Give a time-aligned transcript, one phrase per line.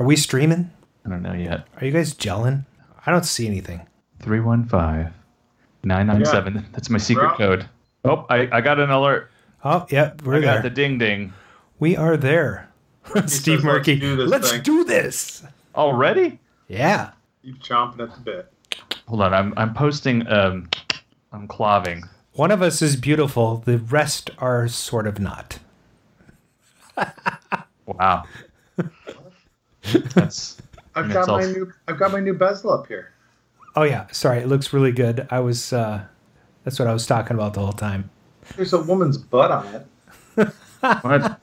[0.00, 0.70] Are we streaming?
[1.04, 1.66] I don't know yet.
[1.76, 2.64] Are you guys gelling?
[3.04, 3.86] I don't see anything.
[4.22, 5.12] 315
[5.84, 6.66] 997.
[6.72, 7.68] That's my secret We're code.
[8.06, 9.30] Oh, I, I got an alert.
[9.62, 10.62] Oh, yeah, we're I got there.
[10.62, 11.34] the ding ding.
[11.78, 12.70] we are there.
[13.26, 15.42] Steve says, Murky, "Let's do this let's do this.
[15.74, 16.38] Already?
[16.66, 17.10] Yeah.
[17.42, 18.52] You chomping at the bit.
[19.06, 19.34] Hold on.
[19.34, 20.26] I'm, I'm posting.
[20.28, 20.70] Um,
[21.30, 22.08] I'm claving.
[22.32, 25.58] One of us is beautiful, the rest are sort of not.
[27.86, 28.24] Wow.
[30.14, 30.60] That's.
[30.94, 33.12] I've got it's all- my new I've got my new bezel up here.
[33.76, 35.26] Oh yeah, sorry, it looks really good.
[35.30, 36.04] I was uh
[36.64, 38.10] that's what I was talking about the whole time.
[38.56, 39.66] There's a woman's butt on
[40.36, 40.48] it.
[41.02, 41.40] What?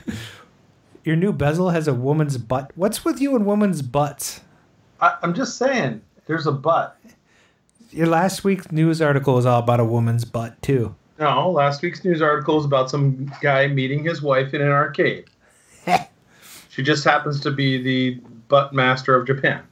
[1.04, 2.72] Your new bezel has a woman's butt.
[2.76, 4.42] What's with you and woman's butts?
[5.00, 6.98] I, I'm just saying, there's a butt.
[7.92, 10.96] Your last week's news article was all about a woman's butt too.
[11.20, 15.26] No, last week's news article is about some guy meeting his wife in an arcade.
[16.70, 19.64] she just happens to be the butt master of Japan.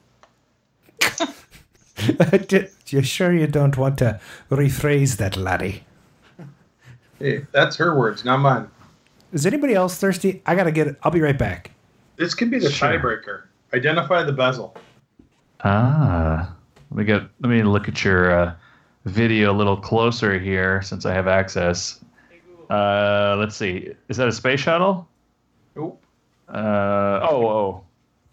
[2.87, 4.19] you sure you don't want to
[4.49, 5.83] rephrase that, laddie?
[7.19, 8.69] Hey, that's her words, not mine.
[9.31, 10.41] Is anybody else thirsty?
[10.45, 10.97] I gotta get it.
[11.03, 11.71] I'll be right back.
[12.17, 12.89] This could be the Sure.
[12.89, 13.43] tiebreaker.
[13.73, 14.75] Identify the bezel.
[15.63, 16.55] Ah.
[16.91, 17.23] Let me get.
[17.41, 18.53] Let me look at your uh,
[19.05, 21.99] video a little closer here, since I have access.
[22.69, 23.93] Uh, let's see.
[24.07, 25.07] Is that a space shuttle?
[25.75, 26.01] Nope.
[26.47, 27.84] Uh, oh, oh.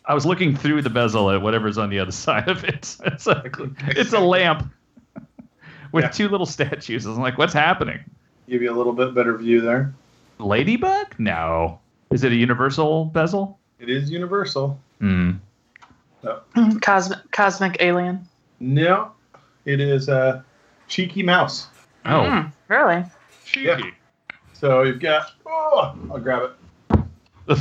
[0.05, 2.97] I was looking through the bezel at whatever's on the other side of it.
[3.05, 3.43] It's a,
[3.89, 4.73] it's a lamp
[5.93, 6.11] with Yeah.
[6.11, 7.07] two little statues.
[7.07, 8.01] I'm like, what's happening?
[8.49, 9.95] Give you a little bit better view there.
[10.39, 11.15] Ladybug?
[11.19, 11.79] No.
[12.11, 13.59] Is it a universal bezel?
[13.79, 14.79] It is universal.
[15.01, 15.33] Hmm.
[16.81, 18.27] Cosmic, cosmic alien.
[18.61, 19.11] No,
[19.65, 20.45] it is a
[20.87, 21.67] cheeky mouse.
[22.05, 22.21] Oh.
[22.23, 23.05] Mm, really?
[23.45, 23.93] Cheeky.
[24.53, 25.33] So you've got.
[25.47, 26.53] Oh, I'll grab
[27.49, 27.59] it.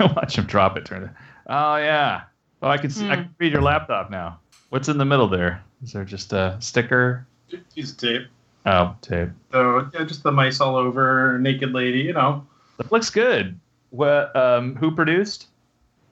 [0.00, 0.84] Watch him drop it.
[0.86, 1.10] Turn it.
[1.48, 2.22] Oh yeah.
[2.62, 3.08] Oh, I can see.
[3.08, 3.22] I Hmm.
[3.22, 4.40] can read your laptop now.
[4.70, 5.62] What's in the middle there?
[5.82, 7.26] Is there just a sticker?
[7.74, 8.22] Piece of tape.
[8.66, 9.30] Oh, tape.
[9.52, 12.00] So yeah, just the mice all over, naked lady.
[12.00, 13.58] You know, That looks good.
[13.90, 14.34] What?
[14.36, 15.46] Um, who produced?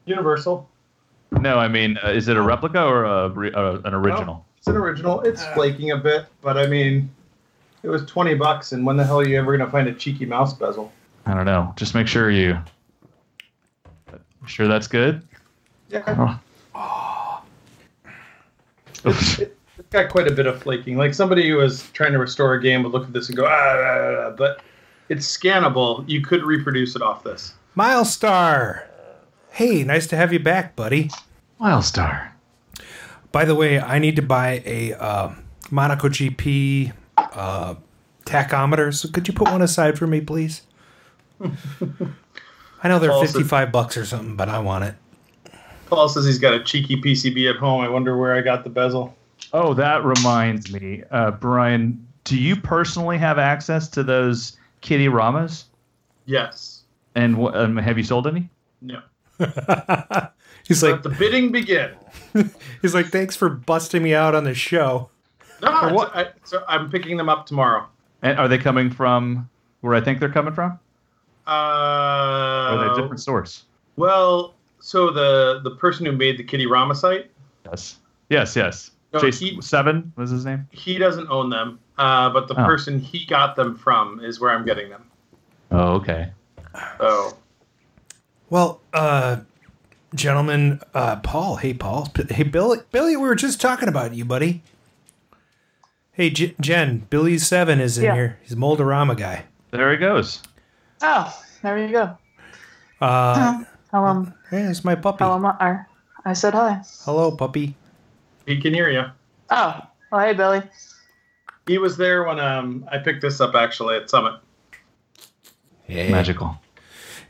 [0.06, 0.68] universal.
[1.32, 4.46] No, I mean, uh, is it a replica or a, re- uh, an original?
[4.58, 5.20] It's an original.
[5.22, 7.10] It's flaking a bit, but I mean,
[7.82, 8.70] it was twenty bucks.
[8.72, 10.92] And when the hell are you ever gonna find a cheeky mouse bezel?
[11.26, 11.72] I don't know.
[11.76, 12.56] Just make sure you.
[14.46, 15.22] Sure, that's good.
[15.88, 16.38] Yeah,
[16.74, 17.42] Oh.
[19.04, 20.96] it's, it, it's got quite a bit of flaking.
[20.96, 23.44] Like somebody who was trying to restore a game would look at this and go,
[23.46, 24.60] ah, ah, ah, ah," but
[25.08, 26.04] it's scannable.
[26.08, 27.54] You could reproduce it off this.
[27.76, 28.82] Milestar.
[29.50, 31.10] Hey, nice to have you back, buddy.
[31.60, 32.30] Milestar.
[33.32, 35.32] By the way, I need to buy a uh,
[35.70, 37.74] Monaco GP uh,
[38.24, 38.92] tachometer.
[38.94, 40.62] So could you put one aside for me, please?
[42.86, 44.94] I know they're Also- fifty-five bucks or something, but I want it.
[45.86, 47.80] Paul says he's got a cheeky PCB at home.
[47.80, 49.16] I wonder where I got the bezel.
[49.52, 52.06] Oh, that reminds me, uh, Brian.
[52.22, 55.64] Do you personally have access to those kitty ramas?
[56.26, 56.82] Yes.
[57.16, 58.48] And wh- um, have you sold any?
[58.80, 59.00] No.
[60.68, 61.90] He's like, the bidding begin.
[62.82, 65.10] he's like, thanks for busting me out on the show.
[65.60, 66.14] No, what?
[66.16, 67.86] I, so I'm picking them up tomorrow.
[68.22, 69.48] And are they coming from
[69.80, 70.78] where I think they're coming from?
[71.46, 73.64] Or are they a Uh, different source?
[73.96, 77.30] well, so the the person who made the Kitty Rama site,
[77.64, 77.98] Yes.
[78.28, 78.90] Yes, yes.
[79.12, 80.68] No, Jason he- Seven was his name.
[80.72, 82.64] he doesn't own them, uh, but the Oh.
[82.66, 85.02] person he got them from is where I'm getting them.
[85.70, 86.30] Oh, okay.
[86.98, 87.36] So
[88.50, 89.38] Well, uh,
[90.14, 91.56] gentlemen, uh, Paul.
[91.56, 92.12] Hey, Paul.
[92.30, 92.78] Hey, Billy.
[92.92, 94.62] Billy, we were just talking about you, buddy.
[96.12, 97.06] Hey, J- Jen.
[97.10, 98.14] Billy Seven is in Yeah.
[98.14, 98.38] here.
[98.42, 99.44] He's a Mold-A-Rama guy.
[99.72, 100.42] There he goes.
[101.02, 102.16] Oh, there you go.
[103.00, 105.18] Uh, Tell him, hey, it's my puppy.
[105.18, 105.80] tell him I,
[106.24, 106.82] I said hi.
[107.04, 107.74] Hello, puppy.
[108.46, 109.04] he can hear you.
[109.50, 109.80] Oh,
[110.10, 110.62] well, hey, Billy.
[111.66, 114.34] He was there when um, I picked this up actually at Summit.
[115.88, 116.10] Yeah.
[116.10, 116.56] Magical.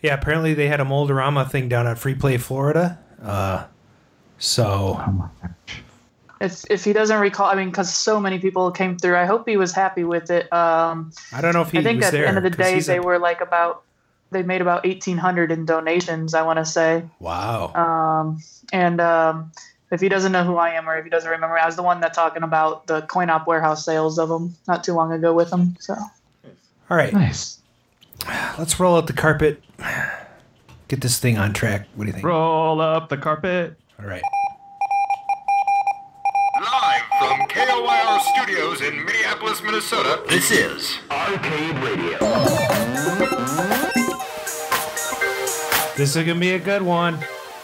[0.03, 0.15] Yeah.
[0.15, 2.99] Apparently, they had a Mold-A-Rama thing down at Free Play, Florida.
[3.23, 3.65] Uh,
[4.39, 5.83] so Oh my gosh.
[6.47, 9.49] If, if he doesn't recall, I mean, because so many people came through, I hope
[9.49, 10.51] he was happy with it.
[10.53, 12.23] Um, I don't know if he I think at there.
[12.23, 13.83] the end of the day, they a- were like about,
[14.31, 17.05] they made about 1,800 in donations, I want to say.
[17.21, 17.73] Wow.
[17.75, 19.53] Um, and um,
[19.91, 21.83] if he doesn't know who I am or if he doesn't remember, I was the
[21.83, 25.33] one that talking about the coin op warehouse sales of them not too long ago
[25.35, 25.77] with him.
[25.81, 25.95] So
[26.91, 27.13] All right.
[27.13, 27.59] Nice.
[28.59, 29.63] Let's roll out the carpet.
[30.89, 31.87] Get this thing on track.
[31.95, 32.25] What do you think?
[32.25, 33.77] Roll up the carpet.
[34.01, 34.23] All right.
[36.61, 42.19] Live from KOYR Studios in Minneapolis, Minnesota, this is Arcade Radio.
[45.97, 47.15] This is gonna be a good one.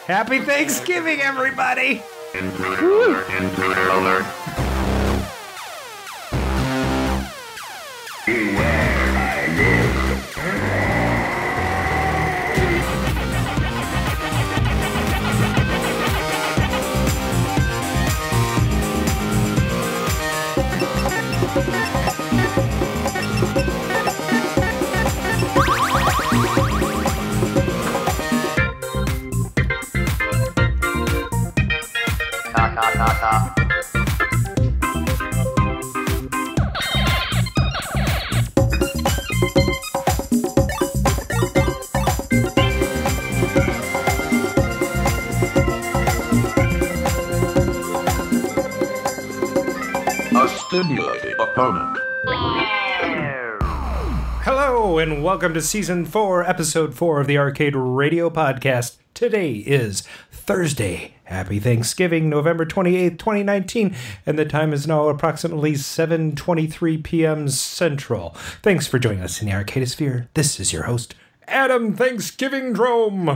[0.06, 2.02] Happy Thanksgiving, everybody!
[2.32, 4.24] Intruder alert, intruder alert.
[8.26, 8.48] Knock,
[9.14, 10.71] knock, knock,
[33.02, 33.58] knock.
[50.34, 51.98] A stimulating opponent.
[54.44, 58.98] Hello, and welcome to season four, episode four of the Arcade Radio Podcast.
[59.14, 61.11] Today is Thursday.
[61.24, 63.94] Happy Thanksgiving, November 28th, 2019,
[64.26, 67.48] and the time is now approximately 7.23 p.m.
[67.48, 68.30] Central.
[68.62, 70.28] Thanks for joining us in the Arcadosphere.
[70.34, 71.14] This is your host,
[71.46, 73.28] Adam Thanksgiving Drome.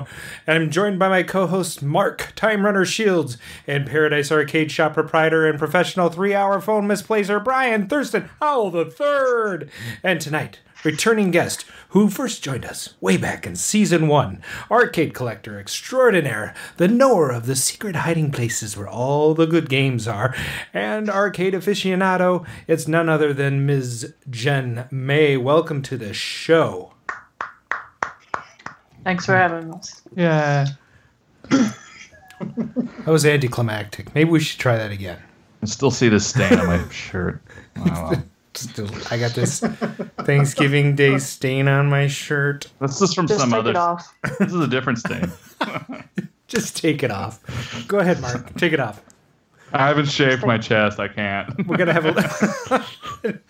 [0.47, 5.47] And I'm joined by my co-host Mark Time Runner Shields and Paradise Arcade Shop proprietor
[5.47, 9.71] and professional three-hour phone misplacer Brian Thurston Howell the Third.
[10.03, 14.41] And tonight, returning guest who first joined us way back in season one,
[14.71, 20.07] arcade collector extraordinaire, the knower of the secret hiding places where all the good games
[20.07, 20.35] are,
[20.73, 22.47] and arcade aficionado.
[22.69, 24.15] It's none other than Ms.
[24.31, 25.37] Jen May.
[25.37, 26.93] Welcome to the show.
[29.03, 30.03] Thanks for having us.
[30.15, 30.67] Yeah.
[31.51, 34.15] That was anticlimactic.
[34.15, 35.19] Maybe we should try that again.
[35.63, 37.43] I still see the stain on my shirt.
[37.77, 38.13] Wow.
[38.57, 39.61] Still, I got this
[40.21, 42.67] Thanksgiving Day stain on my shirt.
[42.81, 43.71] That's just from Just some take other.
[43.71, 44.15] it off.
[44.39, 45.31] This is a different stain.
[46.49, 47.41] Just take it off.
[47.89, 48.55] Go ahead, Mark.
[48.55, 49.03] Take it off.
[49.73, 51.01] I haven't shaved my chest.
[51.01, 51.67] I can't.
[51.67, 53.41] We're gonna have a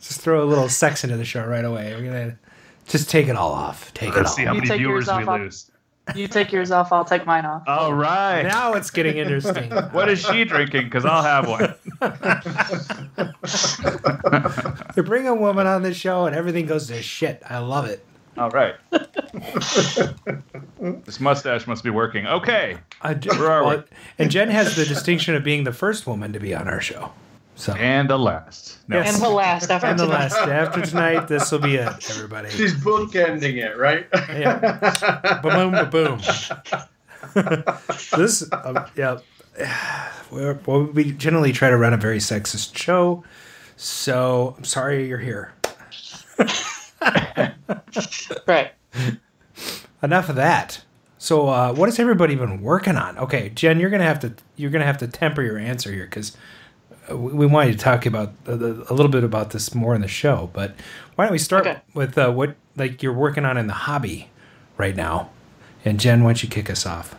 [0.00, 1.92] just throw a little sex into the show right away.
[1.94, 2.38] We're gonna
[2.86, 3.92] just take it all off.
[3.94, 4.36] Take it Let's all.
[4.36, 5.70] see how many viewers we off, lose.
[6.14, 7.62] You take yours off, I'll take mine off.
[7.66, 8.42] All right.
[8.42, 9.70] Now it's getting interesting.
[9.70, 10.84] What is she drinking?
[10.84, 11.74] Because I'll have one.
[14.96, 17.42] You bring a woman on the show and everything goes to shit.
[17.48, 18.04] I love it.
[18.36, 18.74] All right.
[21.04, 22.26] this mustache must be working.
[22.26, 22.78] Okay.
[23.02, 23.82] I do, Where are we?
[24.18, 27.12] And Jen has the distinction of being the first woman to be on our show.
[27.56, 28.78] So And the last.
[28.88, 28.98] No.
[28.98, 29.14] Yes.
[29.14, 30.18] And the last after and the tonight.
[30.18, 32.50] last after tonight, this will be it, everybody.
[32.50, 34.06] She's bookending it, right?
[34.12, 35.40] Yeah.
[35.42, 36.20] boom, boom.
[38.16, 39.18] this, um, yeah.
[40.30, 43.22] We're, well, we generally try to run a very sexist show,
[43.76, 45.52] so I'm sorry you're here.
[48.46, 48.72] Right.
[50.02, 50.82] Enough of that.
[51.18, 53.16] So, uh, what has everybody been working on?
[53.16, 56.36] Okay, Jen, you're gonna have to you're gonna have to temper your answer here because
[57.10, 60.08] we, we wanted to talk about a, a little bit about this more in the
[60.08, 60.50] show.
[60.52, 60.74] But
[61.14, 61.80] why don't we start Okay.
[61.94, 64.30] with uh, what like you're working on in the hobby
[64.76, 65.30] right now?
[65.84, 67.14] And Jen, why don't you kick us off?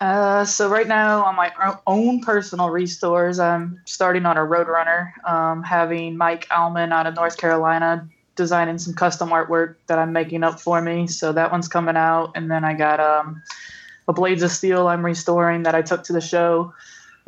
[0.00, 1.52] Uh, so right now on my
[1.86, 7.36] own personal restores, I'm starting on a Roadrunner, um, having Mike Alman out of North
[7.36, 11.08] Carolina designing some custom artwork that I'm making up for me.
[11.08, 13.42] So that one's coming out, and then I got um,
[14.06, 16.72] a Blades of Steel I'm restoring that I took to the show,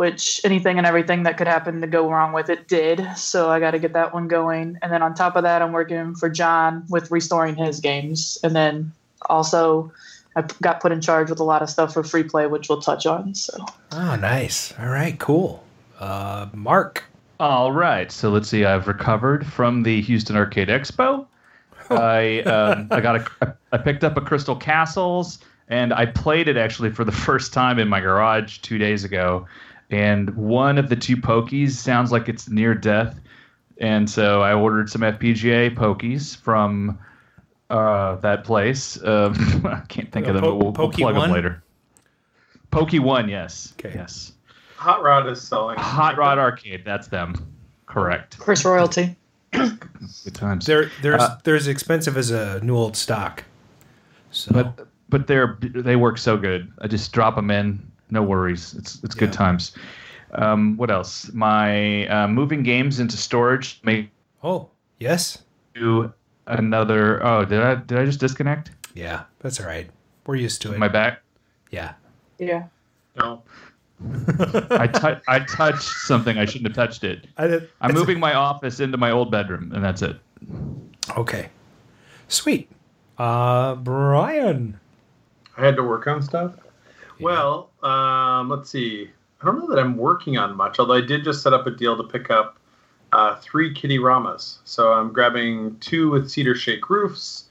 [0.01, 3.07] which anything and everything that could happen to go wrong with it did.
[3.19, 5.73] So I got to get that one going, and then on top of that, I'm
[5.73, 8.93] working for John with restoring his games, and then
[9.29, 9.93] also.
[10.37, 12.81] I got put in charge with a lot of stuff for free play, which we'll
[12.81, 13.35] touch on.
[13.35, 14.73] So Oh, nice.
[14.79, 15.65] All right, cool.
[15.99, 17.03] Uh, Mark.
[17.41, 18.13] All right.
[18.13, 18.65] So let's see.
[18.65, 21.27] I've recovered from the Houston Arcade Expo.
[21.91, 26.57] I um, I got a I picked up a Crystal Castles and I played it
[26.57, 29.47] actually for the first time in my garage two days ago.
[29.91, 33.19] And one of the two pokies sounds like it's near death,
[33.79, 36.97] and so I ordered some FPGA pokies from
[37.71, 39.03] uh, that place.
[39.05, 39.35] Um,
[39.67, 40.43] I can't think of them.
[40.45, 41.63] Po- but we'll, we'll Pokey plug them later.
[42.71, 43.93] Pokey One, yes, Okay.
[43.97, 44.33] yes.
[44.77, 45.77] Hot Rod is selling.
[45.79, 47.35] Hot Rod Arcade, that's them.
[47.87, 48.39] Correct.
[48.39, 49.17] Chris Royalty.
[49.53, 50.65] Good times.
[50.67, 53.43] They're there's Uh, they're as expensive as a new old stock.
[54.31, 56.73] So but but they're they work so good.
[56.79, 58.75] I just drop them in, no worries.
[58.75, 59.73] It's it's good times.
[60.33, 61.33] Um, what else?
[61.33, 64.11] My uh, moving games into storage may
[64.45, 65.43] oh yes,
[65.75, 66.13] do
[66.47, 67.25] another.
[67.25, 69.89] Oh, did I did I just disconnect yeah, that's all right.
[70.27, 70.79] We're used to it.
[70.79, 71.23] my back?
[71.71, 71.95] yeah.
[72.39, 72.65] Yeah.
[73.17, 73.43] No.
[74.71, 77.27] I tou- I touched something I shouldn't have touched it.
[77.37, 80.17] I, I'm that's- moving my office into my old bedroom, and that's it.
[81.17, 81.51] Okay,
[82.29, 82.71] sweet.
[83.19, 84.81] Uh, Brian.
[85.59, 86.55] I had to work on stuff.
[87.23, 89.11] Well, um, let's see.
[89.41, 91.71] I don't know that I'm working on much, although I did just set up a
[91.71, 92.59] deal to pick up
[93.13, 94.59] uh, three Kitty Ramas.
[94.65, 97.45] So I'm grabbing two with cedar shake roofs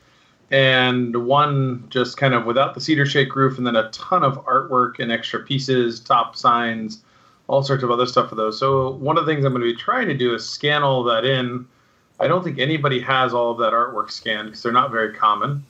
[0.51, 4.43] and one just kind of without the cedar shake roof, and then a ton of
[4.45, 7.03] artwork and extra pieces, top signs,
[7.47, 8.57] all sorts of other stuff for those.
[8.59, 11.03] So one of the things I'm going to be trying to do is scan all
[11.03, 11.67] that in.
[12.19, 15.63] I don't think anybody has all of that artwork scanned because they're not very common.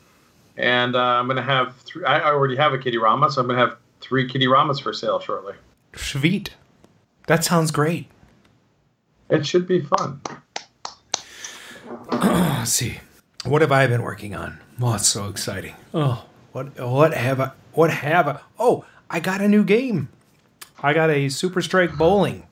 [0.58, 2.04] And uh, I'm going to have three.
[2.06, 4.94] I already have a Kitty Rama, so I'm going to have three Kitty Ramas for
[4.94, 5.54] sale shortly.
[5.96, 6.52] Sweet.
[7.28, 8.08] That sounds great.
[9.30, 10.22] It should be fun.
[12.12, 13.00] Let's see.
[13.46, 14.60] What have I been working on?
[14.82, 15.76] Oh, it's so exciting.
[15.94, 20.10] Oh, what what have I what have I Oh, I got a new game.
[20.82, 22.48] I got a Super Strike Bowling.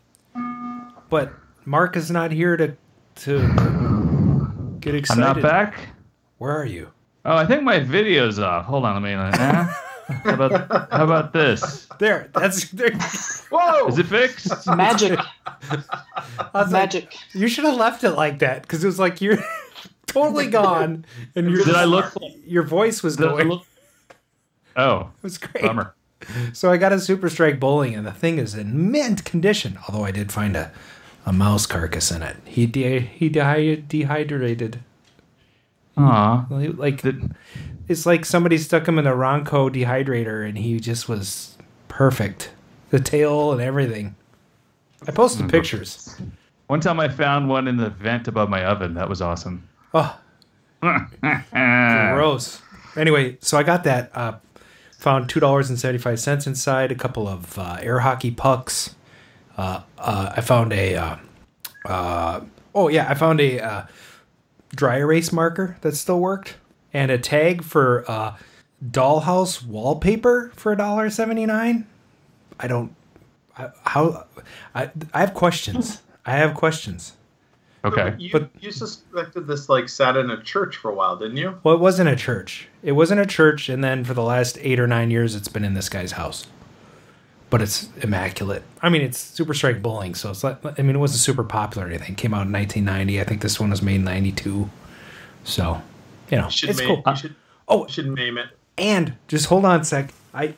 [1.10, 1.34] But
[1.66, 2.76] Mark is not here to
[3.24, 5.24] to get excited.
[5.24, 5.90] I'm not back.
[6.38, 6.92] Where are you?
[7.26, 8.66] Oh, I think my video's off.
[8.66, 9.14] Hold on, let me.
[9.14, 9.68] Uh,
[10.08, 11.88] How about how about this?
[12.00, 12.30] There.
[12.34, 12.92] That's there.
[13.52, 13.88] Whoa!
[13.88, 14.66] Is it fixed?
[14.68, 15.76] Magic, I
[16.54, 17.16] was like, magic.
[17.34, 19.38] you should have left it like that because it was like you're
[20.08, 22.14] totally gone and your Did I look?
[22.46, 23.48] your voice was Did going.
[23.50, 23.66] look?
[24.76, 25.64] Oh, It was great.
[25.64, 25.94] bummer.
[26.54, 29.78] So I got a Super Strike Bowling, and the thing is in mint condition.
[29.88, 30.72] Although I did find a,
[31.26, 32.38] a mouse carcass in it.
[32.46, 34.80] He de- he de- dehydrated.
[35.98, 36.46] Aw.
[36.50, 37.36] Like Did-
[37.88, 42.52] it's like somebody stuck him in a Ronco dehydrator, and he just was perfect.
[42.90, 44.16] The tail and everything.
[45.08, 46.20] I posted pictures.
[46.68, 48.94] One time I found one in the vent above my oven.
[48.96, 49.68] That was awesome.
[49.94, 50.20] Oh,
[50.82, 52.62] gross.
[52.96, 54.12] Anyway, so I got that.
[54.16, 54.38] Uh,
[54.98, 56.92] found two dollars and seventy five cents inside.
[56.92, 58.96] A couple of uh, air hockey pucks.
[59.58, 60.96] Uh, uh, I found a.
[60.96, 61.16] Uh,
[61.86, 62.42] uh,
[62.76, 63.86] oh yeah, I found a uh,
[64.76, 66.56] dry erase marker that still worked,
[66.98, 68.36] and a tag for uh,
[68.84, 71.86] dollhouse wallpaper for a dollar seventy nine.
[72.60, 72.96] I don't.
[73.58, 74.26] I, how?
[74.74, 76.02] I I have questions.
[76.26, 77.14] I have questions.
[77.86, 78.16] Okay.
[78.18, 81.58] You, But- you suspected this like sat in a church for a while, didn't you?
[81.64, 82.68] Well, it wasn't a church.
[82.84, 85.64] It wasn't a church, and then for the last eight or nine years, it's been
[85.64, 86.48] in this guy's house.
[87.50, 88.64] But it's immaculate.
[88.82, 91.86] I mean, it's Super Strike Bowling, so it's like I mean, it wasn't super popular
[91.88, 92.12] or anything.
[92.14, 93.22] It came out in 1990.
[93.22, 94.70] I think this one was made in '92.
[95.46, 95.82] So,
[96.30, 97.04] you know, You should it's maim, cool.
[97.06, 97.36] you should,
[97.68, 98.48] Oh, you should name it.
[98.78, 100.14] and just hold on a sec.
[100.34, 100.54] I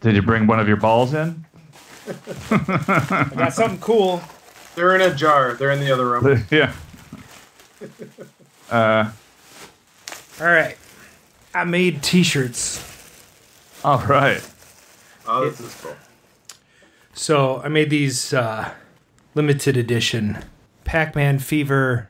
[0.00, 1.44] Did you bring one of your balls in?
[2.50, 4.22] I got something cool.
[4.74, 5.54] They're in a jar.
[5.54, 6.44] They're in the other room.
[6.50, 6.72] yeah.
[8.70, 9.10] Uh,
[10.40, 10.76] All right,
[11.54, 12.82] I made T-shirts.
[13.84, 14.46] all right.
[15.26, 15.96] Oh, this is cool.
[17.14, 18.72] So I made these uh,
[19.34, 20.44] limited edition
[20.84, 22.08] Pac-Man Fever,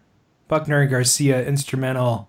[0.48, 2.28] Buckner and Garcia instrumental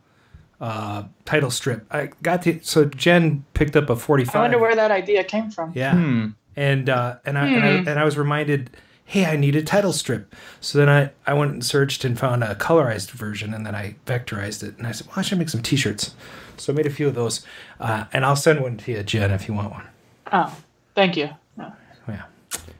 [0.61, 1.85] uh, title strip.
[1.91, 4.35] I got to so Jen picked up a 45.
[4.35, 5.73] I wonder where that idea came from.
[5.75, 6.27] Yeah, Hmm.
[6.55, 8.69] and uh, and I, and I and I was reminded,
[9.05, 10.33] hey, I need a title strip.
[10.61, 13.95] So then I I went and searched and found a colorized version, and then I
[14.05, 16.13] vectorized it, and I said, well, I should make some T-shirts.
[16.57, 17.43] So I made a few of those,
[17.79, 19.87] uh, and I'll send one to you, Jen, if you want one.
[20.31, 20.55] Oh,
[20.93, 21.29] thank you.
[21.57, 21.73] No.
[22.07, 22.21] Yeah.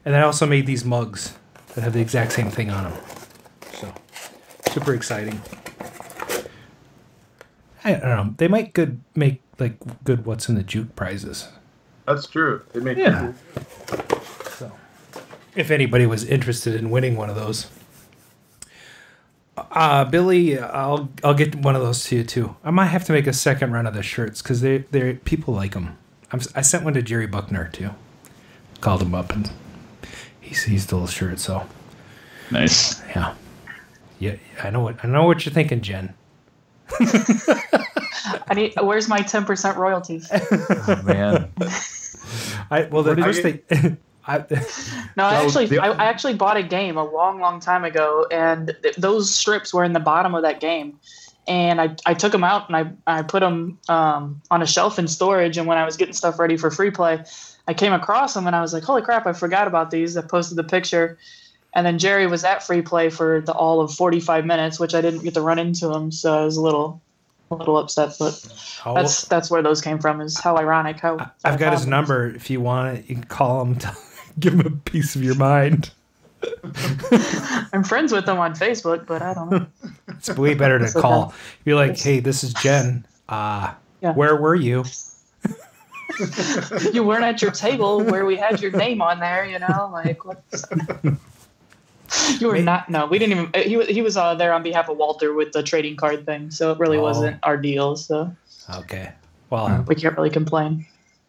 [0.06, 1.34] And I also made these mugs
[1.74, 2.94] that have the exact same thing on them.
[3.74, 3.92] So,
[4.72, 5.42] super exciting.
[7.84, 8.34] I don't know.
[8.38, 11.50] They might good make like good what's in the juke prizes.
[12.06, 12.64] That's true.
[12.74, 13.34] They make Yeah.
[14.58, 14.72] So,
[15.56, 17.68] if anybody was interested in winning one of those,
[19.58, 22.56] uh, Billy, I'll I'll get one of those to you too.
[22.64, 25.54] I might have to make a second run of the shirts because they they people
[25.54, 25.98] like them.
[26.32, 27.90] I'm, I sent one to Jerry Buckner too.
[28.80, 29.52] Called him up and
[30.40, 31.40] he he stole a shirt.
[31.40, 31.68] So
[32.50, 33.02] Nice.
[33.10, 33.36] yeah,
[34.20, 34.36] yeah.
[34.64, 36.14] I know what I know what you're thinking, Jen.
[37.00, 38.74] I need.
[38.82, 40.30] Where's my ten percent royalties?
[40.88, 41.52] Oh, man.
[42.70, 43.98] I well the first you- thing.
[44.28, 44.38] I,
[45.18, 48.28] No, I actually, the- I, I actually bought a game a long, long time ago,
[48.32, 51.00] and th- those strips were in the bottom of that game.
[51.48, 55.00] And I, I took them out and I, I put them um, on a shelf
[55.00, 55.58] in storage.
[55.58, 57.24] And when I was getting stuff ready for free play,
[57.68, 59.26] I came across them and I was like, "Holy crap!
[59.26, 61.18] I forgot about these." I posted the picture,
[61.74, 65.02] and then Jerry was at free play for the all of 45 minutes, which I
[65.02, 67.02] didn't get to run into him, so I was a little,
[67.50, 68.14] a little upset.
[68.20, 68.46] But
[68.86, 70.22] I'll- that's that's where those came from.
[70.22, 72.28] Is how ironic how I've got his number.
[72.28, 73.76] If you want it, you can call him.
[73.76, 73.96] To
[74.40, 75.92] give him a piece of your mind.
[77.74, 79.66] I'm friends with them on Facebook, but I don't know.
[80.10, 81.00] It's way better to okay.
[81.02, 81.34] call.
[81.66, 83.06] Be like, hey, this is Jen.
[83.30, 84.14] Uh, Yeah.
[84.14, 84.84] Where were you?
[86.94, 90.24] you weren't at your table where we had your name on there, you know, like
[90.26, 90.66] what's
[92.40, 94.64] you were May- not no we didn't even he, wa- he was uh, there on
[94.64, 97.02] behalf of walter with the trading card thing so it really Oh.
[97.04, 98.36] wasn't our deal so
[98.78, 99.12] Okay.
[99.50, 100.86] Well, we can't really complain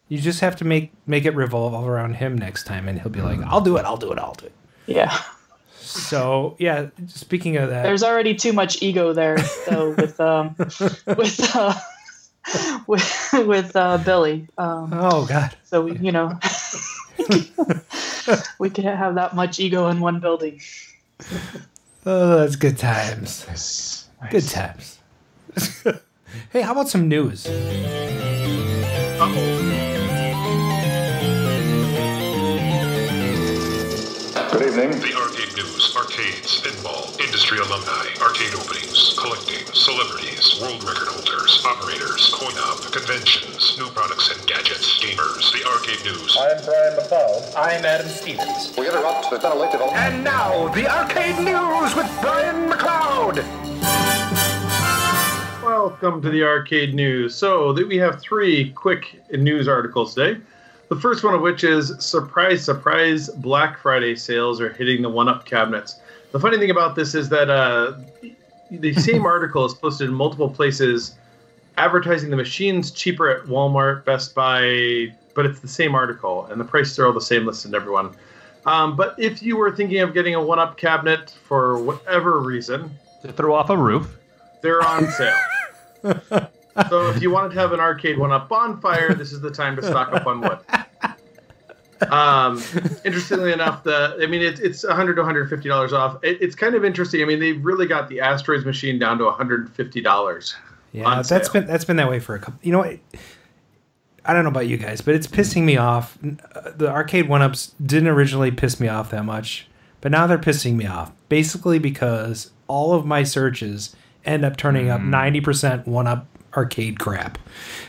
[0.07, 3.21] You just have to make make it revolve around him next time, and he'll be
[3.21, 3.83] like, "I'll do it.
[3.85, 4.19] I'll do it.
[4.19, 4.53] I'll do it."
[4.85, 5.17] Yeah.
[5.79, 6.87] So yeah.
[7.07, 9.37] Speaking of that, There's already too much ego there,
[9.67, 11.73] though, with um, with uh,
[12.87, 14.47] with with uh, Billy.
[14.57, 16.31] Um, oh god, so we, you know,
[18.59, 20.61] we can't have that much ego in one building.
[22.05, 23.45] oh, that's good times.
[23.47, 24.07] Nice.
[24.31, 24.99] Good times.
[26.51, 27.43] hey, how about some news?
[34.51, 35.42] Good evening.
[35.53, 42.33] The Arcade News, arcades, pinball, industry alumni, arcade openings, collecting, celebrities, world record holders, operators,
[42.33, 45.53] coin-op, conventions, new products and gadgets, gamers.
[45.53, 46.35] The Arcade News.
[46.39, 47.53] I'm Brian McLeod.
[47.55, 48.75] I'm Adam Stevens.
[48.75, 49.81] We interrupt the ventilated.
[49.81, 53.43] And now, the Arcade News with Brian McLeod.
[55.63, 57.35] Welcome to the Arcade News.
[57.35, 60.41] So we have three quick news articles today.
[60.89, 65.45] The first one of which is surprise, surprise, Black Friday sales are hitting the one-up
[65.45, 65.99] cabinets.
[66.31, 67.93] The funny thing about this is that uh,
[68.69, 71.15] the same article is posted in multiple places,
[71.77, 76.65] advertising the machines cheaper at Walmart, Best Buy, but it's the same article and the
[76.65, 78.15] prices are all the same listed to everyone.
[78.65, 82.91] Um, but if you were thinking of getting a one-up cabinet for whatever reason,
[83.23, 84.17] To throw off a roof.
[84.61, 85.37] they're on sale.
[86.89, 89.75] so if you wanted to have an arcade one up bonfire, this is the time
[89.75, 90.59] to stock up on wood.
[92.11, 92.61] Um,
[93.05, 96.21] interestingly enough, the I mean it's it's 100 to 150 dollars off.
[96.23, 97.21] It, it's kind of interesting.
[97.21, 100.55] I mean they've really got the Asteroids machine down to 150 dollars.
[100.91, 101.49] Yeah, on that's sale.
[101.53, 102.59] been that's been that way for a couple.
[102.61, 102.99] You know what?
[104.25, 106.17] I don't know about you guys, but it's pissing me off.
[106.55, 109.67] Uh, The arcade one ups didn't originally piss me off that much,
[110.01, 111.11] but now they're pissing me off.
[111.29, 116.99] Basically, because all of my searches end up turning up ninety percent one up arcade
[116.99, 117.37] crap.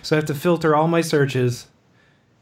[0.02, 1.66] So I have to filter all my searches,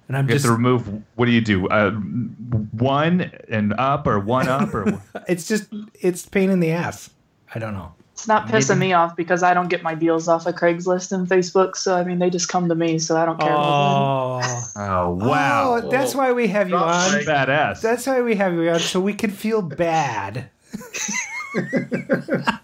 [0.09, 1.03] and I'm You have just to remove.
[1.17, 1.69] What do you do?
[1.69, 5.69] Uh, one and up, or one up, or it's just
[6.01, 7.11] it's pain in the ass.
[7.55, 7.93] I don't know.
[8.13, 11.27] It's not pissing me off because I don't get my deals off of Craigslist and
[11.27, 11.77] Facebook.
[11.77, 13.53] So I mean, they just come to me, so I don't care.
[13.53, 17.11] about Oh, oh wow, Oh, that's why we have you Drop on.
[17.23, 17.81] badass.
[17.81, 20.51] That's why we have you on, so we can feel bad.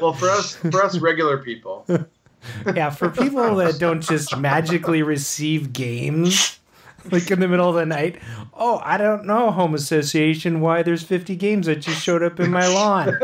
[0.00, 1.84] Well, for us for us regular people,
[2.74, 6.58] Yeah, for people that don't just magically receive games
[7.10, 8.18] like in the middle of the night.
[8.54, 12.50] Oh, I don't know, home association, why there's 50 games that just showed up in
[12.50, 13.16] my lawn.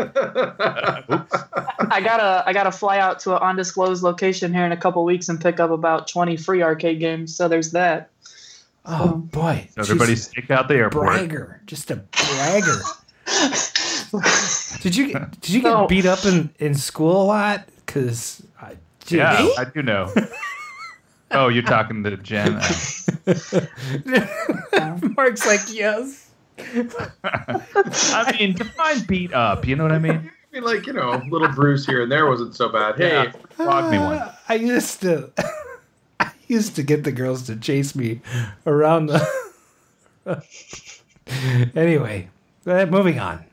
[1.92, 5.28] I gotta I gotta fly out to an undisclosed location here in a couple weeks
[5.28, 7.34] and pick up about 20 free arcade games.
[7.34, 8.10] So there's that.
[8.86, 11.06] Oh um, boy, So everybody Jeez, stick out the airport.
[11.06, 12.80] bragger, just a bragger.
[14.80, 15.86] did you get, did you get No.
[15.86, 17.68] beat up in, in school a lot?
[17.86, 18.42] Because
[19.12, 20.12] I, Yeah, I do know.
[21.32, 22.54] oh, you're talking to Jen.
[25.16, 26.30] Mark's like yes.
[26.58, 29.66] I mean, define beat up.
[29.66, 30.30] You know what I mean?
[30.52, 32.96] I mean, like you know, little bruise here and there wasn't so bad.
[32.96, 33.32] Hey, Yeah.
[33.50, 34.18] Flog me one.
[34.18, 35.30] Uh, I used to
[36.18, 38.20] I used to get the girls to chase me
[38.66, 40.44] around the
[41.76, 42.28] Anyway,
[42.66, 43.44] uh, moving on.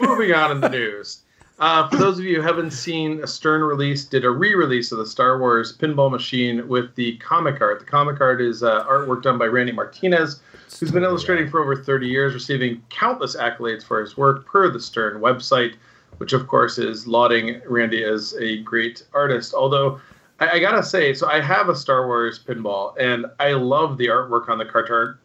[0.00, 1.20] moving on in the news.
[1.60, 5.06] Uh, for those of you who haven't seen, Stern release did a re-release of the
[5.06, 7.80] Star Wars pinball machine with the comic art.
[7.80, 10.40] The comic art is uh, artwork done by Randy Martinez,
[10.78, 14.80] who's been illustrating for over 30 years, receiving countless accolades for his work per the
[14.80, 15.74] Stern website,
[16.16, 19.52] which of course is lauding Randy as a great artist.
[19.52, 20.00] Although
[20.40, 24.06] I, I gotta say, so I have a Star Wars pinball, and I love the
[24.06, 25.18] artwork on the cartoon,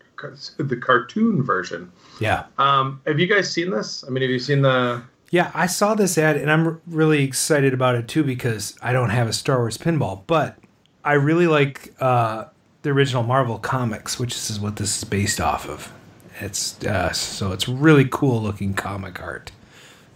[0.57, 1.89] the cartoon version.
[2.19, 2.43] Yeah.
[2.57, 4.03] Um, have you guys seen this?
[4.05, 5.01] I mean, have you seen the?
[5.31, 9.09] Yeah, I saw this ad and I'm really excited about it too because I don't
[9.09, 10.57] have a Star Wars pinball, but
[11.03, 12.45] I really like uh,
[12.81, 15.91] the original Marvel comics, which is what this is based off of.
[16.39, 19.51] It's uh, so it's really cool looking comic art,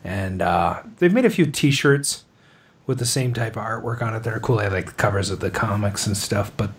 [0.03, 2.25] and uh, they've made a few T-shirts
[2.85, 4.57] with the same type of artwork on it that are cool.
[4.57, 6.71] They have like the covers of the comics and stuff, but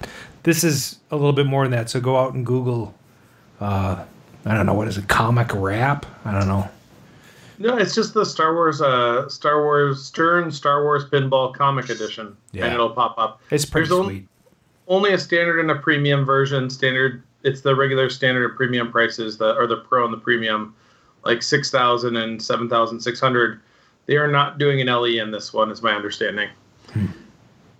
[0.42, 1.88] this is a little bit more than that.
[1.88, 2.94] So go out and Google.
[3.60, 4.04] Uh,
[4.44, 6.04] I don't know what is it, comic rap?
[6.24, 6.68] I don't know.
[7.60, 12.34] No, it's just the Star Wars, uh, Star Wars Stern Star Wars Pinball Comic Edition,
[12.52, 12.64] Yeah.
[12.64, 13.40] and it'll pop up.
[13.50, 14.28] It's pretty There's sweet.
[14.88, 16.70] Only a standard and a premium version.
[16.70, 20.74] Standard, it's the regular standard and premium prices, the or the Pro and the Premium,
[21.24, 23.60] like six thousand and seven thousand six hundred.
[24.06, 26.48] They are not doing an LE in this one, is my understanding.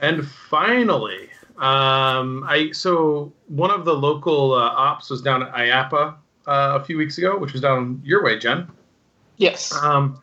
[0.01, 6.15] And finally, um, I so one of the local uh, ops was down at IAAPA
[6.47, 8.69] uh, a few weeks ago, which was down your way, Jen.
[9.41, 9.73] Yes.
[9.83, 10.23] Um,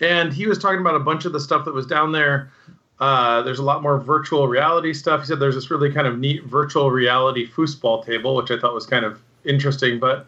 [0.00, 2.50] and he was talking about a bunch of the stuff that was down there.
[2.98, 5.20] Uh, there's a lot more virtual reality stuff.
[5.20, 8.74] He said there's this really kind of neat virtual reality foosball table, which I thought
[8.74, 10.00] was kind of interesting.
[10.00, 10.26] But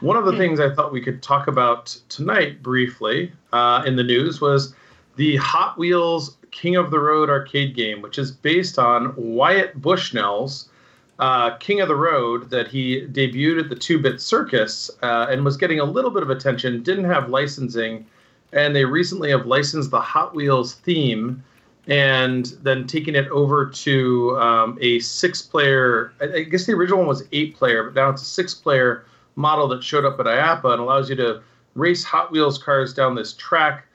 [0.00, 4.02] one of the things I thought we could talk about tonight briefly uh, in the
[4.02, 4.74] news was
[5.16, 10.70] the Hot Wheels King of the Road arcade game, which is based on Wyatt Bushnell's
[11.18, 15.44] uh, King of the Road that he debuted at the Two Bit Circus uh, and
[15.44, 18.06] was getting a little bit of attention, didn't have licensing,
[18.52, 21.42] and they recently have licensed the Hot Wheels theme
[21.86, 27.00] and then taking it over to um, a six player, I I guess the original
[27.00, 29.04] one was eight player, but now it's a six player
[29.36, 31.42] model that showed up at IAAPA and allows you to
[31.74, 33.86] race Hot Wheels cars down this track.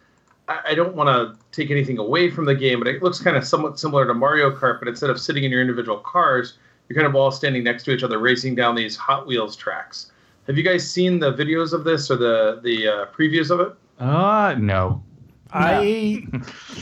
[0.47, 3.35] I I don't want to take anything away from the game, but it looks kind
[3.35, 6.57] of somewhat similar to Mario Kart, but instead of sitting in your individual cars,
[6.89, 10.11] you're kind of all standing next to each other racing down these Hot Wheels tracks.
[10.47, 13.73] Have you guys seen the videos of this or the the uh, previews of it?
[13.99, 15.03] Uh, no.
[15.51, 16.25] I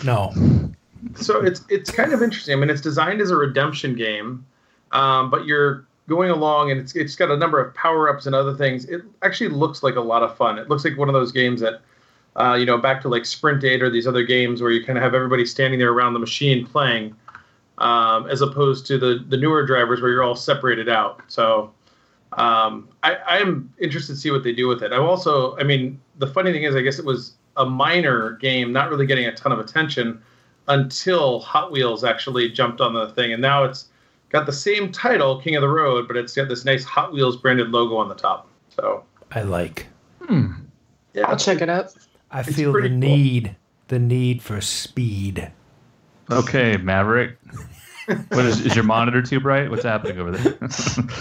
[0.03, 0.33] no.
[1.15, 2.55] so it's it's kind of interesting.
[2.55, 4.45] I mean, it's designed as a redemption game,
[4.91, 8.35] um, but you're going along and it's it's got a number of power ups and
[8.35, 8.85] other things.
[8.85, 10.57] It actually looks like a lot of fun.
[10.57, 11.81] It looks like one of those games that,
[12.35, 14.97] uh, you know, back to like Sprint Eight or these other games where you kind
[14.97, 17.15] of have everybody standing there around the machine playing,
[17.77, 21.21] um, as opposed to the the newer drivers where you're all separated out.
[21.27, 21.71] So.
[22.33, 24.91] Um, I, I'm interested to see what they do with it.
[24.91, 28.73] I'm also, I mean, the funny thing is, I guess it was a minor game,
[28.73, 30.21] not really getting a ton of attention
[30.67, 33.87] until Hot Wheels actually jumped on the thing, and now it's
[34.29, 37.37] got the same title, King of the Road, but it's got this nice Hot Wheels
[37.37, 38.49] branded logo on the top.
[38.69, 39.87] So I like.
[41.13, 41.93] yeah, I'll check it out.
[42.29, 43.17] I It's feel the pretty cool.
[43.17, 43.55] need,
[43.87, 45.51] the need for speed.
[46.31, 47.37] Okay, Maverick.
[48.29, 49.69] what is, is your monitor too bright?
[49.69, 50.57] What's happening over there?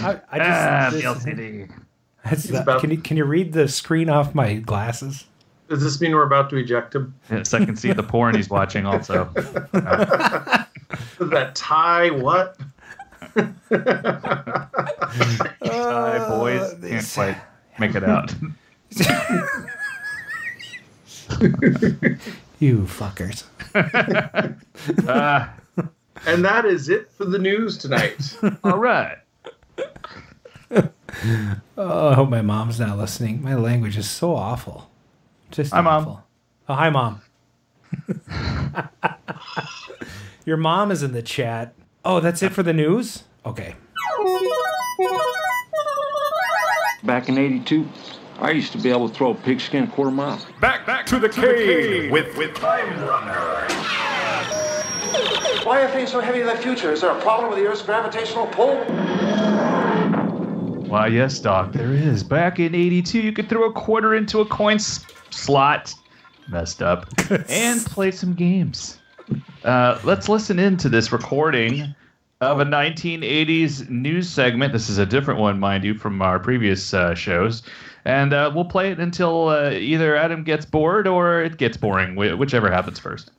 [0.01, 1.71] I, I ah, just, the LCD.
[2.23, 5.25] that's the- about- can you can you read the screen off my glasses?
[5.69, 7.13] Does this mean we're about to eject him?
[7.29, 9.29] Yes, I can see the porn he's watching also.
[11.19, 12.57] That tie, what?
[15.61, 16.75] Hi, boys.
[16.81, 17.37] Can't quite
[17.77, 18.33] make it out.
[22.59, 23.43] You fuckers.
[25.07, 25.53] Ah,
[26.25, 28.37] And that is it for the news tonight.
[28.63, 29.17] all right.
[31.77, 33.41] Oh, I hope my mom's not listening.
[33.43, 34.89] My language is so awful.
[35.51, 36.01] Just Hi, Mom.
[36.03, 36.23] awful.
[36.69, 37.21] Oh, hi, mom.
[40.45, 41.73] Your mom is in the chat.
[42.03, 43.23] Oh, that's it for the news?
[43.45, 43.75] Okay.
[47.03, 47.87] Back in 82,
[48.39, 50.39] I used to be able to throw a pigskin a quarter mile.
[50.61, 53.67] Back, back to the cave with, with Time Runner.
[55.63, 56.91] Why are things so heavy in the future?
[56.91, 58.75] Is there a problem with the Earth's gravitational pull?
[60.87, 62.23] Why, yes, Doc, there is.
[62.23, 65.93] Back in 82, you could throw a quarter into a coin s- slot,
[66.47, 67.07] messed up,
[67.49, 68.99] and play some games.
[69.65, 71.93] Uh, let's listen in to this recording
[72.39, 74.71] of a 1980s news segment.
[74.71, 77.63] This is a different one, mind you, from our previous uh, shows.
[78.07, 82.15] And uh, we'll play it until uh, either Adam gets bored or it gets boring,
[82.15, 83.31] whichever happens first.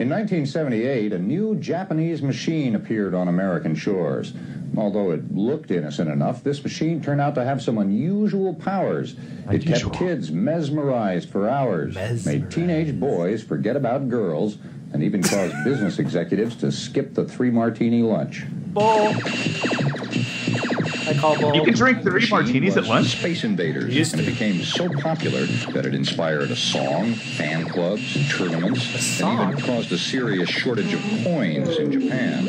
[0.00, 4.32] In 1978, a new Japanese machine appeared on American shores.
[4.74, 9.12] Although it looked innocent enough, this machine turned out to have some unusual powers.
[9.50, 9.90] It Unusual.
[9.90, 12.26] kept kids mesmerized for hours, Mesmerized.
[12.26, 14.56] made teenage boys forget about girls,
[14.94, 18.44] and even caused business executives to skip the three martini lunch.
[18.72, 19.12] Bull.
[21.10, 21.56] I call bull.
[21.56, 23.08] You can drink three martinis at was once.
[23.08, 28.30] Space Invaders, Used and it became so popular that it inspired a song, fan clubs,
[28.30, 32.46] tournaments, and even caused a serious shortage of coins in Japan.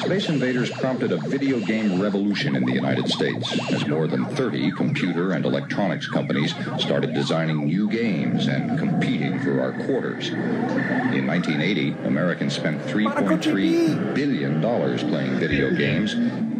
[0.00, 4.70] Space Invaders prompted a video game revolution in the United States as more than 30
[4.70, 10.30] computer and electronics companies started designing new games and competing for our quarters.
[10.30, 16.14] In 1980, Americans spent $3.3 billion playing video games.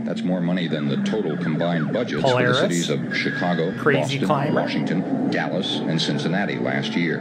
[0.08, 4.26] That's more money than the total combined budgets for the cities of Chicago, Crazy Boston,
[4.26, 4.60] Climber.
[4.62, 7.18] Washington, Dallas, and Cincinnati last year.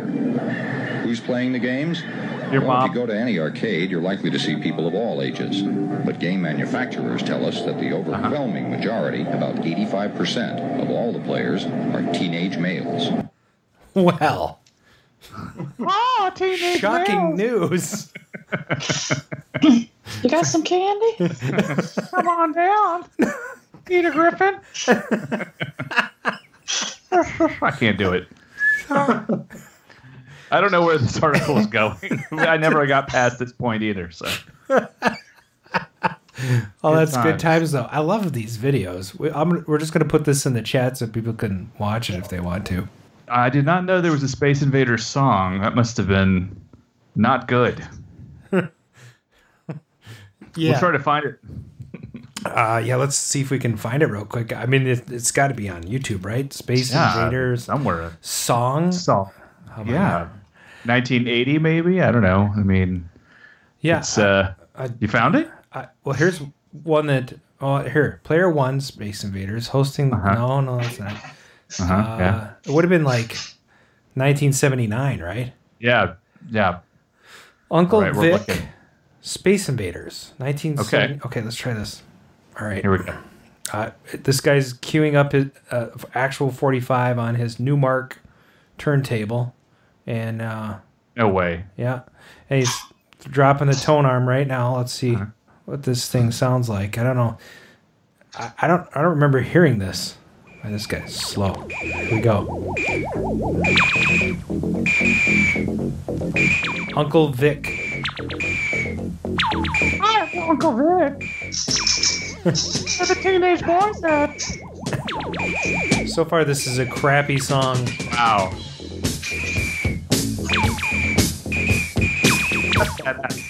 [1.03, 2.01] Who's playing the games?
[2.49, 2.83] Your well, mom.
[2.83, 5.63] if you go to any arcade, you're likely to see people of all ages.
[5.63, 7.97] But game manufacturers tell us that the uh-huh.
[7.97, 13.09] overwhelming majority, about 85% of all the players, are teenage males.
[13.95, 14.61] Well,
[15.79, 18.11] Oh, teenage shocking news.
[20.23, 21.15] You got some candy?
[22.11, 23.05] Come on down,
[23.85, 24.59] Peter Griffin.
[27.61, 28.27] I can't do it.
[28.89, 32.23] I don't know where this article is going.
[32.31, 34.11] I never got past this point either.
[34.11, 34.27] So
[36.83, 37.41] Oh, that's good times.
[37.41, 37.87] times though.
[37.91, 39.17] I love these videos.
[39.19, 42.15] We, I'm, we're just gonna put this in the chat so people can watch it
[42.15, 42.87] if they want to.
[43.29, 45.61] I did not know there was a Space Invaders song.
[45.61, 46.55] That must have been
[47.15, 47.85] not good.
[50.55, 50.71] Yeah.
[50.71, 51.39] We'll try to find it.
[52.45, 54.51] Uh, yeah, let's see if we can find it real quick.
[54.51, 56.51] I mean, it, it's got to be on YouTube, right?
[56.51, 58.17] Space Yeah, Invaders somewhere.
[58.21, 58.91] song.
[58.91, 59.29] Song.
[59.77, 59.93] Oh yeah.
[60.25, 60.29] God.
[60.85, 62.01] 1980 maybe.
[62.01, 62.51] I don't know.
[62.55, 63.07] I mean,
[63.81, 64.03] Yeah.
[64.17, 65.47] uh, I- you found it?
[65.73, 66.41] I, well, here's
[66.83, 67.33] one that.
[67.59, 70.13] Oh, here, Player One, Space Invaders, hosting.
[70.13, 70.33] Uh-huh.
[70.35, 71.15] No, no, it's not.
[71.79, 72.49] Uh-huh, Uh, yeah.
[72.65, 73.35] It would have been like
[74.15, 75.53] 1979, right?
[75.79, 76.13] Yeah.
[76.49, 76.79] Yeah.
[77.69, 78.63] Uncle right, Vic.
[79.21, 81.13] Space Invaders, 1970.
[81.15, 81.19] Okay.
[81.25, 82.01] okay, let's try this.
[82.59, 82.81] All right.
[82.81, 83.13] Here we go.
[83.73, 88.13] Uh, this guy's queuing up his uh, actual 45 on his Numark
[88.77, 89.53] turntable,
[90.05, 90.77] and uh,
[91.17, 91.65] No way.
[91.75, 92.01] yeah,
[92.49, 92.73] and he's
[93.23, 94.77] dropping the tone arm right now.
[94.77, 95.25] Let's see Uh-huh.
[95.65, 96.97] what this thing sounds like.
[96.97, 97.37] I don't know.
[98.35, 98.87] I, I don't.
[98.95, 100.16] I don't remember hearing this.
[100.67, 101.53] Oh, this guy's slow.
[101.69, 102.75] Here we go.
[106.93, 108.03] Uncle Vic.
[110.01, 111.23] Hi, Uncle Vic.
[112.43, 114.41] With a teenage boy set.
[116.09, 117.87] So far, this is a crappy song.
[118.11, 118.51] Wow.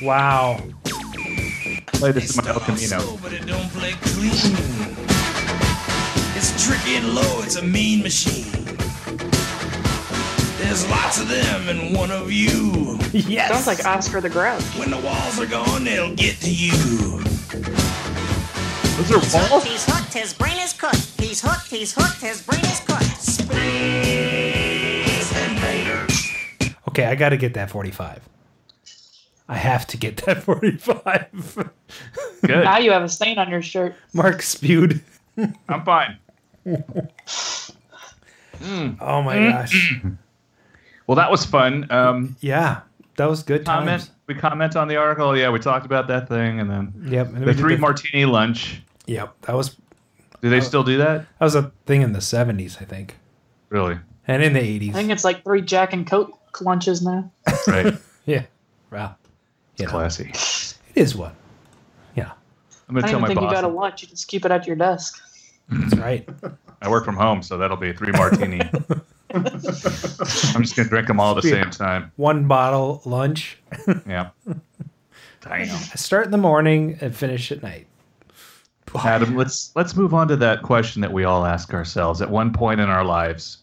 [0.03, 0.61] Wow.
[1.93, 3.17] Play this in my El Camino.
[6.49, 8.49] It's tricky and low, it's a mean machine.
[10.57, 12.97] There's lots of them and one of you.
[13.11, 13.51] Yes.
[13.51, 14.61] Sounds like Oscar the Grouch.
[14.77, 16.71] When the walls are gone, they'll get to you.
[18.95, 21.19] Those are He's hooked, he's hooked, his brain is cooked.
[21.19, 23.03] He's hooked, he's hooked, his brain is cooked.
[23.21, 24.27] Space
[25.49, 26.31] Invaders.
[26.87, 28.21] Okay, I got to get that 45.
[29.49, 31.71] I have to get that 45.
[32.43, 32.63] Good.
[32.63, 33.95] Now you have a stain on your shirt.
[34.13, 35.01] Mark spewed.
[35.67, 36.17] I'm fine.
[38.99, 39.51] Oh my Mm.
[39.51, 40.01] gosh.
[41.05, 41.89] Well, that was fun.
[41.91, 42.81] Um, Yeah,
[43.17, 44.01] that was good comment.
[44.01, 44.11] times.
[44.25, 45.37] We comment on the article.
[45.37, 47.27] Yeah, we talked about that thing, and then Yep.
[47.35, 48.81] and the three the- martini lunch.
[49.05, 49.75] Yep, that was
[50.41, 51.21] Do they still do that?
[51.39, 53.17] that was a thing in the 70s, I think,
[53.69, 53.99] Really?
[54.27, 57.31] and in the eighties, I think it's like three Jack and Coke lunches now.
[57.67, 57.93] Right.
[58.25, 58.43] Yeah.
[58.91, 59.15] Wow.
[59.77, 60.31] It's classy.
[60.31, 61.33] It is what.
[62.15, 62.31] Yeah,
[62.89, 64.01] I'm I gonna don't tell even my think you got a lunch.
[64.01, 65.21] You just keep it at your desk.
[65.69, 66.01] That's mm.
[66.01, 66.29] right.
[66.81, 68.61] I work from home, so that'll be three martini.
[69.33, 72.11] I'm just gonna drink them all at the same time.
[72.15, 73.57] One bottle lunch.
[74.07, 74.29] Yeah.
[75.41, 75.69] Damn.
[75.69, 77.87] I start in the morning and finish at night.
[78.95, 82.51] Adam, let's let's move on to that question that we all ask ourselves at one
[82.53, 83.59] point in our lives.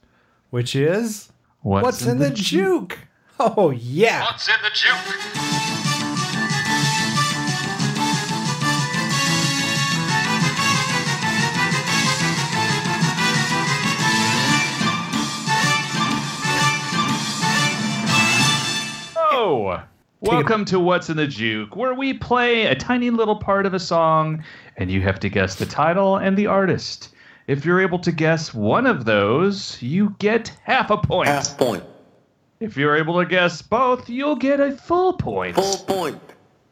[0.50, 1.30] Which is
[1.62, 2.98] What's, what's in the juke?
[3.40, 4.22] Oh yeah.
[4.22, 5.93] What's in the juke?
[20.20, 23.78] Welcome to What's in the Juke, where we play a tiny little part of a
[23.78, 24.42] song,
[24.78, 27.10] and you have to guess the title and the artist.
[27.46, 31.28] If you're able to guess one of those, you get half a point.
[31.28, 31.84] Half point.
[32.60, 35.56] If you're able to guess both, you'll get a full point.
[35.56, 36.22] Full point.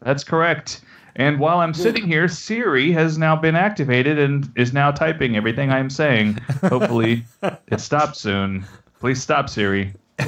[0.00, 0.80] That's correct.
[1.16, 5.70] And while I'm sitting here, Siri has now been activated and is now typing everything
[5.70, 6.38] I am saying.
[6.62, 8.64] Hopefully, it stops soon.
[8.98, 9.92] Please stop, Siri.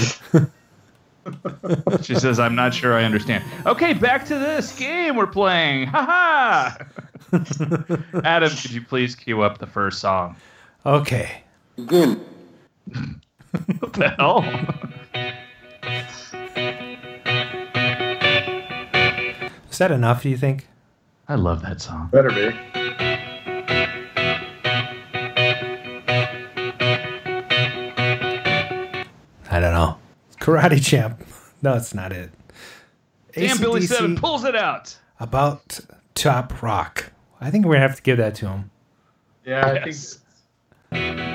[2.02, 3.44] she says, I'm not sure I understand.
[3.66, 5.86] Okay, back to this game we're playing.
[5.88, 6.78] Ha ha!
[8.24, 10.36] Adam, could you please cue up the first song?
[10.84, 11.42] Okay.
[11.76, 12.20] Begin.
[13.78, 14.44] What the hell?
[19.70, 20.22] Is that enough?
[20.22, 20.68] Do you think?
[21.28, 22.08] I love that song.
[22.12, 22.79] Better be.
[30.40, 31.24] Karate Champ.
[31.62, 32.30] No, it's not it.
[33.34, 34.96] Damn, Billy AC/DC Seven pulls it out.
[35.20, 35.78] about
[36.14, 37.12] Top Rock.
[37.38, 38.70] I think we're gonna have to give that to him.
[39.44, 40.20] Yeah, I Yes.
[40.90, 40.92] think.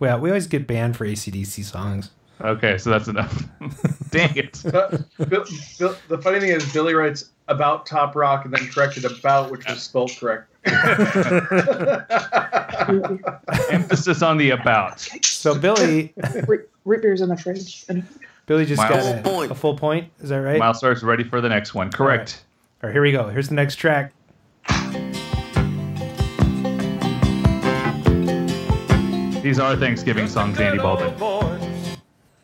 [0.00, 2.10] Well, we always get banned for ACDC songs.
[2.40, 3.42] Okay, so that's enough.
[4.10, 4.62] Dang it.
[4.62, 9.50] Bill, Bill, the funny thing is, Billy writes about Top Rock and then corrected about,
[9.50, 10.44] which was spelled correct.
[13.70, 15.00] Emphasis on the about.
[15.22, 16.12] So Billy,
[16.46, 17.86] Root root beer's in the fridge.
[18.46, 19.04] Billy just Miles.
[19.04, 20.10] got a, a full point.
[20.20, 20.58] Is that right?
[20.58, 21.90] Miles starts ready for the next one.
[21.90, 22.44] Correct.
[22.82, 23.28] All right, here we go.
[23.28, 24.12] Here's the next track.
[29.42, 31.14] These are Thanksgiving songs, Andy Baldwin.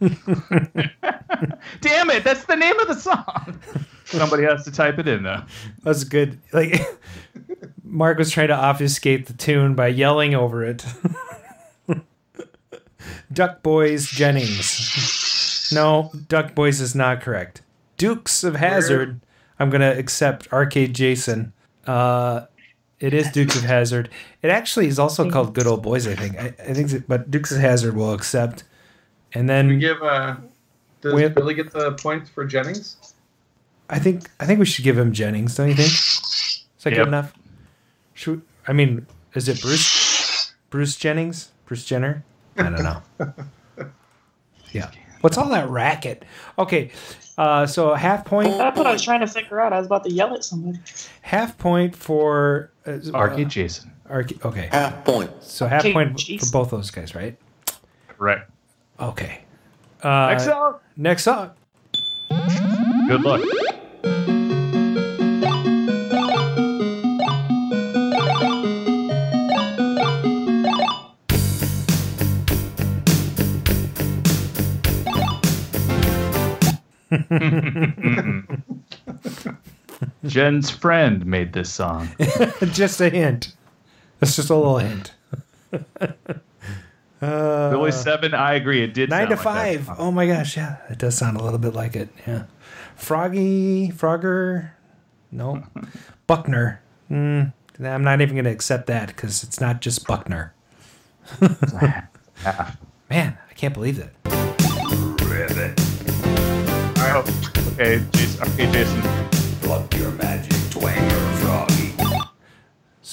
[1.80, 3.60] Damn it, that's the name of the song.
[4.04, 5.42] Somebody has to type it in though.
[5.82, 6.38] That's good.
[6.52, 6.80] Like
[7.82, 10.84] Mark was trying to obfuscate the tune by yelling over it.
[13.32, 15.70] Duck Boys Jennings.
[15.72, 17.62] No, Duck Boys is not correct.
[17.96, 19.20] Dukes of Hazzard.
[19.58, 21.52] I'm gonna accept Arcade Jason.
[21.86, 22.42] Uh,
[23.00, 24.10] it is Dukes of Hazzard.
[24.42, 26.06] It actually is also called Good Old Boys.
[26.06, 26.36] I think.
[26.36, 28.64] I, I think, but Dukes of Hazzard will accept.
[29.34, 30.02] And then We give.
[30.02, 30.36] Uh,
[31.00, 31.34] does Wait.
[31.34, 33.14] Billy get the points for Jennings?
[33.90, 35.56] I think I think we should give him Jennings.
[35.56, 35.88] Don't you think?
[35.90, 36.98] Is that Yep.
[36.98, 37.32] good enough?
[38.14, 40.52] Should we- I mean, is it Bruce?
[40.70, 41.50] Bruce Jennings?
[41.66, 42.24] Bruce Jenner?
[42.56, 43.02] I don't know.
[44.72, 44.90] yeah.
[45.20, 46.24] What's all that racket?
[46.58, 46.90] Okay,
[47.38, 48.56] uh, so half point.
[48.58, 49.72] That's what I was trying to figure out.
[49.72, 50.78] I was about to yell at somebody.
[51.22, 53.90] Half point for uh, Arcade Jason.
[54.08, 54.44] Arcade.
[54.44, 54.68] Okay.
[54.70, 55.30] Half point.
[55.42, 56.40] So half Okay, point jeez.
[56.46, 57.36] for both those guys, right?
[58.18, 58.42] Right.
[59.00, 59.40] Okay.
[60.02, 60.74] Uh, Next song.
[60.96, 61.50] Next song.
[63.08, 63.40] Good luck.
[80.26, 82.08] Jen's friend made this song.
[82.72, 83.52] just a hint.
[84.20, 85.12] That's just a little hint.
[87.24, 88.82] uh, Billy Seven, I agree.
[88.82, 89.98] It did Nine to sound like that five.
[89.98, 92.08] Oh my gosh, yeah, it does sound a little bit like it.
[92.26, 92.44] Yeah,
[92.96, 94.70] Froggy, Frogger,
[95.30, 95.62] no,
[96.26, 96.80] Buckner.
[97.10, 100.54] Mm, I'm not even going to accept that because it's not just Buckner.
[102.44, 102.76] Half.
[103.10, 104.12] Man, I can't believe that.
[106.98, 107.72] All right.
[107.72, 108.42] Okay, Jason.
[108.48, 109.24] Okay, Jason.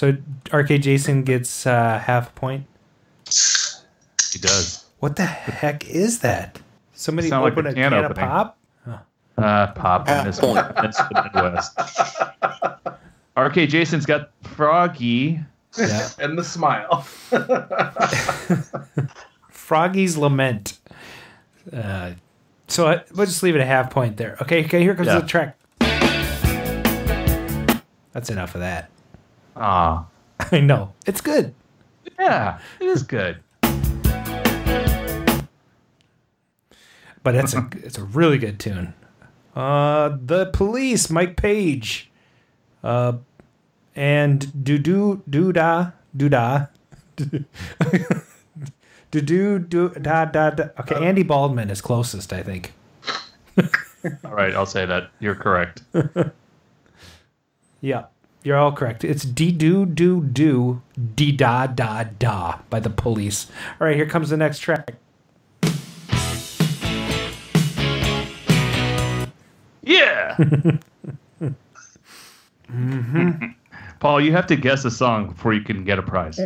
[0.02, 0.18] So
[0.52, 2.66] Arcade Jason gets uh, half a point.
[4.42, 4.86] He does.
[5.00, 6.60] What the heck is that?
[6.94, 8.28] Somebody Sound like open a a can can, of opening.
[8.30, 8.58] pop?
[9.38, 10.56] Uh, pop in this one.
[10.56, 11.80] That's the Midwest.
[13.38, 15.40] RK Jason's got Froggy.
[15.78, 16.10] Yeah.
[16.20, 17.08] And the smile.
[19.50, 20.80] Froggy's Lament.
[21.72, 22.12] Uh,
[22.68, 24.38] so I, we'll just leave it a half point there.
[24.42, 24.82] Okay, okay.
[24.82, 25.20] Here comes Yeah.
[25.20, 25.58] the track.
[28.12, 28.90] That's enough of that.
[29.56, 30.06] Ah,
[30.52, 31.54] I know it's good.
[32.20, 33.40] yeah, it is good.
[37.24, 38.94] But it's a it's a really good tune.
[39.56, 42.10] Uh, the police, Mike Page,
[42.84, 43.14] uh,
[43.96, 46.68] and do do do da do da.
[49.12, 50.70] Do do do da da da.
[50.80, 52.72] Okay, Andy Baldwin is closest, I think.
[54.26, 55.12] All right, I'll say that.
[55.20, 55.84] You're correct.
[57.82, 58.06] Yeah,
[58.44, 59.04] you're all correct.
[59.04, 60.82] It's dee do do do
[61.16, 63.48] dee da da da by the police.
[63.80, 64.94] All right, here comes the next track.
[69.92, 70.38] Yeah.
[74.00, 76.40] Paul, you have to guess a song before you can get a prize.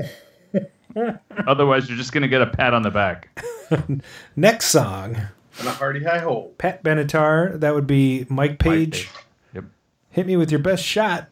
[1.48, 3.42] Otherwise, you're just going to get a pat on the back.
[4.36, 5.16] Next song,
[5.60, 6.52] and a hearty high ho.
[6.58, 7.60] Pat Benatar.
[7.60, 9.10] That would be Mike Page.
[9.54, 9.66] Yep.
[10.10, 11.30] Hit me with your best shot,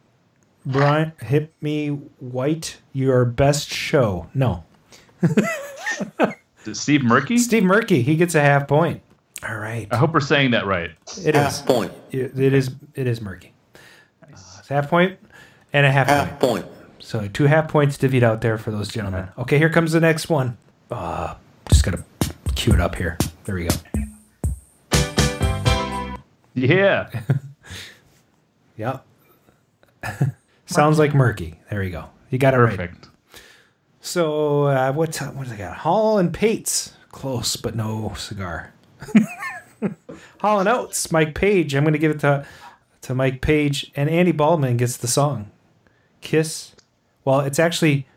[0.65, 1.13] Brian.
[1.21, 2.77] Hit me white.
[2.93, 4.29] Your best show.
[4.33, 4.63] No,
[6.71, 7.37] Steve Murky?
[7.37, 8.01] Steve Murky.
[8.01, 9.01] He gets a half point.
[9.47, 9.87] All right.
[9.91, 10.91] I hope we're saying that right.
[11.25, 11.59] It is.
[11.59, 11.91] Half point.
[12.11, 12.71] It, it is.
[12.95, 13.53] It is Murky.
[13.75, 15.17] Uh, it's half point
[15.73, 16.63] and a half, Half point.
[16.65, 16.75] point.
[16.99, 19.27] So two half points divvied out there for those gentlemen.
[19.37, 20.57] Okay, here comes the next one.
[20.89, 21.35] Uh,
[21.69, 22.03] just gotta
[22.55, 23.17] cue it up here.
[23.45, 23.75] There we go.
[26.53, 27.09] Yeah.
[28.75, 29.05] Yep.
[30.65, 31.59] Sounds like murky.
[31.69, 32.05] There you go.
[32.31, 32.71] You got it right.
[32.75, 33.07] Perfect.
[34.01, 35.77] So uh, what's what do I got?
[35.77, 38.73] Hall and Pates, close but no cigar.
[40.39, 41.73] Hall and Oates, Mike Page.
[41.75, 42.45] I'm going to give it to
[43.01, 45.51] to Mike Page, and Andy Baldwin gets the song.
[46.21, 46.73] Kiss.
[47.25, 48.07] Well, it's actually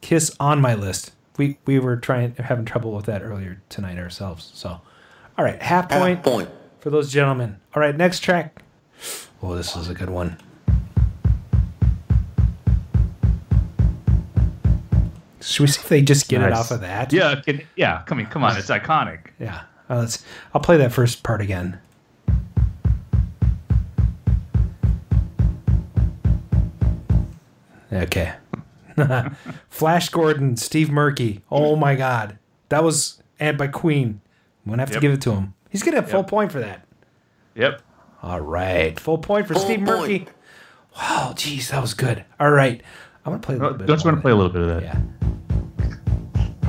[0.00, 1.12] Kiss on my list.
[1.36, 4.50] We we were trying having trouble with that earlier tonight ourselves.
[4.54, 4.80] So,
[5.38, 6.48] all right, half point Half point.
[6.80, 7.58] for those gentlemen.
[7.74, 8.62] All right, next track.
[9.42, 10.36] Oh, this is a good one.
[15.40, 17.12] Should we see if they just get it off of that?
[17.12, 18.02] Yeah, can, yeah.
[18.06, 18.56] Come on, come on.
[18.56, 19.28] It's iconic.
[19.40, 19.62] Yeah.
[19.92, 20.24] Uh, let's.
[20.54, 21.78] I'll play that first part again.
[27.92, 28.32] Okay.
[29.68, 31.42] Flash Gordon, Steve Murky.
[31.50, 32.38] Oh my God,
[32.68, 34.20] that was and by Queen.
[34.64, 35.02] I'm gonna have to Yep.
[35.02, 35.54] give it to him.
[35.70, 36.28] He's getting a full Yep.
[36.28, 36.86] point for that.
[37.54, 37.82] Yep.
[38.22, 40.20] All right, full point for Full Steve Murky.
[40.20, 40.30] point.
[40.96, 42.24] Wow, geez, that was good.
[42.38, 42.82] All right,
[43.24, 43.86] I'm gonna play a little bit.
[43.86, 44.82] Don't you want to play a little bit of that?
[44.82, 44.98] Yeah.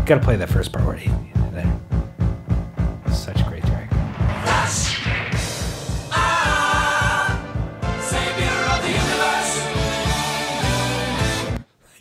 [0.05, 1.03] Got to play that first part already.
[1.05, 1.13] he.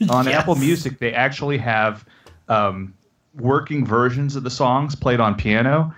[0.10, 0.34] On Yes.
[0.40, 2.04] Apple Music, they actually have
[2.48, 2.92] um,
[3.38, 5.94] working versions of the songs played on piano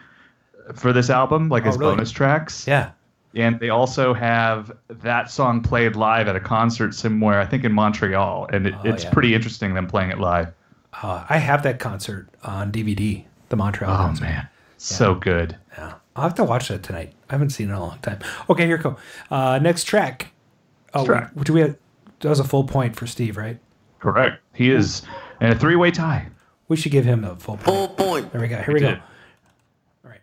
[0.74, 1.94] for this album, like Oh, as really?
[1.94, 2.66] bonus tracks.
[2.66, 2.90] Yeah.
[3.34, 7.72] And they also have that song played live at a concert somewhere, I think in
[7.72, 9.11] Montreal, and it, Oh, it's yeah.
[9.11, 10.52] pretty interesting them playing it live.
[11.02, 14.24] Uh, I have that concert on DVD, the Montreal Oh concert.
[14.24, 14.48] man,
[14.78, 15.57] so good.
[15.76, 15.94] Yeah.
[16.14, 17.12] I'll have to watch that tonight.
[17.28, 18.20] I haven't seen it in a long time.
[18.48, 18.96] Okay, here we go.
[19.32, 20.28] Uh, next track.
[20.94, 21.32] Oh, Track.
[21.42, 21.76] do we have,
[22.20, 23.59] that was a full point for Steve, right?
[24.05, 24.42] Correct.
[24.52, 25.00] He is
[25.40, 26.26] in a three-way tie.
[26.68, 27.64] We should give him a full point.
[27.64, 28.30] Full point.
[28.32, 28.57] There we go.
[28.59, 28.98] Here We we, go.
[30.05, 30.20] All right.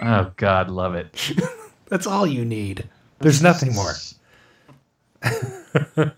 [0.00, 1.32] Oh God, love it.
[1.88, 2.88] That's all you need.
[3.18, 3.94] There's nothing more.
[5.22, 6.14] that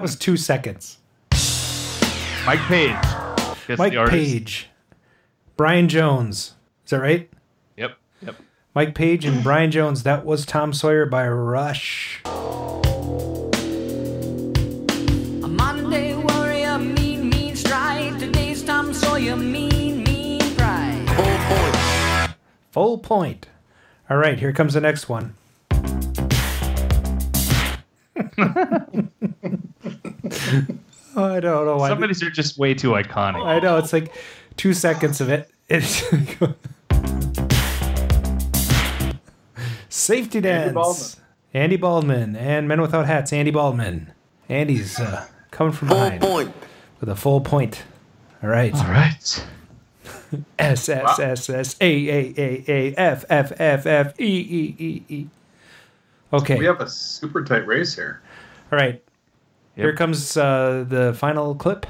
[0.00, 0.96] was two seconds.
[2.46, 2.96] Mike Page.
[3.66, 4.08] Gets Mike the.
[4.08, 4.70] Page.
[5.58, 6.54] Brian Jones.
[6.86, 7.28] Is that right?
[8.72, 8.74] Yep.
[8.74, 8.74] Yep.
[8.74, 10.02] Mike Page and Brian Jones.
[10.04, 12.20] That was Tom Sawyer by Rush.
[12.24, 12.28] A
[15.48, 18.18] Monday warrior, mean, mean stride.
[18.20, 22.34] Today's Tom Sawyer, mean, mean pride.
[22.70, 23.48] Full point.
[24.08, 25.34] All right, here comes the next one.
[28.16, 28.30] oh,
[31.16, 31.88] I don't know why.
[31.88, 33.44] Some of these are just way too iconic.
[33.44, 34.12] I know it's like
[34.56, 35.50] two seconds of it.
[35.68, 36.02] It's
[39.90, 40.72] safety dance.
[40.72, 41.06] Baldwin.
[41.52, 43.32] Andy Baldwin and Men Without Hats.
[43.32, 44.12] Andy Baldwin.
[44.48, 46.52] Andy's uh, coming from behind point.
[47.00, 47.82] with a full point.
[48.42, 48.74] All right.
[48.74, 49.46] All right.
[50.58, 55.02] S S S S A A A A F F F F E E E
[55.08, 55.26] E.
[56.32, 56.56] Okay.
[56.56, 58.20] We have a super tight race here.
[58.72, 59.02] All right.
[59.74, 61.86] Here comes uh, the final clip.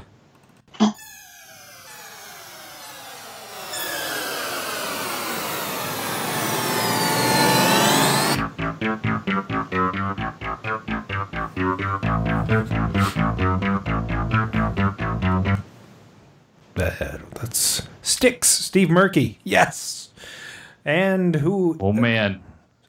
[18.71, 19.41] Steve Murky.
[19.43, 20.11] Yes.
[20.85, 21.77] And who?
[21.81, 22.41] Oh man.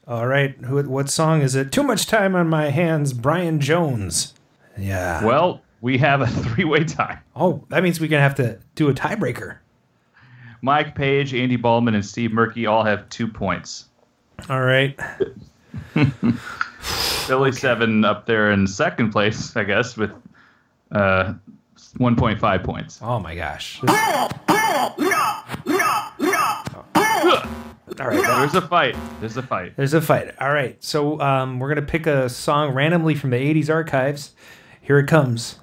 [0.08, 0.56] All right.
[0.58, 0.80] Who?
[0.88, 1.72] What song is it?
[1.72, 3.14] Too much time on my hands.
[3.14, 4.36] Brian Jones.
[4.78, 5.26] Yeah.
[5.26, 7.18] Well, we have a three-way tie.
[7.36, 9.58] Oh, that means we're gonna have to do a tiebreaker.
[10.62, 13.86] Mike Page, Andy Baldwin, and Steve Murky all have two points.
[14.50, 14.96] All right.
[17.28, 20.12] Billy Seven up there in second place, I guess, with
[20.92, 21.34] uh,
[21.98, 23.00] 1.5 points.
[23.02, 23.82] Oh my gosh.
[28.02, 28.22] All right.
[28.22, 28.96] There's a fight.
[29.20, 29.76] There's a fight.
[29.76, 30.34] There's a fight.
[30.40, 30.84] All right.
[30.84, 34.34] So um, we're gonna pick a song randomly from the '80s archives.
[34.82, 35.60] Here it comes.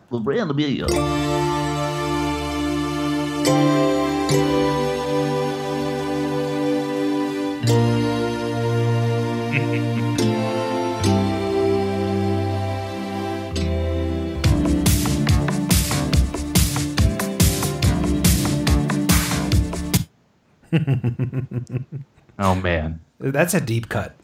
[22.39, 23.01] Oh man.
[23.19, 24.15] That's a deep cut.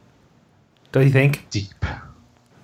[0.92, 1.48] Don't you think?
[1.50, 1.84] Deep.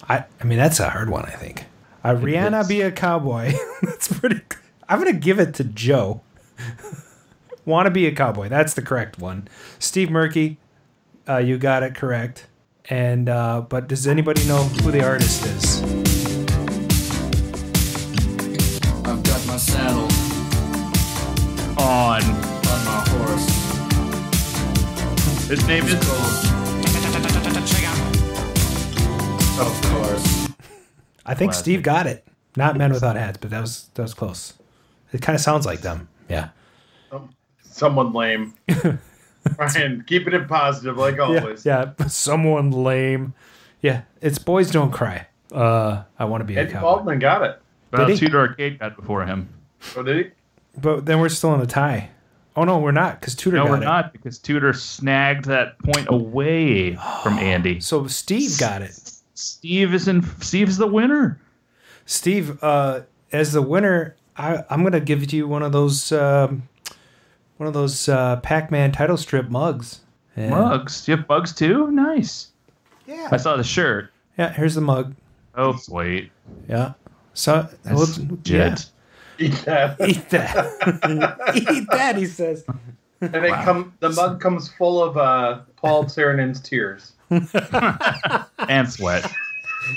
[0.08, 1.24] I I mean that's a hard one.
[1.24, 1.64] I think.
[2.02, 2.68] Uh, Rihanna is.
[2.68, 3.52] be a cowboy.
[3.82, 4.40] that's pretty.
[4.88, 6.22] I'm gonna give it to Joe.
[7.64, 8.48] Wanna be a cowboy.
[8.48, 9.48] That's the correct one.
[9.78, 10.58] Steve Murky,
[11.28, 12.46] uh, you got it correct.
[12.88, 15.82] And uh, but does anybody know who the artist is?
[19.04, 20.08] I've got my saddle
[21.78, 22.49] On.
[25.50, 25.94] His name is.
[29.58, 30.48] Of course.
[31.26, 31.54] I think Classic.
[31.54, 32.24] Steve got it.
[32.54, 34.54] Not Men Without Hats, but that was that was close.
[35.12, 36.08] It kind of sounds like them.
[36.28, 36.50] Yeah.
[37.62, 38.54] Someone lame.
[39.58, 41.66] Ryan, keeping it positive like always.
[41.66, 41.94] yeah.
[42.06, 43.34] Someone lame.
[43.82, 45.26] Yeah, it's Boys Don't Cry.
[45.50, 46.86] Uh, I want to be a Eddie cowboy.
[46.86, 47.60] Baldwin got it.
[47.92, 48.26] Well, Did he?
[48.26, 49.48] Tudor Arcade got before him.
[49.96, 50.32] Oh, did he?
[50.80, 52.10] But then we're still in a tie.
[52.56, 53.80] Oh no, we're not because Tudor No, we're it.
[53.84, 57.80] not because Tudor snagged that point away from Andy.
[57.80, 58.98] So Steve got it.
[59.34, 60.22] Steve is in.
[60.40, 61.40] Steve's the winner.
[62.06, 63.00] Steve, uh,
[63.32, 66.68] as the winner, I, I'm gonna give you one of those, um,
[67.56, 70.00] one of those uh, Pac-Man title strip mugs.
[70.36, 71.06] And- Mugs.
[71.06, 71.90] You have bugs too?
[71.90, 72.48] Nice.
[73.06, 73.28] Yeah.
[73.30, 74.12] I saw the shirt.
[74.38, 74.52] Yeah.
[74.52, 75.14] Here's the mug.
[75.54, 76.30] Oh, sweet.
[76.68, 76.92] Yeah.
[77.34, 78.86] So That's legit.
[79.40, 79.96] Eat that.
[80.06, 81.54] Eat that.
[81.72, 82.16] Eat that.
[82.16, 82.64] He says.
[83.22, 87.12] And it come the mug comes full of uh, Paul Saranen's tears.
[88.68, 89.30] And sweat.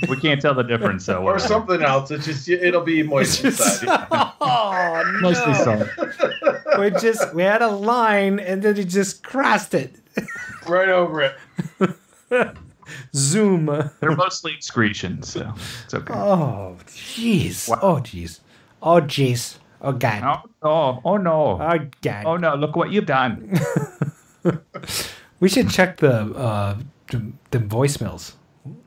[0.07, 2.09] we can't tell the difference, so Or something else.
[2.09, 4.07] It's just it'll be moist inside.
[4.41, 5.29] oh no.
[5.29, 5.87] Mostly salt.
[6.79, 9.95] we just we had a line and then he just crossed it.
[10.67, 12.55] right over it.
[13.13, 13.65] Zoom.
[13.99, 16.13] They're mostly excretions, so it's okay.
[16.13, 17.69] Oh, jeez.
[17.81, 18.39] Oh, jeez.
[18.83, 19.57] Oh, jeez.
[19.81, 20.43] Oh, God.
[20.61, 21.01] Oh, no.
[21.03, 21.61] Oh, no.
[21.61, 22.25] Oh, God.
[22.25, 22.55] Oh, no.
[22.55, 23.57] Look what you've done.
[25.43, 26.77] We should check the uh,
[27.11, 28.31] the, the voicemails.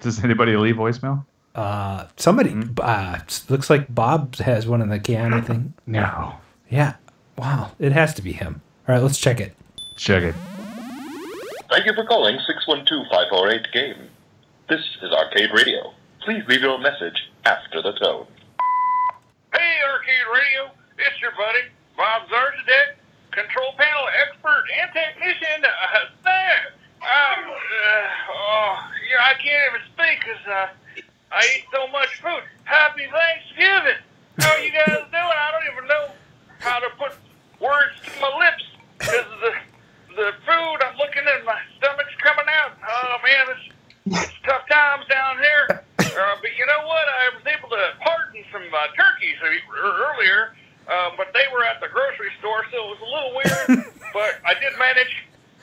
[0.01, 1.27] Does anybody leave voicemail?
[1.55, 3.19] Uh, somebody uh,
[3.51, 5.35] looks like Bob has one in the can.
[5.35, 5.73] I think.
[5.87, 6.33] No.
[6.71, 6.95] Yeah.
[7.37, 7.73] Wow.
[7.79, 8.63] It has to be him.
[8.89, 9.55] All right, let's check it.
[9.99, 10.35] Check it.
[11.69, 14.09] Thank you for calling 612-548-GAME.
[14.71, 15.93] This is Arcade Radio.
[16.25, 18.27] Please leave your message after the tone.
[19.57, 20.69] Hey, Arcade Radio.
[21.01, 23.01] It's your buddy, Bob Zarzadek,
[23.33, 25.65] control panel expert and technician.
[25.65, 26.77] Uh, there.
[27.01, 28.77] Um, uh, oh,
[29.09, 30.69] yeah, I can't even speak because uh,
[31.33, 32.45] I eat so much food.
[32.65, 33.97] Happy Thanksgiving.
[34.45, 35.37] How you guys doing?
[35.41, 36.13] I don't even know
[36.61, 37.17] how to put
[37.57, 38.65] words to my lips
[38.99, 39.53] because the,
[40.21, 40.79] the food.
[40.85, 42.77] I'm looking at my stomach's coming out.
[42.85, 45.83] Oh, man, it's, it's tough times down here.
[46.17, 47.05] Uh, but you know what?
[47.05, 50.57] I was able to pardon some uh, turkeys e- earlier,
[50.89, 53.85] uh, but they were at the grocery store, so it was a little weird.
[54.17, 55.13] but I did manage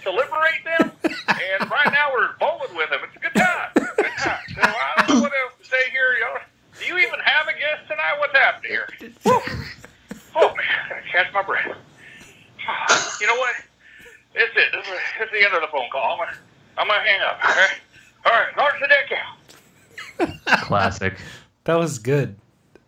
[0.03, 2.99] to liberate them, and right now we're bowling with them.
[3.07, 3.69] It's a good time.
[3.97, 4.39] Good time.
[4.53, 6.13] So I don't know what else to say here.
[6.21, 6.43] Y'all,
[6.79, 8.15] do you even have a guest tonight?
[8.19, 8.87] What's happening here?
[9.23, 9.41] Whew.
[10.35, 11.77] Oh man, I catch my breath.
[13.21, 13.53] You know what?
[14.33, 14.71] That's it.
[14.73, 16.13] This is, this is the end of the phone call.
[16.13, 16.37] I'm gonna,
[16.79, 17.37] I'm gonna hang up.
[17.43, 17.77] All right.
[18.25, 18.57] All right.
[18.57, 19.37] North the deck out.
[20.63, 21.15] Classic.
[21.65, 22.35] That was good.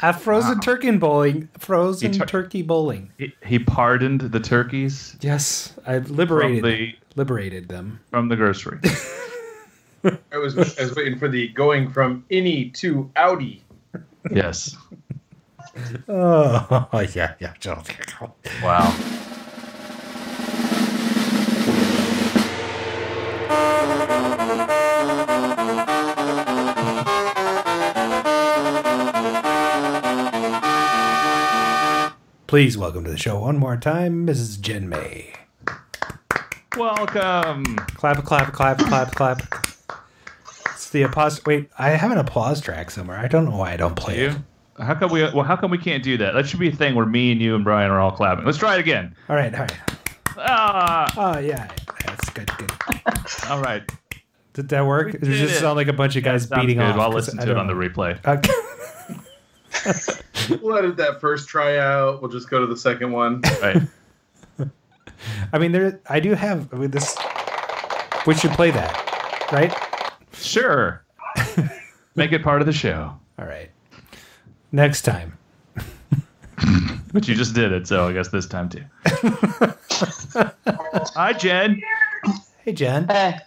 [0.01, 3.11] At frozen turkey bowling, frozen He tur- turkey bowling.
[3.17, 7.99] He, he pardoned the turkeys Yes, I liberated the- liberated them.
[8.09, 8.79] from the grocery.
[10.33, 13.61] I was I was waiting for the going from any to outie.
[14.31, 14.75] yes.
[16.07, 17.53] Oh yeah, yeah.
[18.63, 18.95] Wow.
[32.47, 34.59] Please welcome to the show one more time, Mrs.
[34.61, 35.33] Jen May.
[36.77, 37.63] Welcome.
[37.95, 39.41] Clap, clap, clap, clap, clap.
[40.71, 41.43] It's the applause.
[41.45, 43.17] Wait, I have an applause track somewhere.
[43.17, 44.37] I don't know why I don't play it.
[44.77, 45.21] How come we?
[45.23, 46.33] Well, how come we can't do that?
[46.33, 48.45] That should be a thing where me and you and Brian are all clapping.
[48.45, 49.15] Let's try it again.
[49.29, 49.73] All right, all right.
[50.37, 51.35] Ah.
[51.35, 51.67] Oh yeah,
[52.05, 52.49] that's good.
[52.57, 52.71] Good.
[53.49, 53.89] All right.
[54.53, 55.11] Did that work?
[55.13, 56.85] Did It just sound like a bunch of guys sounds beating good.
[56.87, 56.97] off.
[56.99, 58.17] I'll listen to it on the replay.
[58.25, 58.51] Okay.
[60.61, 62.21] We'll edit that first tryout.
[62.21, 63.41] We'll just go to the second one.
[63.61, 63.81] Right.
[65.53, 65.99] I mean, there.
[66.07, 67.15] I do have I mean, this.
[68.27, 69.73] We should play that, right?
[70.33, 71.03] Sure.
[72.15, 73.17] Make it part of the show.
[73.39, 73.69] All right.
[74.71, 75.37] Next time.
[77.13, 78.83] But you just did it, so I guess this time too.
[81.15, 81.81] Hi, Jen.
[82.65, 83.07] Hey, Jen.
[83.07, 83.37] Hey,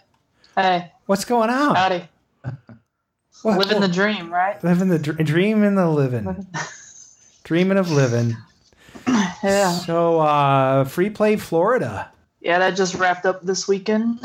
[0.55, 1.75] hey, What's going on?
[1.75, 2.09] howdy.
[3.43, 4.61] What- Living the dream, right?
[4.63, 6.45] Living the dr- dreaming the living.
[7.43, 8.35] Dreaming of living.
[9.41, 9.71] Yeah.
[9.71, 12.11] So, uh, Free Play Florida.
[12.41, 14.19] Yeah, that just wrapped up this weekend.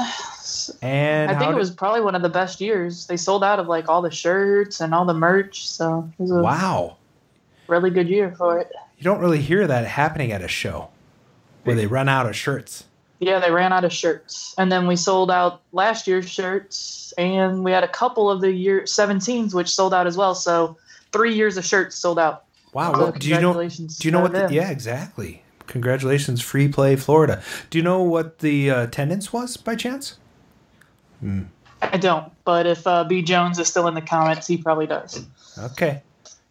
[0.83, 3.07] And I think it did- was probably one of the best years.
[3.07, 6.31] They sold out of like all the shirts and all the merch, so it was
[6.33, 6.97] a Wow.
[7.69, 8.71] really good year for it.
[8.99, 10.89] You don't really hear that happening at a show
[11.63, 12.85] where they run out of shirts.
[13.21, 17.65] Yeah, they ran out of shirts, and then we sold out last year's shirts, and
[17.65, 20.35] we had a couple of the year 17s which sold out as well.
[20.35, 20.77] So
[21.13, 22.45] three years of shirts sold out.
[22.73, 22.93] Wow.
[22.93, 23.53] So well, do you know?
[23.53, 24.33] congratulations Do you know what?
[24.33, 25.43] The, yeah, exactly.
[25.67, 27.43] Congratulations, Free Play Florida.
[27.71, 30.19] Do you know what the uh, attendance was by chance?
[31.21, 31.45] Hmm.
[31.81, 35.27] I don't, but if uh, B Jones is still in the comments, he probably does.
[35.59, 36.03] Okay.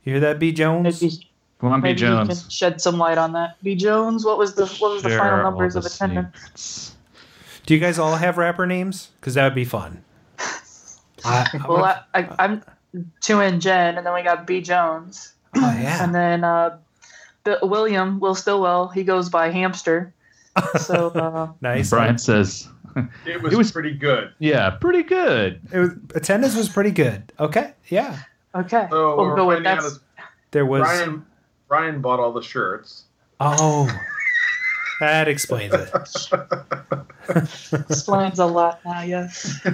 [0.03, 1.01] You hear that, B Jones?
[1.01, 1.27] Maybe,
[1.63, 2.51] Come on, B maybe he can Jones.
[2.53, 3.55] shed some light on that.
[3.63, 6.93] B Jones, what was the what was the Share final all numbers of the attendance?
[7.65, 9.11] Do you guys all have rapper names?
[9.21, 10.03] Because that would be fun.
[11.23, 12.63] I, Well, I, I, I'm
[13.21, 15.33] two and Jen, and then we got B Jones.
[15.55, 16.03] oh yeah.
[16.03, 16.77] And then uh,
[17.45, 20.13] Bill, William Will Stillwell, he goes by Hamster.
[20.81, 21.89] So uh, Nice.
[21.91, 22.67] Brian says,
[23.25, 24.33] It was, It was- pretty good.
[24.39, 27.31] "Yeah, pretty good." It was, attendance was pretty good.
[27.39, 27.71] Okay.
[27.87, 28.19] Yeah.
[28.53, 29.87] okay, So we'll we're go with finding out that.
[29.87, 29.99] is
[30.51, 30.81] There was.
[30.81, 31.25] Brian.
[31.73, 33.05] Brian bought all the shirts.
[33.39, 33.89] Oh.
[34.99, 35.89] That explains it.
[37.89, 39.01] Explains a lot now.
[39.01, 39.59] Yes.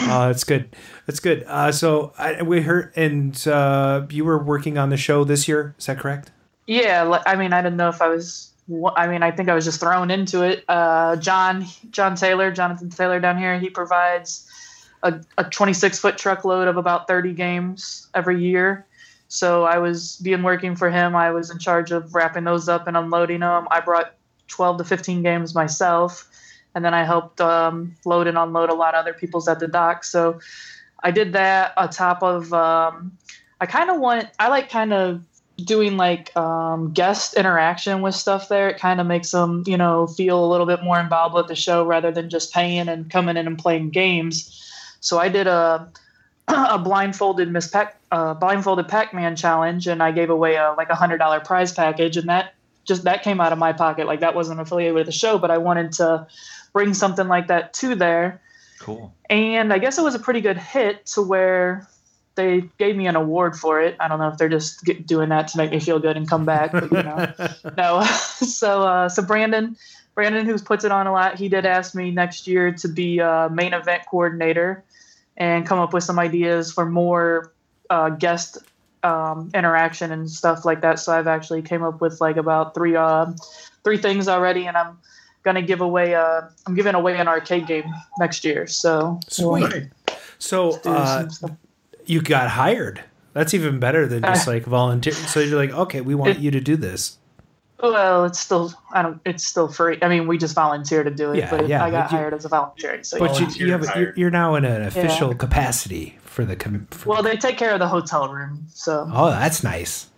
[0.00, 0.76] Oh, that's good.
[1.06, 1.42] That's good.
[1.48, 5.74] Uh, so I, we heard, and uh, you were working on the show this year.
[5.76, 6.30] Is that correct?
[6.68, 8.52] Yeah, I mean, I didn't know if I was.
[8.94, 10.64] I mean, I think I was just thrown into it.
[10.68, 14.48] Uh, John, John Taylor, Jonathan Taylor down here, he provides
[15.02, 18.86] a, a 26 foot truckload of about 30 games every year.
[19.28, 21.14] So I was being working for him.
[21.14, 23.68] I was in charge of wrapping those up and unloading them.
[23.70, 24.14] I brought
[24.48, 26.28] 12 to 15 games myself,
[26.74, 29.68] and then I helped um, load and unload a lot of other people's at the
[29.68, 30.04] dock.
[30.04, 30.40] So
[31.04, 32.52] I did that on top of.
[32.52, 33.16] Um,
[33.60, 34.28] I kind of want.
[34.38, 35.22] I like kind of
[35.64, 38.68] doing like um, guest interaction with stuff there.
[38.70, 41.56] It kind of makes them, you know, feel a little bit more involved with the
[41.56, 44.54] show rather than just paying and coming in and playing games.
[45.00, 45.88] So I did a
[46.48, 50.94] a blindfolded Miss Pac, uh, blindfolded Pac-Man challenge, and I gave away a like a
[50.94, 54.06] hundred dollar prize package, and that just that came out of my pocket.
[54.06, 56.26] Like that wasn't affiliated with the show, but I wanted to
[56.72, 58.40] bring something like that to there.
[58.80, 59.14] Cool.
[59.28, 61.88] And I guess it was a pretty good hit to where
[62.34, 63.96] they gave me an award for it.
[63.98, 66.28] I don't know if they're just get, doing that to make me feel good and
[66.28, 67.32] come back, but you know,
[67.76, 68.02] no.
[68.04, 69.76] so, uh, so Brandon,
[70.14, 73.18] Brandon, who puts it on a lot, he did ask me next year to be
[73.18, 74.84] a main event coordinator
[75.38, 77.54] and come up with some ideas for more
[77.88, 78.58] uh, guest
[79.02, 80.98] um, interaction and stuff like that.
[80.98, 83.32] So I've actually came up with like about three, uh,
[83.84, 84.98] three things already, and I'm
[85.44, 86.14] gonna give away.
[86.14, 87.84] Uh, I'm giving away an arcade game
[88.18, 88.66] next year.
[88.66, 89.88] So Sweet.
[90.38, 91.26] So uh,
[92.04, 93.02] you got hired.
[93.32, 95.14] That's even better than just like volunteer.
[95.14, 97.16] So you're like, okay, we want you to do this.
[97.80, 99.20] Well, it's still I don't.
[99.24, 99.98] It's still free.
[100.02, 102.18] I mean, we just volunteer to do it, Yeah, but yeah, I got but you-
[102.18, 103.02] hired as a volunteer.
[103.04, 103.48] So But yeah.
[103.48, 106.56] you, you have a, you're, you're now in an official capacity for the.
[106.90, 110.08] For, well, they take care of the hotel room, so oh, that's nice.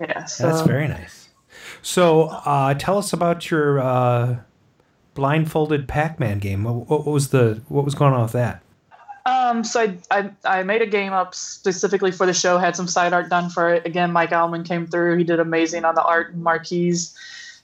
[0.00, 0.24] yeah.
[0.24, 1.28] So That's very nice.
[1.82, 4.36] So uh, tell us about your uh,
[5.14, 6.64] blindfolded Pac-Man game.
[6.64, 8.62] What, what was the what was going on with that?
[9.26, 12.58] Um, so I, I I made a game up specifically for the show.
[12.58, 13.84] Had some side art done for it.
[13.84, 15.16] Again, Mike Alman came through.
[15.16, 17.12] He did amazing on the art and marquees.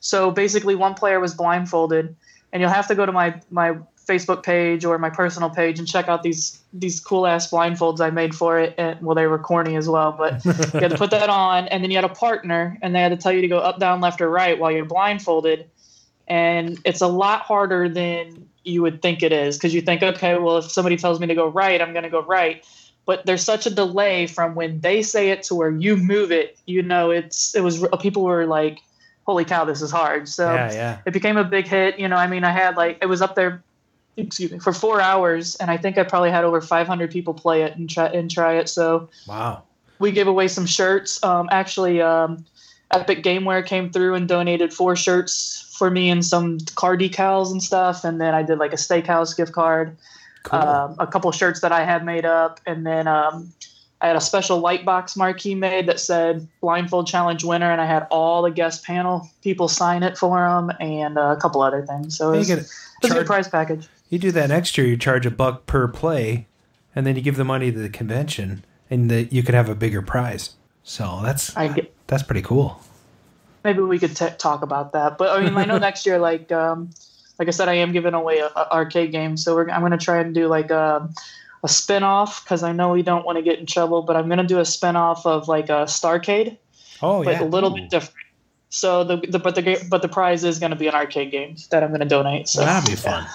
[0.01, 2.17] So basically, one player was blindfolded,
[2.53, 3.77] and you'll have to go to my my
[4.09, 8.11] Facebook page or my personal page and check out these these cool ass blindfolds I
[8.11, 8.75] made for it.
[8.77, 10.45] And well, they were corny as well, but
[10.75, 13.11] you had to put that on, and then you had a partner, and they had
[13.11, 15.71] to tell you to go up, down, left, or right while you're blindfolded.
[16.27, 20.39] And it's a lot harder than you would think it is because you think, okay,
[20.39, 22.65] well, if somebody tells me to go right, I'm going to go right.
[23.05, 26.59] But there's such a delay from when they say it to where you move it.
[26.67, 28.79] You know, it's it was people were like,
[29.27, 30.99] "Holy cow, this is hard!" So Yeah, yeah.
[31.05, 31.99] it became a big hit.
[31.99, 33.65] You know, I mean, I had like it was up there,
[34.17, 37.63] excuse me, for four hours, and I think I probably had over 500 people play
[37.63, 38.69] it and try and try it.
[38.69, 39.65] So Wow.
[39.99, 41.23] we gave away some shirts.
[41.25, 42.45] Um, actually, um,
[42.93, 47.61] Epic Gameware came through and donated four shirts for me and some car decals and
[47.61, 48.05] stuff.
[48.05, 49.97] And then I did like a steakhouse gift card,
[50.53, 53.53] um, a couple shirts that I had made up, and then um,
[54.01, 57.87] I had a special light box marquee made that said blindfold challenge winner, and I
[57.87, 61.85] had all the guest panel people sign it for them, and uh, a couple other
[61.85, 62.17] things.
[62.17, 63.89] So it You was, it was a good prize package.
[64.09, 64.87] You do that next year.
[64.87, 66.47] You charge a buck per play,
[66.95, 69.75] and then you give the money to the convention, and the, you could have a
[69.75, 70.55] bigger prize.
[70.85, 72.81] So that's I get, that's pretty cool.
[73.65, 75.19] Maybe we could t- talk about that.
[75.19, 76.91] But I mean, I know next year, like um,
[77.39, 79.93] like I said, I am giving away a, a arcade game, so we're, I'm going
[79.93, 81.09] to try and do like a
[81.65, 84.27] a spin off because I know we don't want to get in trouble, but I'm
[84.27, 86.57] going to do a spin off of like a Starcade,
[87.01, 87.45] Oh like yeah.
[87.45, 88.17] a little bit different.
[88.71, 91.31] So the, the but the ga- but the prize is going to be an arcade
[91.31, 92.49] game that I'm going to donate.
[92.49, 93.27] So That'd be fun.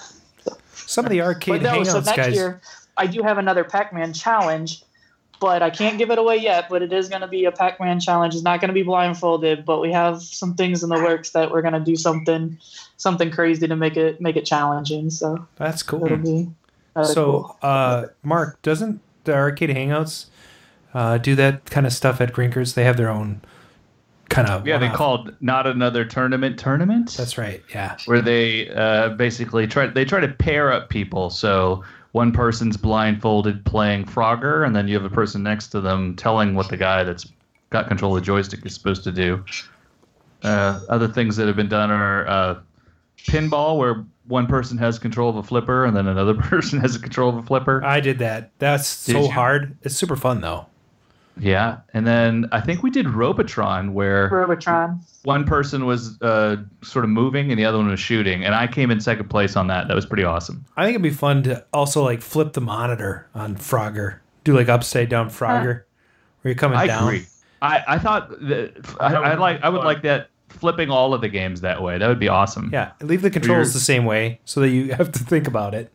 [0.73, 2.35] Some of the arcade but no, so next guys.
[2.35, 2.61] year
[2.97, 4.81] I do have another Pac-Man challenge,
[5.39, 6.67] but I can't give it away yet.
[6.69, 8.33] But it is going to be a Pac-Man challenge.
[8.33, 11.51] It's not going to be blindfolded, but we have some things in the works that
[11.51, 12.57] we're going to do something,
[12.97, 15.09] something crazy to make it make it challenging.
[15.09, 16.05] So That's cool.
[16.05, 16.49] it'll be.
[16.95, 17.57] uh, so, cool.
[17.61, 20.27] uh, Mark, doesn't the arcade hangouts
[20.93, 22.73] uh, do that kind of stuff at Grinkers?
[22.73, 23.41] They have their own
[24.29, 27.15] kind of Yeah, they called not another tournament tournament.
[27.17, 27.63] That's right.
[27.73, 27.97] Yeah.
[28.05, 31.29] where they uh, basically try they try to pair up people.
[31.29, 31.83] So
[32.17, 36.55] one person's blindfolded playing Frogger, and then you have a person next to them telling
[36.55, 37.31] what the guy that's
[37.69, 39.45] got control of the joystick is supposed to do.
[40.41, 42.59] Uh, other things that have been done are uh,
[43.27, 47.29] pinball, where one person has control of a flipper, and then another person has control
[47.29, 47.83] of a flipper.
[47.83, 48.49] I did that.
[48.57, 49.29] That's Did so you?
[49.29, 49.77] hard.
[49.83, 50.65] It's super fun though.
[51.39, 54.99] Yeah, and then I think we did Robotron, where Robotron.
[55.23, 58.67] one person was uh, sort of moving and the other one was shooting, and I
[58.67, 59.87] came in second place on that.
[59.87, 60.65] That was pretty awesome.
[60.75, 64.19] I think it'd be fun to also like flip the monitor on Frogger.
[64.43, 65.83] Do like upside down Frogger, where
[66.43, 67.03] you're coming I down.
[67.07, 67.25] agree.
[67.61, 71.13] I, I thought that I, That would I like I would like that flipping all
[71.13, 71.97] of the games that way.
[71.97, 72.69] That would be awesome.
[72.71, 73.75] Yeah, leave the controls Weird.
[73.75, 75.91] the same way so that you have to think about it.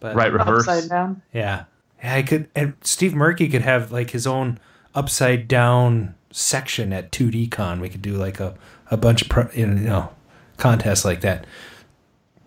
[0.00, 0.68] But Right, reverse.
[0.68, 1.22] Upside down.
[1.32, 1.64] Yeah,
[2.02, 2.14] yeah.
[2.16, 4.58] I could, and Steve Murky could have like his own
[4.96, 7.78] upside down section at 2D Con.
[7.80, 8.54] We could do like a
[8.90, 10.10] a bunch of pro, you know
[10.56, 11.46] contests like that.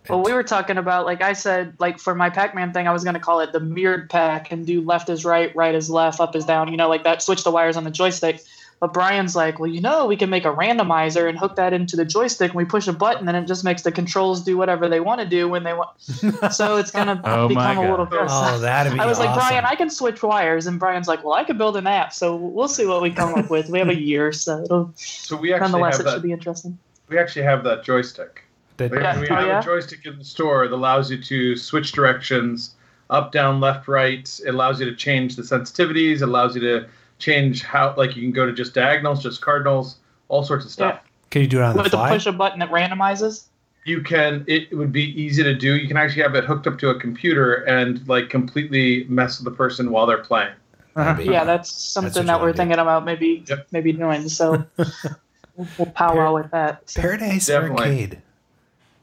[0.10, 3.04] Well, we were talking about like I said, like for my Pac-Man thing, I was
[3.04, 6.20] going to call it the mirrored pack and do left is right, right is left,
[6.20, 6.70] up is down.
[6.70, 7.22] You know, like that.
[7.22, 8.42] Switch the wires on the joystick.
[8.80, 11.98] But Brian's like, well, you know, we can make a randomizer and hook that into
[11.98, 14.88] the joystick, and we push a button, and it just makes the controls do whatever
[14.88, 15.90] they want to do when they want.
[16.54, 18.06] so it's gonna Oh become a little.
[18.06, 18.28] God.
[18.30, 19.36] Oh, that'd be I was like.
[19.36, 22.36] Brian, I can switch wires, and Brian's like, well, I could build an app, so
[22.38, 23.70] we'll see what we come up with.
[23.70, 26.14] We have a year, so it'll, So we actually nonetheless, have it that.
[26.14, 26.78] should be interesting.
[27.10, 28.44] We actually have that joystick.
[28.78, 29.20] That- We, Yeah.
[29.20, 29.60] we Oh, have yeah?
[29.60, 32.76] a joystick in the store that allows you to switch directions,
[33.10, 34.40] up, down, left, right.
[34.46, 36.18] It allows you to change the sensitivities.
[36.18, 36.86] It allows you to
[37.20, 39.98] change how, like, you can go to just diagonals, just cardinals,
[40.30, 41.02] all sorts of stuff.
[41.30, 42.10] Can you do it on the With the fly?
[42.10, 43.46] push a button that randomizes.
[43.86, 44.44] You can.
[44.48, 45.76] It would be easy to do.
[45.76, 49.46] You can actually have it hooked up to a computer and like completely mess with
[49.46, 50.52] the person while they're playing.
[50.96, 53.68] That'd Yeah, that's something you that we're thinking about maybe Yep.
[53.72, 54.28] maybe doing.
[54.28, 56.90] So we'll, we'll powwow with that.
[56.90, 57.00] So.
[57.02, 57.84] Paradise Definitely.
[57.86, 58.22] Arcade.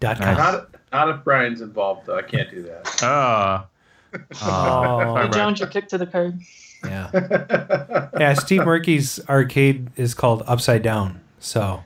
[0.00, 0.36] Dot com.
[0.36, 2.18] Not not if Brian's involved though.
[2.18, 2.98] I can't do that.
[3.02, 3.66] Ah.
[4.42, 6.38] Oh, Hey, Jones, you're kicked to the curb.
[6.88, 8.08] Yeah.
[8.18, 11.20] Yeah, Steve Murky's arcade is called Upside Down.
[11.38, 11.84] So,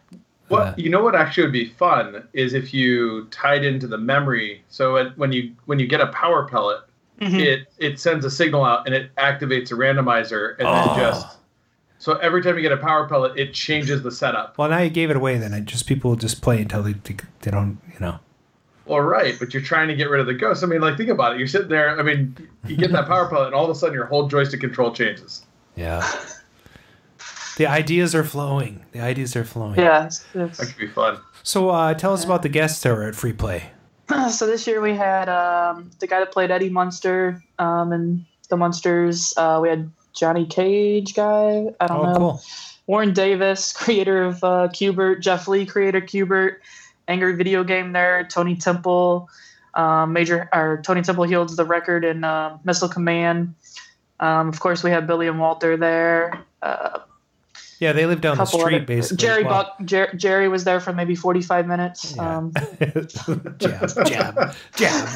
[0.49, 1.03] What you know?
[1.03, 4.63] What actually would be fun is if you tied into the memory.
[4.69, 6.83] So it, when you when you get a power pellet,
[7.21, 7.41] Mhm.
[7.41, 10.95] it it sends a signal out and it activates a randomizer and Oh.
[10.97, 11.27] then just.
[11.99, 14.57] So every time you get a power pellet, it changes the setup.
[14.57, 15.37] well, now you gave it away.
[15.37, 16.95] Then I just people will just play until they
[17.43, 18.21] they don't, you know.
[18.91, 20.65] Well, right, but you're trying to get rid of the ghost.
[20.65, 21.39] I mean, like think about it.
[21.39, 21.99] You're sitting there.
[21.99, 22.37] I mean,
[22.67, 25.47] you get that power pellet, and all of a sudden your whole joystick control changes.
[25.77, 26.05] Yeah.
[27.57, 28.85] The ideas are flowing.
[28.93, 29.79] The ideas are flowing.
[29.79, 30.07] Yeah.
[30.07, 31.19] it's- it's- That could be fun.
[31.43, 33.65] So, uh, tell us about the guests that were at Free Play.
[34.31, 38.57] so this year we had um, the guy that played Eddie Munster um, and the
[38.57, 39.33] Munsters.
[39.37, 41.67] Uh, we had Johnny Cage guy.
[41.81, 42.19] I don't Oh, know.
[42.19, 42.43] cool.
[42.87, 45.21] Warren Davis, creator of uh, Q*bert.
[45.23, 46.61] Jeff Lee, creator Q*bert.
[47.11, 48.29] Angry video game nerd.
[48.31, 49.29] Tony Temple.
[49.75, 53.55] Um, major or Tony Temple holds the record in uh, Missile Command.
[54.21, 56.45] Um, of course, we had Billy and Walter there.
[56.63, 57.01] Uh,
[57.81, 59.17] Yeah, they live down the street, other- basically.
[59.17, 59.77] Jerry Well, Buck.
[59.87, 62.19] Jer- Jerry was there for maybe forty-five minutes.
[62.19, 62.53] Um,
[63.59, 65.09] jab, jab, jab.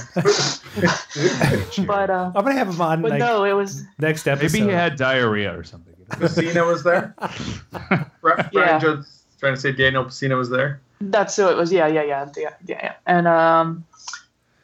[1.86, 4.52] but uh, I'm gonna have him on but like, no, it was next episode.
[4.58, 5.94] Maybe he had diarrhea or something.
[6.10, 7.14] Pacina was there.
[8.20, 8.78] Brian Yeah.
[8.78, 10.80] Jones trying to say Daniel Pacina was there.
[11.02, 11.70] That's who it was.
[11.70, 12.78] Yeah, yeah, yeah, yeah, yeah.
[12.82, 12.94] yeah.
[13.06, 13.84] And um,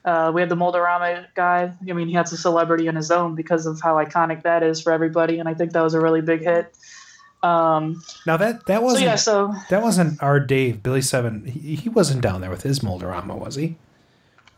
[0.06, 1.70] uh, we had the Mold-A-Rama guy.
[1.88, 4.80] I mean, he has a celebrity in his own because of how iconic that is
[4.80, 6.74] for everybody, and I think that was a really big hit.
[7.42, 11.44] Um, Now that that wasn't so yeah, so that wasn't our Dave Billy Seven.
[11.46, 13.76] He, he wasn't down there with his Mold-A-Rama, was he?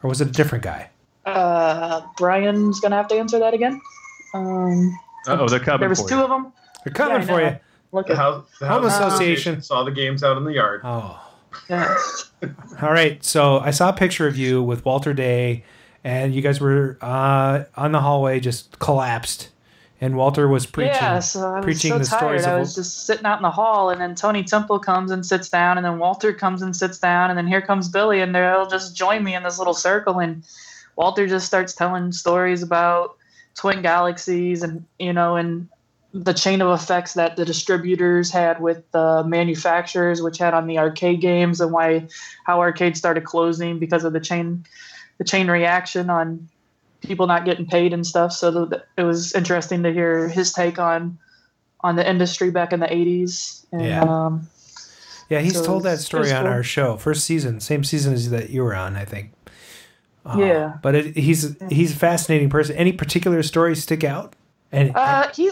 [0.02, 0.90] Or was it a different guy?
[1.26, 3.80] uh, Brian's gonna have to answer that again.
[4.34, 4.98] Um,
[5.28, 6.22] Oh, they're coming there was for two you.
[6.24, 6.52] of them.
[6.84, 7.56] They're coming Yeah, for you.
[7.92, 9.62] Look The at house, the Home house Association.
[9.62, 10.80] saw the games out in the yard.
[10.84, 11.20] Oh,
[11.68, 11.94] yeah.
[12.82, 13.22] all right.
[13.22, 15.64] So I saw a picture of you with Walter Day,
[16.02, 19.50] and you guys were uh, on the hallway, just collapsed,
[20.00, 22.18] and Walter was preaching, yeah, so I was preaching so the tired.
[22.18, 22.60] stories I of.
[22.60, 25.76] was just sitting out in the hall, and then Tony Temple comes and sits down,
[25.76, 28.96] and then Walter comes and sits down, and then here comes Billy, and they'll just
[28.96, 30.42] join me in this little circle, and
[30.96, 33.16] Walter just starts telling stories about
[33.54, 35.68] twin galaxies, and you know, and
[36.14, 40.78] the chain of effects that the distributors had with the manufacturers, which had on the
[40.78, 42.06] arcade games, and why
[42.44, 44.64] how arcades started closing because of the chain,
[45.18, 46.48] the chain reaction on
[47.00, 48.32] people not getting paid and stuff.
[48.32, 51.18] So the, it was interesting to hear his take on
[51.80, 53.64] on the industry back in the 80s.
[53.72, 54.02] And, Yeah.
[54.02, 54.48] Um,
[55.28, 56.52] yeah, he's so told that story on cool.
[56.52, 59.32] our show, first season, same season as that you were on, I think.
[60.26, 60.76] Uh, Yeah.
[60.82, 62.76] but it, he's he's a fascinating person.
[62.76, 64.36] Any particular stories stick out?
[64.70, 65.50] And uh, he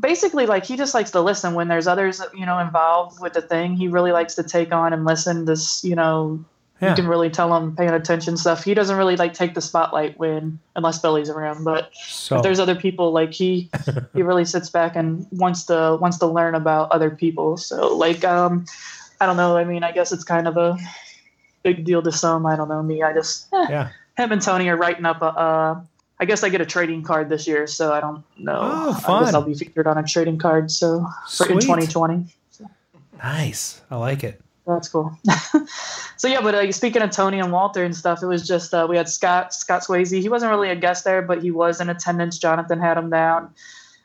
[0.00, 3.42] basically like he just likes to listen when there's others you know involved with the
[3.42, 3.76] thing.
[3.76, 5.44] He really likes to take on and listen.
[5.44, 6.44] This you know.
[6.78, 6.90] Yeah.
[6.90, 8.62] You can really tell him paying attention stuff.
[8.62, 11.64] He doesn't really like take the spotlight when unless Billy's around.
[11.64, 13.70] But so if there's other people, like he
[14.14, 17.56] he really sits back and wants to wants to learn about other people.
[17.56, 18.66] So like um
[19.22, 19.56] I don't know.
[19.56, 20.76] I mean, I guess it's kind of a
[21.62, 22.44] big deal to some.
[22.44, 23.02] I don't know me.
[23.02, 23.66] I just eh.
[23.70, 23.88] yeah.
[24.18, 25.26] him and Tony are writing up a.
[25.26, 25.80] Uh,
[26.18, 28.58] I guess I get a trading card this year, so I don't know.
[28.62, 30.70] Oh, I guess I'll be featured on a trading card.
[30.70, 31.62] So for in Sweet.
[31.62, 32.26] 2020,
[33.22, 33.80] Nice.
[33.90, 34.40] I like it.
[34.66, 35.16] that's cool.
[36.16, 38.86] so yeah, but uh, speaking of Tony and Walter and stuff, it was just uh,
[38.88, 40.20] we had Scott Scott Swayze.
[40.20, 42.38] He wasn't really a guest there, but he was in attendance.
[42.38, 43.54] Jonathan had him down.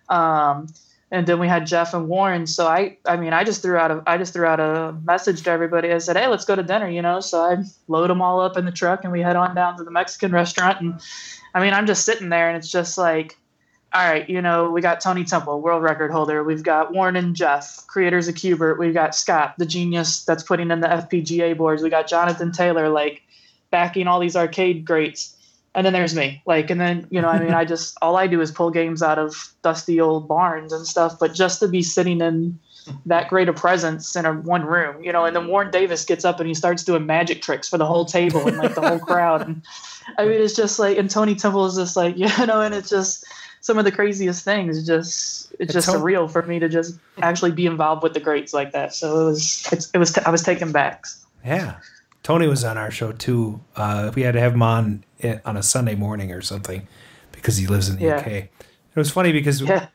[0.09, 0.67] Um,
[1.13, 2.47] and then we had Jeff and Warren.
[2.47, 5.43] So I, I mean, I just threw out a, I just threw out a message
[5.43, 5.91] to everybody.
[5.91, 7.19] I said, hey, let's go to dinner, you know.
[7.19, 7.57] So I
[7.89, 10.31] load them all up in the truck and we head on down to the Mexican
[10.31, 10.79] restaurant.
[10.79, 11.01] And
[11.53, 13.37] I mean, I'm just sitting there and it's just like,
[13.93, 16.43] all right, you know, we got Tony Temple, world record holder.
[16.43, 18.79] We've got Warren and Jeff, creators of Q*bert.
[18.79, 21.83] We've got Scott, the genius that's putting in the FPGA boards.
[21.83, 23.21] We got Jonathan Taylor, like
[23.69, 25.35] backing all these arcade greats.
[25.75, 28.27] And then there's me, like, and then you know, I mean, I just all I
[28.27, 31.19] do is pull games out of dusty old barns and stuff.
[31.19, 32.59] But just to be sitting in
[33.05, 35.25] that great a presence in a one room, you know.
[35.25, 38.05] And then Warren Davis gets up and he starts doing magic tricks for the whole
[38.05, 39.47] table and like the whole crowd.
[39.47, 39.63] And
[40.17, 42.89] I mean, it's just like, and Tony Temple is just like, you know, and it's
[42.89, 43.25] just
[43.61, 44.77] some of the craziest things.
[44.77, 48.19] It's just it's just Tony- surreal for me to just actually be involved with the
[48.19, 48.93] greats like that.
[48.93, 51.05] So it was it's, it was I was taken back.
[51.45, 51.77] Yeah.
[52.23, 53.59] Tony was on our show too.
[53.75, 56.87] Uh, we had to have him on it on a Sunday morning or something
[57.31, 58.17] because he lives in the Yeah.
[58.17, 58.27] UK.
[58.27, 58.49] It
[58.95, 59.87] was funny because Yeah.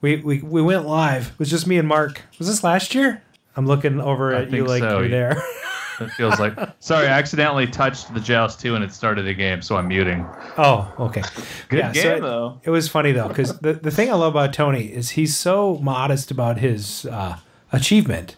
[0.00, 1.28] we, we we went live.
[1.32, 2.22] It was just me and Mark.
[2.38, 3.22] Was this last year?
[3.56, 5.00] I'm looking over I at you like so.
[5.00, 5.42] you're there.
[6.00, 6.54] It feels like.
[6.80, 10.26] Sorry, I accidentally touched the joust too, and it started the game, so I'm muting.
[10.56, 11.22] Oh, okay.
[11.68, 12.60] Good so game it- though.
[12.64, 15.78] It was funny though because the the thing I love about Tony is he's so
[15.82, 17.38] modest about his uh,
[17.72, 18.36] achievement.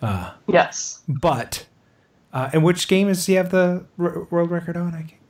[0.00, 1.00] Uh, Yes.
[1.08, 1.66] but
[2.32, 4.94] uh, and which game does he have the r- world record on?
[4.94, 5.20] I can't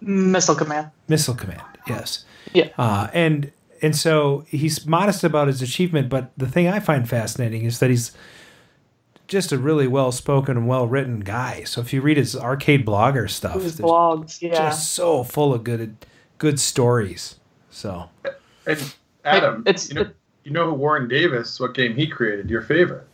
[0.00, 0.90] Missile command.
[1.08, 1.62] Missile Command.
[1.88, 2.24] Yes.
[2.52, 2.68] Yeah.
[2.78, 3.52] Uh, and
[3.82, 7.90] and so he's modest about his achievement, but the thing I find fascinating is that
[7.90, 8.12] he's
[9.28, 11.64] just a really well spoken and well written guy.
[11.64, 14.54] So if you read his arcade blogger stuff, His blogs, yeah.
[14.54, 15.96] just so full of good
[16.38, 17.36] good stories.
[17.70, 18.10] So
[18.66, 18.94] And
[19.24, 20.10] Adam, It's- you know,
[20.44, 21.58] you know who Warren Davis?
[21.60, 22.50] What game he created?
[22.50, 23.06] Your favorite?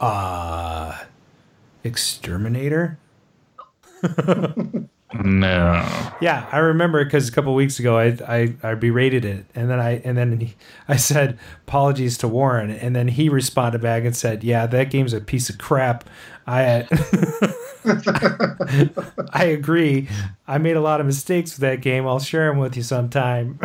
[0.00, 0.98] uh
[1.84, 2.98] Exterminator.
[5.12, 5.84] No.
[6.20, 9.80] Yeah, I remember because a couple weeks ago I, I I berated it, and then
[9.80, 10.54] I and then he,
[10.86, 11.36] I said
[11.66, 15.50] apologies to Warren, and then he responded back and said, "Yeah, that game's a piece
[15.50, 16.04] of crap."
[16.46, 16.86] I
[19.32, 20.08] I agree.
[20.46, 22.06] I made a lot of mistakes with that game.
[22.06, 23.58] I'll share them with you sometime.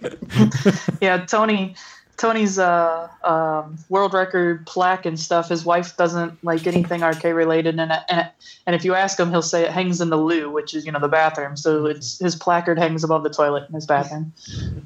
[1.02, 1.76] yeah, Tony.
[2.18, 5.50] Tony's uh, um, world record plaque and stuff.
[5.50, 8.30] His wife doesn't like anything arcade related, and and
[8.68, 10.92] and if you ask him, he'll say it hangs in the loo, which is you
[10.92, 11.58] know the bathroom.
[11.58, 14.34] So it's his placard hangs above the toilet in his bathroom.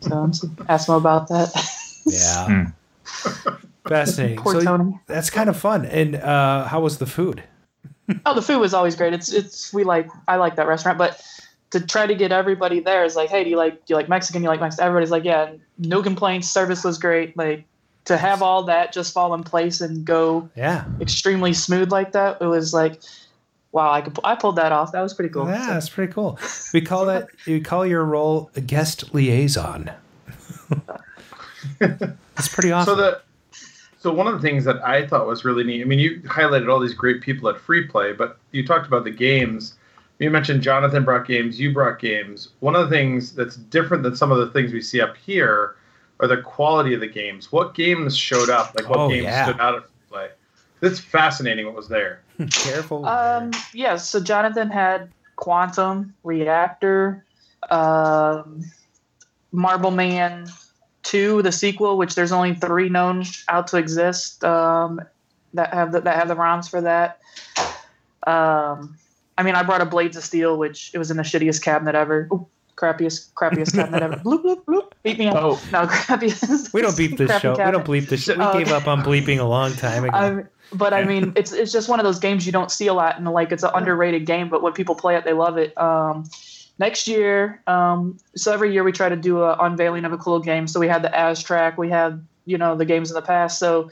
[0.01, 0.32] So
[0.69, 1.51] ask him about that.
[2.05, 2.71] yeah,
[3.88, 4.38] fascinating.
[4.38, 4.99] Poor so Tony.
[5.07, 5.86] that's kind of fun.
[5.86, 7.43] And uh, how was the food?
[8.26, 9.13] Oh, the food was always great.
[9.13, 11.21] It's it's we like I like that restaurant, but
[11.76, 14.07] to try to get everybody there is like, hey, do you like do you like
[14.07, 14.41] Mexican?
[14.41, 14.86] Do you like Mexican?
[14.88, 16.49] Everybody's like, yeah, no complaints.
[16.49, 17.36] Service was great.
[17.36, 17.65] Like
[18.05, 22.38] to have all that just fall in place and go Yeah, extremely smooth like that.
[22.39, 23.01] It was like,
[23.73, 24.93] wow, I could I pulled that off.
[24.93, 25.47] That was pretty cool.
[25.47, 26.39] yeah, that's pretty cool.
[26.73, 29.91] We call that you call your role a guest liaison.
[31.80, 32.95] That's pretty awesome.
[32.95, 33.21] So the
[33.99, 35.82] so one of the things that I thought was really neat.
[35.82, 39.03] I mean, you highlighted all these great people at Free Play, but you talked about
[39.03, 39.73] the games.
[40.20, 41.59] You mentioned Jonathan brought games.
[41.59, 42.49] You brought games.
[42.61, 45.76] One of the things that's different than some of the things we see up here
[46.22, 47.51] are the quality of the games.
[47.51, 48.74] What games showed up?
[48.76, 49.43] Like what Oh, games yeah.
[49.45, 50.30] stood out at Play?
[50.82, 52.22] It's fascinating what was there.
[52.49, 53.05] Careful.
[53.05, 57.26] Um, yeah, so Jonathan had Quantum, Reactor,
[57.70, 58.63] um,
[59.51, 60.47] Marble Man
[61.03, 65.01] 2, the sequel, which there's only three known out to exist um,
[65.53, 67.20] that have the, that have the ROMs for that.
[68.26, 68.97] Um,
[69.38, 71.95] I mean, I brought a Blades of Steel, which it was in the shittiest cabinet
[71.95, 72.27] ever.
[72.31, 74.15] Ooh, crappiest, crappiest cabinet ever.
[74.17, 74.91] Bloop, bloop, bloop.
[75.03, 75.36] Beat me up.
[75.38, 75.61] Oh.
[75.71, 76.73] No, crappiest.
[76.73, 77.51] we don't beep this crappy show.
[77.65, 78.36] We don't bleep this show.
[78.36, 78.75] We Oh, gave okay.
[78.75, 80.15] up on bleeping a long time ago.
[80.15, 80.43] I,
[80.75, 83.17] but I mean, it's it's just one of those games you don't see a lot,
[83.17, 84.49] and like it's an underrated game.
[84.49, 85.77] But when people play it, they love it.
[85.77, 86.25] Um,
[86.79, 90.39] next year, um, so every year we try to do a unveiling of a cool
[90.39, 90.67] game.
[90.67, 93.59] So we had the Aztarac, we had you know the games in the past.
[93.59, 93.91] So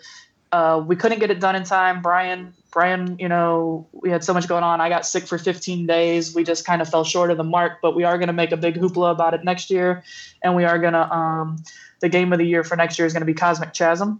[0.52, 2.02] uh, we couldn't get it done in time.
[2.02, 4.82] Brian, Brian, you know, we had so much going on.
[4.82, 6.34] I got sick for 15 days.
[6.34, 7.80] We just kind of fell short of the mark.
[7.82, 10.04] But we are going to make a big hoopla about it next year,
[10.44, 11.14] and we are going to.
[11.14, 11.64] Um,
[12.00, 14.20] the game of the year for next year is going to be Cosmic Chasm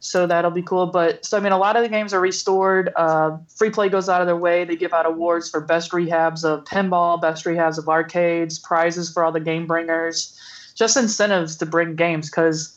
[0.00, 0.86] so that'll be cool.
[0.86, 2.90] But so I mean, a lot of the games are restored.
[2.96, 4.64] Uh, Free Play goes out of their way.
[4.64, 9.22] They give out awards for best rehabs of pinball, best rehabs of arcades, prizes for
[9.22, 10.38] all the game bringers,
[10.74, 12.76] just incentives to bring games because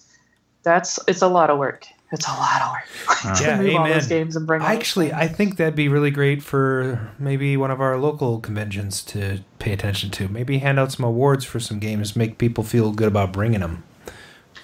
[0.63, 1.87] that's it's a lot of work.
[2.13, 3.91] It's a lot of work to yeah, move all amen.
[3.97, 4.61] those games and bring.
[4.61, 9.03] all Actually, I think that'd be really great for maybe one of our local conventions
[9.05, 10.27] to pay attention to.
[10.27, 13.83] Maybe hand out some awards for some games, make people feel good about bringing them.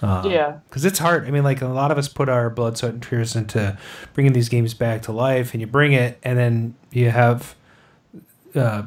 [0.01, 0.59] Uh, Yeah.
[0.69, 1.27] because it's hard.
[1.27, 3.77] I mean, like a lot of us put our blood, sweat, and tears into
[4.13, 7.55] bringing these games back to life, and you bring it, and then you have
[8.55, 8.83] uh,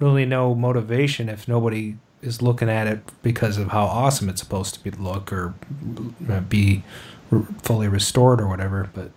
[0.00, 4.74] really no motivation if nobody is looking at it because of how awesome it's supposed
[4.74, 5.54] to be look or
[6.28, 6.82] uh, be
[7.62, 8.90] fully restored or whatever.
[8.92, 9.10] But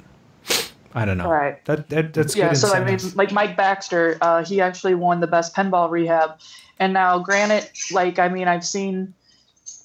[0.95, 1.29] I don't know.
[1.29, 1.63] Right.
[1.65, 5.27] That, that that's yeah, so I mean, like Mike Baxter, uh, he actually won the
[5.27, 6.39] best pinball rehab.
[6.79, 9.13] And now, granted, like I mean, I've seen,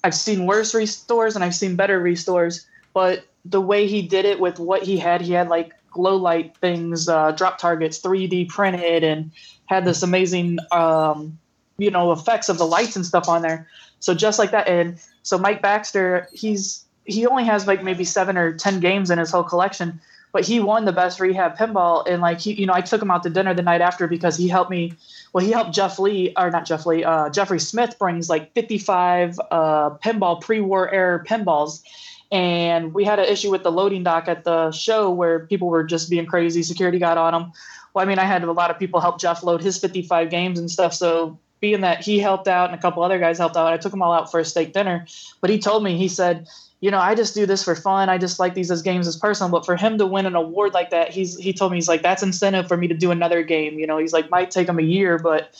[0.04, 4.40] I've seen worse restores and I've seen better restores, but the way he did it
[4.40, 9.02] with what he had, he had like glow light things, uh, drop targets, 3D printed,
[9.02, 9.30] and
[9.66, 11.38] had this amazing, um,
[11.78, 13.66] you know, effects of the lights and stuff on there.
[14.00, 18.36] So just like that, and so Mike Baxter, he's he only has like maybe seven
[18.36, 20.00] or ten games in his whole collection,
[20.32, 22.06] but he won the best rehab pinball.
[22.06, 24.36] And like he, you know, I took him out to dinner the night after because
[24.36, 24.92] he helped me.
[25.32, 29.40] Well, he helped Jeff Lee, or not Jeff Lee, uh, Jeffrey Smith brings like 55
[29.50, 31.82] uh, pinball pre-war era pinballs.
[32.30, 35.84] And we had an issue with the loading dock at the show where people were
[35.84, 36.62] just being crazy.
[36.62, 37.52] Security got on them.
[37.94, 40.58] Well, I mean, I had a lot of people help Jeff load his 55 games
[40.58, 40.92] and stuff.
[40.92, 43.92] So being that he helped out and a couple other guys helped out, I took
[43.92, 45.06] them all out for a steak dinner.
[45.40, 46.46] But he told me, he said,
[46.80, 48.08] you know, I just do this for fun.
[48.08, 49.50] I just like these as games as personal.
[49.50, 52.02] But for him to win an award like that, he's he told me he's like
[52.02, 53.78] that's incentive for me to do another game.
[53.78, 55.54] You know, he's like might take him a year, but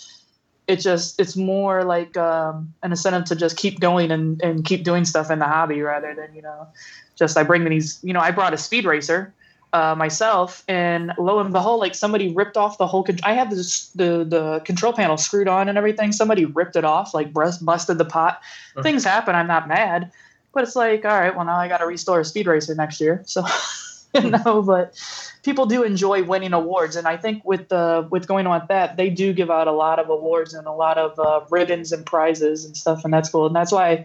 [0.69, 4.85] it just it's more like um, an incentive to just keep going and, and keep
[4.85, 6.69] doing stuff in the hobby rather than you know
[7.17, 7.99] just I bring these.
[8.03, 9.35] You know, I brought a speed racer
[9.73, 13.03] uh, myself, and lo and behold, like somebody ripped off the whole.
[13.03, 16.13] Con- I had this, the the control panel screwed on and everything.
[16.13, 18.41] Somebody ripped it off, like bust, busted the pot.
[18.83, 19.35] Things happen.
[19.35, 20.13] I'm not mad,
[20.59, 23.01] but it's like, all right, well now I got to restore a speed racer next
[23.01, 23.23] year.
[23.27, 23.47] So
[24.15, 25.01] you know, but
[25.45, 28.97] people do enjoy winning awards, and I think with the with going on with that,
[28.97, 32.05] they do give out a lot of awards and a lot of uh, ribbons and
[32.05, 33.47] prizes and stuff, and that's cool.
[33.47, 34.05] And that's why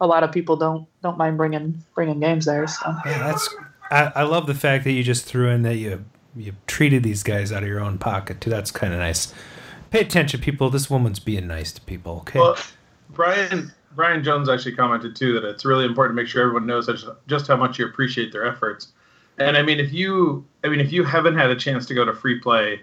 [0.00, 2.66] a lot of people don't don't mind bringing bringing games there.
[2.66, 3.54] So yeah, that's
[3.92, 7.22] I, I love the fact that you just threw in that you you treated these
[7.22, 8.50] guys out of your own pocket too.
[8.50, 9.32] That's kind of nice.
[9.92, 10.70] Pay attention, people.
[10.70, 12.16] This woman's being nice to people.
[12.22, 12.40] Okay.
[12.40, 12.56] Well,
[13.10, 16.88] Brian Brian Jones actually commented too that it's really important to make sure everyone knows
[17.26, 18.88] just, how much you appreciate their efforts.
[19.38, 22.04] And I mean, if you I mean, if you haven't had a chance to go
[22.04, 22.82] to free play,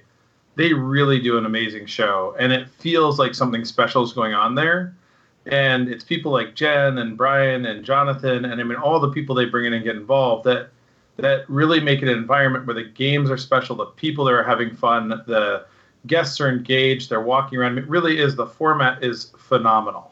[0.55, 4.55] they really do an amazing show, and it feels like something special is going on
[4.55, 4.95] there.
[5.47, 9.33] And it's people like Jen and Brian and Jonathan, and I mean, all the people
[9.33, 10.69] they bring in and get involved that
[11.17, 14.43] that really make it an environment where the games are special, the people that are
[14.43, 15.65] having fun, the
[16.07, 17.77] guests are engaged, they're walking around.
[17.77, 20.10] It really is the format is phenomenal.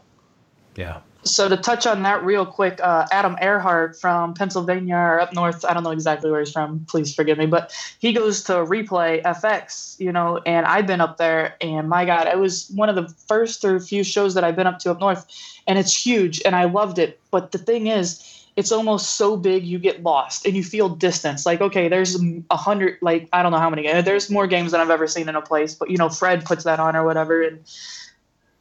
[0.80, 1.02] Yeah.
[1.24, 5.66] So to touch on that real quick, uh, Adam Earhart from Pennsylvania or up north,
[5.66, 6.86] I don't know exactly where he's from.
[6.88, 11.18] Please forgive me, but he goes to Replay FX, you know, and I've been up
[11.18, 14.56] there, and my God, it was one of the first or few shows that I've
[14.56, 15.26] been up to up north,
[15.68, 17.20] and it's huge, and I loved it.
[17.32, 18.24] But the thing is,
[18.56, 21.46] it's almost so big you get lost and you feel distance.
[21.46, 22.18] Like, okay, there's
[22.50, 24.02] a hundred, like I don't know how many.
[24.02, 26.64] There's more games than I've ever seen in a place, but you know, Fred puts
[26.64, 27.66] that on or whatever, and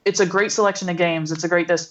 [0.09, 1.31] it's a great selection of games.
[1.31, 1.91] It's a great this.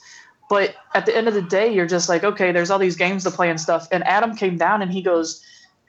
[0.50, 3.24] But at the end of the day, you're just like, okay, there's all these games
[3.24, 3.88] to play and stuff.
[3.92, 5.44] And Adam came down and he goes,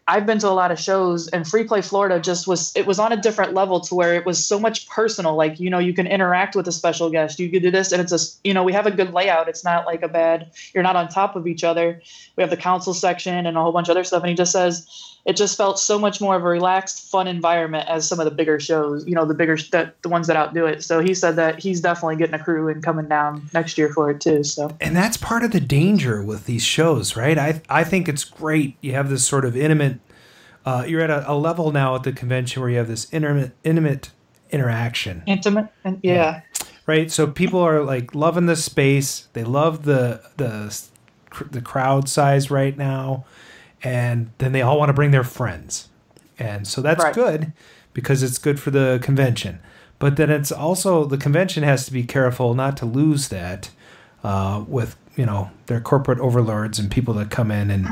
[0.09, 2.99] I've been to a lot of shows and Free Play Florida just was it was
[2.99, 5.37] on a different level to where it was so much personal.
[5.37, 7.39] Like, you know, you can interact with a special guest.
[7.39, 9.49] You could do this and it's a you know, we have a good layout.
[9.49, 12.01] It's not like a bad you're not on top of each other.
[12.37, 14.23] We have the console section and a whole bunch of other stuff.
[14.23, 14.89] And he just says
[15.29, 18.31] it just felt so much more of a relaxed, fun environment as some of the
[18.31, 20.83] bigger shows, you know, the bigger that the ones that outdo it.
[20.83, 24.11] So he said that he's definitely getting a crew and coming down next year for
[24.11, 24.43] it too.
[24.43, 27.37] So and that's part of the danger with these shows, right?
[27.37, 28.79] I I think it's great.
[28.81, 30.01] You have this sort of intimate.
[30.65, 33.53] Uh, you're at a, a, level now at the convention where you have this intimate,
[33.65, 34.11] intimate
[34.51, 35.23] interaction.
[35.27, 36.15] Intimate, and yeah.
[36.15, 36.41] yeah.
[36.87, 37.11] Right.
[37.11, 39.29] So people are like loving the space.
[39.35, 40.75] They love the the
[41.51, 43.27] the crowd size right now,
[43.83, 45.89] and then they all want to bring their friends,
[46.39, 47.15] and so that's right.
[47.15, 47.53] good
[47.93, 49.61] because it's good for the convention.
[49.99, 53.71] But then it's also the convention has to be careful not to lose that
[54.23, 57.89] uh, with you know their corporate overlords and people that come in and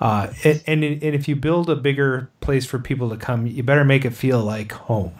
[0.00, 3.62] uh, and, and and if you build a bigger place for people to come, you
[3.62, 5.12] better make it feel like home.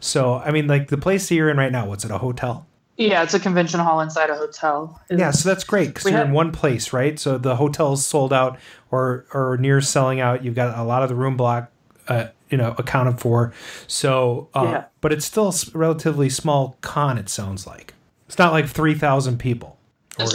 [0.00, 2.10] So I mean, like the place that you're in right now, what's it?
[2.10, 2.66] A hotel?
[2.96, 5.00] Yeah, it's a convention hall inside a hotel.
[5.08, 7.18] It's, yeah, so that's great because you're in one place, right?
[7.18, 8.58] So the hotel's sold out
[8.90, 10.44] or or near selling out.
[10.44, 11.70] You've got a lot of the room block,
[12.08, 13.52] uh, you know, accounted for.
[13.86, 14.84] So, uh, yeah.
[15.00, 17.16] but it's still a relatively small con.
[17.16, 17.94] It sounds like
[18.26, 19.78] it's not like three thousand people.
[20.18, 20.26] Or,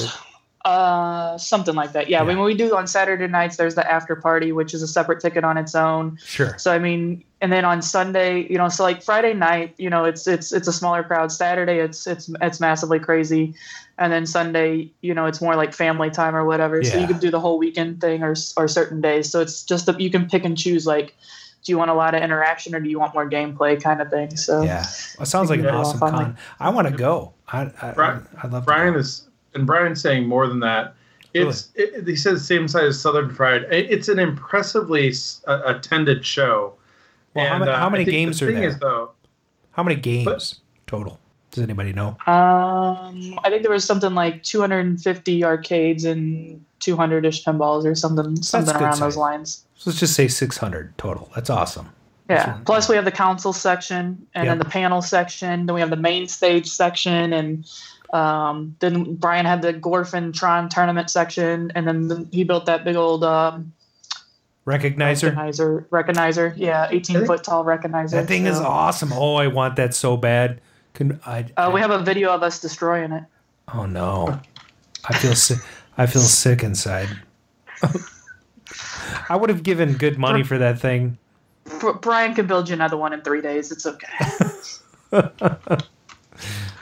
[0.66, 2.10] uh, something like that.
[2.10, 2.24] Yeah, yeah.
[2.24, 5.44] When we do on Saturday nights, there's the after party, which is a separate ticket
[5.44, 6.18] on its own.
[6.24, 6.58] Sure.
[6.58, 10.06] So I mean, and then on Sunday, you know, so like Friday night, you know,
[10.06, 11.32] it's it's it's a smaller crowd.
[11.32, 13.54] Saturday, it's it's it's massively crazy,
[13.98, 16.82] and then Sunday, you know, it's more like family time or whatever.
[16.82, 16.92] Yeah.
[16.92, 19.30] So you can do the whole weekend thing or or certain days.
[19.30, 21.16] So it's just that you can pick and choose like.
[21.64, 24.10] Do you want a lot of interaction or do you want more gameplay kind of
[24.10, 24.38] thing?
[24.38, 24.86] So yeah,
[25.18, 26.38] well, it sounds like an awesome con.
[26.62, 27.34] I want to go.
[27.50, 30.94] I, I, Brian, I love Brian is and Brian's saying more than that.
[31.34, 31.90] It's really?
[31.90, 33.66] it, he says same size as Southern Fried.
[33.70, 35.12] It's an impressively
[35.46, 36.77] uh, attended show.
[37.38, 38.68] Well, and, how, many, how many games the are there?
[38.68, 39.12] Is, though,
[39.72, 40.54] how many games but,
[40.88, 41.20] total?
[41.52, 42.10] Does anybody know?
[42.28, 48.76] Um, I think there was something like 250 arcades and 200ish pinballs or something, something
[48.76, 49.66] around those lines.
[49.76, 51.32] So let's just say 600 total.
[51.36, 51.90] That's awesome.
[52.30, 52.58] Yeah.
[52.66, 54.52] Plus, we have the console section, and yep.
[54.52, 55.66] then the panel section.
[55.66, 57.66] Then we have the main stage section, and
[58.14, 62.86] Um, then Brian had the Gorfin Tron tournament section, and then the, he built that
[62.86, 63.74] big old um,
[64.68, 65.34] Recognizer.
[65.34, 65.88] recognizer.
[65.88, 68.12] Recognizer, yeah, 18 foot tall recognizer.
[68.12, 69.14] That thing is awesome.
[69.14, 70.60] Oh, I want that so bad.
[70.94, 71.46] Can I?
[71.56, 73.24] Uh, we have a video of us destroying it.
[73.74, 74.42] Oh no,
[75.06, 75.60] I feel sick.
[75.98, 77.08] I feel sick inside.
[79.30, 81.18] I would have given good money for that thing.
[81.80, 83.72] Br- Brian can build you another one in three days.
[83.72, 84.08] It's okay.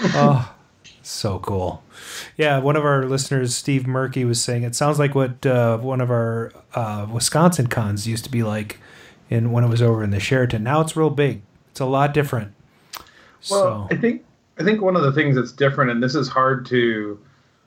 [0.02, 0.56] oh,
[1.04, 1.84] so cool.
[2.38, 6.02] Yeah, one of our listeners, Steve Murky, was saying it sounds like what uh, one
[6.02, 8.80] of our uh, Wisconsin cons used to be like
[9.30, 10.64] in when it was over in the Sheraton.
[10.64, 11.42] Now it's real big.
[11.72, 12.54] It's a lot different.
[13.50, 14.26] Well, I think
[14.60, 17.20] I think one of the things that's different, and this is hard to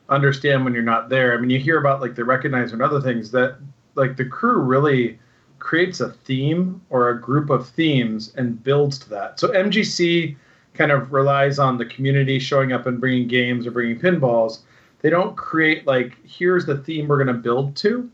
[0.09, 1.37] understand when you're not there.
[1.37, 3.57] I mean, you hear about like the recognizer and other things that
[3.95, 5.19] like the crew really
[5.59, 9.41] creates a theme or a group of themes and builds to that.
[9.41, 10.37] So MGC
[10.79, 14.61] kind of relies on the community showing up and bringing games or bringing pinballs.
[15.01, 18.09] They don't create like here's the theme we're going to build to.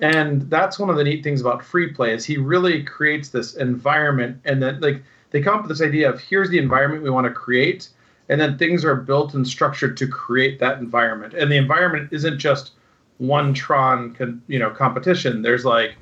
[0.00, 3.54] And that's one of the neat things about free play is he really creates this
[3.54, 7.08] environment and then like they come up with this idea of here's the environment we
[7.08, 7.88] want to create
[8.28, 12.38] and then things are built and structured to create that environment and the environment isn't
[12.38, 12.72] just
[13.18, 15.96] one tron con, you know competition there's like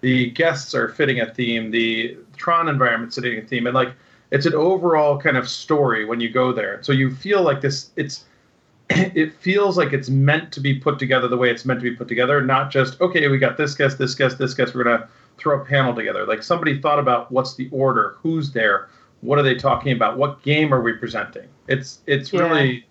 [0.00, 3.92] the guests are fitting a theme the tron environment fitting a theme and like
[4.30, 7.90] it's an overall kind of story when you go there so you feel like this
[7.96, 8.24] it's
[8.90, 11.94] it feels like it's meant to be put together the way it's meant to be
[11.96, 15.08] put together not just okay we got this guest this guest this guest we're gonna
[15.38, 18.88] throw a panel together like somebody thought about what's the order who's there
[19.22, 22.42] what are they talking about what game are we presenting it's it's Yeah.
[22.42, 22.86] really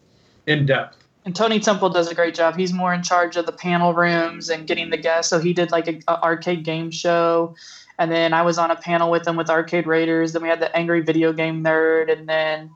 [0.48, 2.56] in depth And Tony Temple does a great job.
[2.56, 5.30] He's more in charge of the panel rooms and getting the guests.
[5.30, 7.54] So he did like a, a arcade game show,
[8.00, 10.32] and then I was on a panel with them with Arcade Raiders.
[10.34, 12.72] Then we had the Angry Video Game Nerd, and then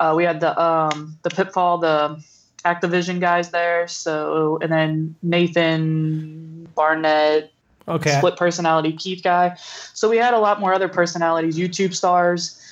[0.00, 2.22] uh, we had the um, the Pitfall, the
[2.64, 3.88] Activision guys there.
[3.88, 7.52] So and then Nathan Barnett,
[7.88, 8.18] Okay.
[8.18, 9.56] split personality Keith guy.
[9.94, 12.62] So we had a lot more other personalities, YouTube stars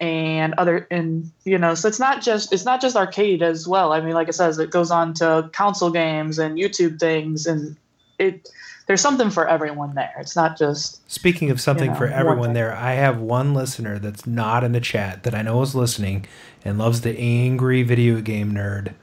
[0.00, 3.92] and other and you know, so it's not just it's not just arcade as well.
[3.92, 7.76] I mean, like it says, it goes on to console games and YouTube things and
[8.20, 8.48] it
[8.86, 10.14] there's something for everyone there.
[10.18, 14.00] It's not just Speaking of something you know, for everyone there, I have one listener
[14.00, 16.26] that's not in the chat that I know is listening
[16.64, 18.94] and loves the angry video game nerd.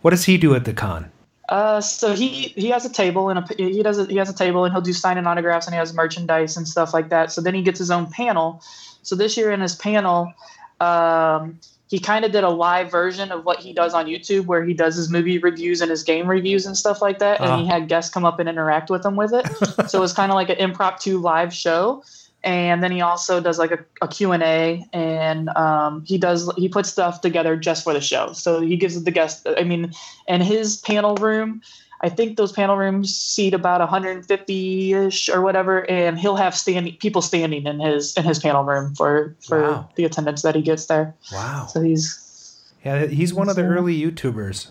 [0.00, 1.10] What does he do at the con?
[1.50, 4.34] Uh, so he he has a table and a, he does a, he has a
[4.34, 7.30] table and he'll do sign and autographs and he has merchandise and stuff like that.
[7.30, 8.62] So then he gets his own panel.
[9.02, 10.32] So this year in his panel,
[10.80, 11.58] um,
[11.94, 14.74] he kind of did a live version of what he does on YouTube, where he
[14.74, 17.40] does his movie reviews and his game reviews and stuff like that.
[17.40, 17.74] And he Ah.
[17.74, 19.46] had guests come up and interact with him with it.
[19.88, 22.02] so it was kind of like an impromptu live show.
[22.42, 26.88] And then he also does like a, a Q&A and um, he does he puts
[26.90, 28.32] stuff together just for the show.
[28.32, 29.92] So he gives the guest I mean
[30.26, 31.62] and his panel room,
[32.04, 37.22] I think those panel rooms seat about 150ish or whatever and he'll have standing people
[37.22, 39.88] standing in his in his panel room for for Wow.
[39.94, 41.14] the attendance that he gets there.
[41.32, 41.66] Wow.
[41.72, 44.68] So he's Yeah, he's one of the early YouTubers.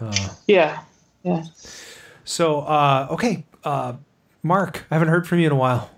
[0.00, 0.80] Uh, yeah.
[1.22, 1.44] Yeah.
[2.24, 3.92] so, uh, okay, uh,
[4.42, 5.90] Mark, I haven't heard from you in a while.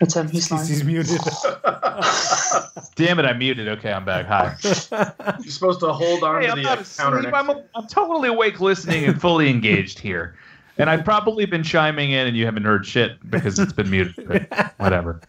[0.00, 0.28] It's him.
[0.28, 0.66] He's snoring.
[0.66, 1.18] He's muted.
[2.94, 3.68] Damn it, I muted.
[3.68, 4.26] Okay, I'm back.
[4.26, 4.56] Hi.
[4.62, 8.28] you're supposed to hold on Hey, to I'm the not counter next I'm, I'm totally
[8.28, 10.36] awake, listening, and fully engaged here.
[10.78, 14.28] And I've probably been chiming in, and you haven't heard shit because it's been muted.
[14.28, 15.20] But whatever.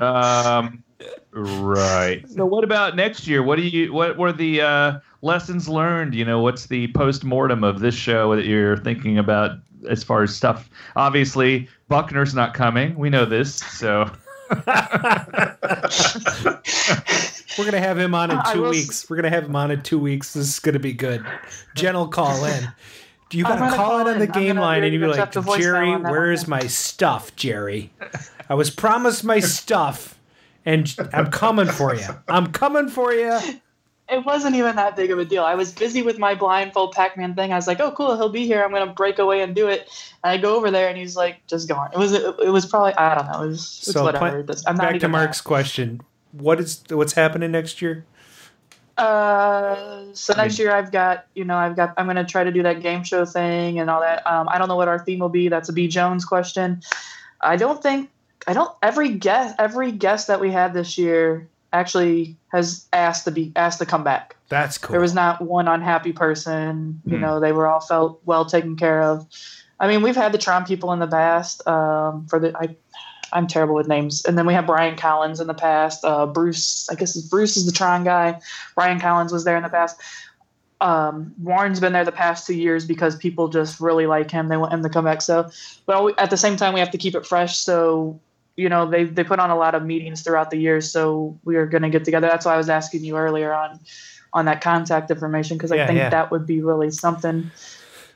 [0.00, 0.82] Um,
[1.32, 2.28] right.
[2.28, 3.44] So, what about next year?
[3.44, 3.92] What do you?
[3.92, 6.16] What were the uh, lessons learned?
[6.16, 9.58] You know, what's the post mortem of this show that you're thinking about
[9.88, 10.68] as far as stuff?
[10.96, 12.96] Obviously, Buckner's not coming.
[12.96, 13.54] We know this.
[13.54, 14.10] So,
[17.58, 19.08] We're gonna have him on in two will weeks.
[19.08, 20.34] We're gonna have him on in two weeks.
[20.34, 21.24] This is gonna be good.
[21.74, 22.68] Jen will call in.
[23.28, 25.90] Do you gotta call, call in on the game line and you'd be like, Jerry,
[25.90, 27.92] on that where one, is my stuff, Jerry?
[28.48, 30.18] I was promised my stuff,
[30.64, 32.06] and I'm coming for you.
[32.28, 33.38] I'm coming for you.
[34.08, 35.44] It wasn't even that big of a deal.
[35.44, 37.52] I was busy with my blindfold Pac-Man thing.
[37.52, 38.62] I was like, "Oh, cool, he'll be here.
[38.62, 39.88] I'm gonna break away and do it."
[40.22, 42.94] And I go over there, and he's like, "Just gone." It was it was probably
[42.94, 43.42] I don't know.
[43.42, 44.42] It was it's So whatever.
[44.44, 46.02] This- I'm not back to Mark's question.
[46.30, 48.04] What is what's happening next year?
[48.96, 52.62] Uh, so next year I've got you know I've got I'm gonna try to do
[52.62, 54.26] that game show thing and all that.
[54.26, 55.48] Um, I don't know what our theme will be.
[55.48, 56.80] That's a B Jones question.
[57.40, 58.08] I don't think
[58.46, 61.46] I don't every guest every guest that we had this year
[61.76, 64.36] actually has asked to be asked to come back.
[64.48, 64.92] That's cool.
[64.92, 67.00] There was not one unhappy person.
[67.04, 67.22] You Hmm.
[67.22, 69.26] know, they were all felt well taken care of.
[69.78, 71.66] I mean, we've had the Tron people in the past.
[71.68, 72.76] Um, for the I,
[73.32, 74.24] I'm terrible with names.
[74.24, 76.04] And then we have Brian Collins in the past.
[76.04, 78.40] Uh, Bruce, I guess Bruce is the Tron guy.
[78.74, 80.00] Brian Collins was there in the past.
[80.80, 84.48] Um, Warren's been there the past two years because people just really like him.
[84.48, 85.22] They want him to come back.
[85.22, 85.50] So,
[85.86, 87.56] but at the same time, we have to keep it fresh.
[87.58, 88.20] So,
[88.56, 90.80] you know, they they put on a lot of meetings throughout the year.
[90.80, 92.26] So we are going to get together.
[92.28, 93.80] That's why I was asking you earlier on
[94.32, 96.08] on that contact information because I Yeah, think yeah.
[96.10, 97.50] that would be really something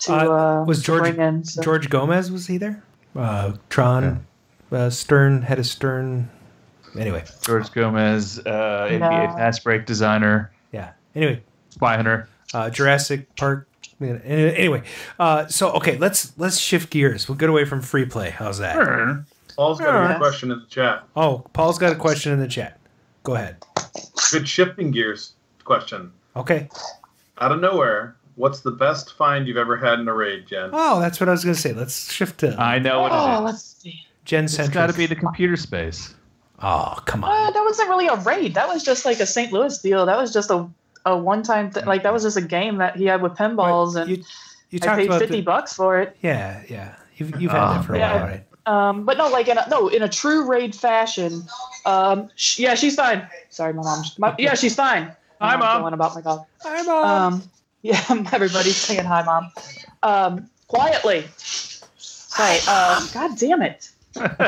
[0.00, 0.16] to Uh,
[0.60, 1.44] uh, was to George bring in.
[1.44, 1.62] So.
[1.62, 2.82] George Gomez was he there?
[3.16, 4.24] Uh, Tron,
[4.72, 6.28] uh, Stern head of Stern.
[6.98, 10.92] Anyway, George Gomez, uh, NBA fast break designer, yeah.
[11.14, 12.28] Anyway, spy hunter.
[12.54, 13.68] uh, Jurassic Park.
[14.00, 14.82] Anyway,
[15.18, 17.28] uh, so okay, let's let's shift gears.
[17.28, 18.30] We'll get away from free play.
[18.30, 18.76] How's that?
[19.61, 20.16] Paul's got a Alright.
[20.19, 21.05] question in the chat.
[21.16, 22.81] Oh, Paul's got a question in the chat.
[23.24, 23.59] Go ahead.
[24.32, 25.35] Good shifting gears
[25.65, 26.11] question.
[26.35, 26.70] Okay.
[27.43, 30.70] Out of nowhere, what's the best find you've ever had in a raid, Jen?
[30.73, 31.74] Oh, that's what I was going to say.
[31.74, 33.45] Let's shift to I know what Oh, it is.
[33.45, 34.01] let's see.
[34.24, 34.73] Gen It's Central.
[34.73, 36.15] got to be the computer space.
[36.62, 37.31] Oh, come on.
[37.31, 38.55] Uh, that wasn't really a raid.
[38.55, 39.53] That was just like a St.
[39.53, 40.07] Louis deal.
[40.07, 40.66] That was just a
[41.05, 43.97] a one time th- like that was just a game that he had with pinballs
[43.97, 44.16] and You,
[44.70, 46.16] you I talked paid about fifty the, bucks for it.
[46.23, 46.95] Yeah, yeah.
[47.16, 48.15] You've, you've had Oh, that for a yeah.
[48.16, 48.45] while, right?
[48.66, 51.43] Um, but no, like in a, no in a true raid fashion.
[51.87, 53.27] Um, sh- yeah, she's fine.
[53.49, 54.05] Sorry, my mom.
[54.19, 55.05] My, yeah, she's fine.
[55.41, 55.82] Hi, I'm Mom.
[55.82, 56.45] Going about my dog.
[56.62, 57.32] Hi, Mom.
[57.35, 57.43] Um,
[57.82, 59.51] yeah, everybody's saying hi, mom.
[60.03, 61.24] Um, quietly.
[61.37, 62.59] Sorry.
[62.69, 63.91] Uh, God damn it.
[64.16, 64.24] Um,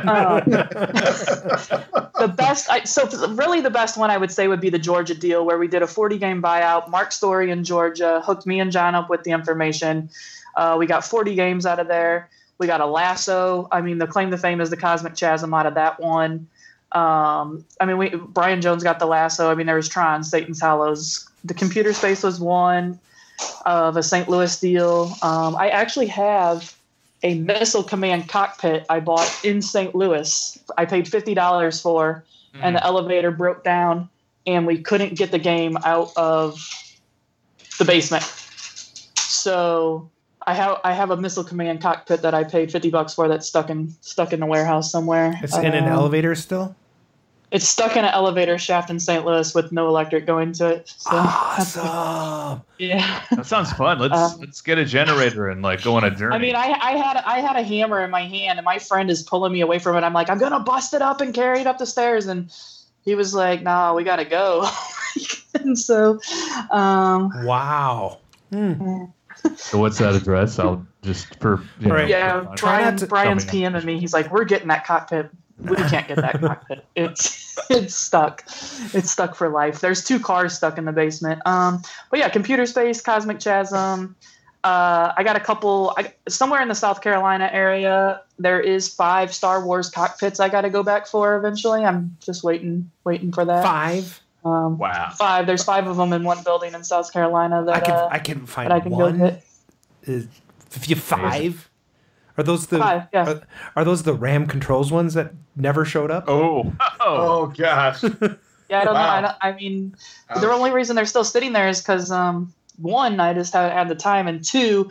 [2.18, 5.14] the best I, so really the best one i would say would be the georgia
[5.14, 8.72] deal where we did a 40 game buyout mark story in georgia hooked me and
[8.72, 10.10] john up with the information
[10.56, 12.28] uh, we got 40 games out of there
[12.62, 15.66] we got a lasso i mean the claim to fame is the cosmic chasm out
[15.66, 16.46] of that one
[16.92, 20.60] um, i mean we brian jones got the lasso i mean there was tron satan's
[20.60, 22.98] hollows the computer space was one
[23.66, 26.74] of a st louis deal um, i actually have
[27.22, 29.94] a missile command cockpit I bought in St.
[29.94, 30.58] Louis.
[30.76, 32.24] I paid fifty dollars for,
[32.54, 34.08] and the elevator broke down,
[34.46, 36.68] and we couldn't get the game out of
[37.78, 38.24] the basement.
[39.14, 40.10] So
[40.46, 43.46] I have I have a missile command cockpit that I paid fifty bucks for that's
[43.46, 45.38] stuck in stuck in the warehouse somewhere.
[45.42, 46.74] It's in an Um, elevator still?
[47.50, 49.26] It's stuck in an elevator shaft in St.
[49.26, 50.88] Louis with no electric going to it.
[50.96, 52.62] So Awesome.
[52.78, 53.22] yeah.
[53.30, 53.98] That sounds fun.
[53.98, 56.34] Let's Um, let's get a generator and like go on a journey.
[56.34, 59.10] I mean, I, I had I had a hammer in my hand, and my friend
[59.10, 60.00] is pulling me away from it.
[60.02, 62.50] I'm like, I'm gonna bust it up and carry it up the stairs, and
[63.04, 64.66] he was like, Nah, we gotta go.
[65.54, 66.20] and so,
[66.70, 68.18] um, Wow.
[68.50, 69.04] Hmm.
[69.56, 70.58] So what's that address?
[70.58, 72.08] I'll just for you know, Right.
[72.08, 72.56] yeah, for fun.
[72.56, 73.98] Try Brian to- Brian's Tell me PMing me.
[74.00, 75.30] He's like, We're getting that cockpit.
[75.58, 76.84] We can't get that cockpit.
[76.94, 78.42] It's it's stuck.
[78.94, 79.80] It's stuck for life.
[79.80, 81.40] There's two cars stuck in the basement.
[81.46, 84.16] Um, but yeah, computer space, cosmic chasm.
[84.64, 85.92] Uh, I got a couple.
[85.96, 90.38] I, somewhere in the South Carolina area, there is five Star Wars cockpits.
[90.40, 91.84] I got to go back for eventually.
[91.84, 93.64] I'm just waiting, waiting for that.
[93.64, 94.20] Five.
[94.44, 95.10] Um, Wow.
[95.16, 95.46] Five.
[95.46, 98.18] There's five of them in one building in South Carolina that I can uh, I
[98.18, 99.18] can find that I can one.
[99.18, 99.44] go hit.
[100.04, 100.26] Is,
[100.72, 101.68] if you five,
[102.36, 103.30] are those the Five, yeah.
[103.30, 103.42] are,
[103.76, 106.24] are those the RAM controls ones that never showed up?
[106.28, 108.02] Oh, oh, Oh gosh.
[108.70, 109.02] Yeah, I don't Wow.
[109.02, 109.08] know.
[109.10, 109.94] I, don't, I mean,
[110.40, 113.88] the only reason they're still sitting there is because um, one, I just haven't had
[113.90, 114.90] the time, and two,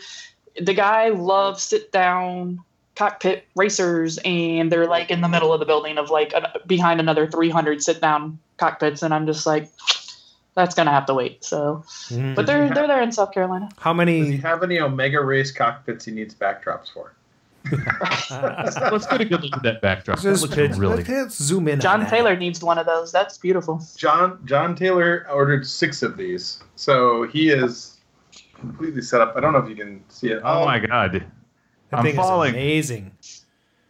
[0.62, 2.60] the guy loves sit down
[2.96, 7.00] cockpit racers, and they're like in the middle of the building of like an, behind
[7.00, 9.68] another 300 sit down cockpits, and I'm just like,
[10.56, 11.44] that's gonna have to wait.
[11.44, 12.36] So, Mm.
[12.36, 13.70] but they're they're there in South Carolina.
[13.80, 14.38] How Does he many?
[14.38, 17.14] have any Omega Race cockpits he needs backdrops for?
[18.92, 20.18] let's go to get a good look at that backdrop.
[20.20, 21.76] That Just looks pitch- really let's, let's zoom in.
[21.76, 22.10] on John that.
[22.10, 23.12] Taylor needs one of those.
[23.12, 23.82] That's beautiful.
[23.98, 27.98] John John Taylor ordered six of these, so he is
[28.60, 29.34] completely set up.
[29.36, 30.42] I don't know if you can see it.
[30.44, 31.14] Oh I'll- my god.
[31.90, 32.56] That I'm thing falling.
[32.56, 33.12] is amazing.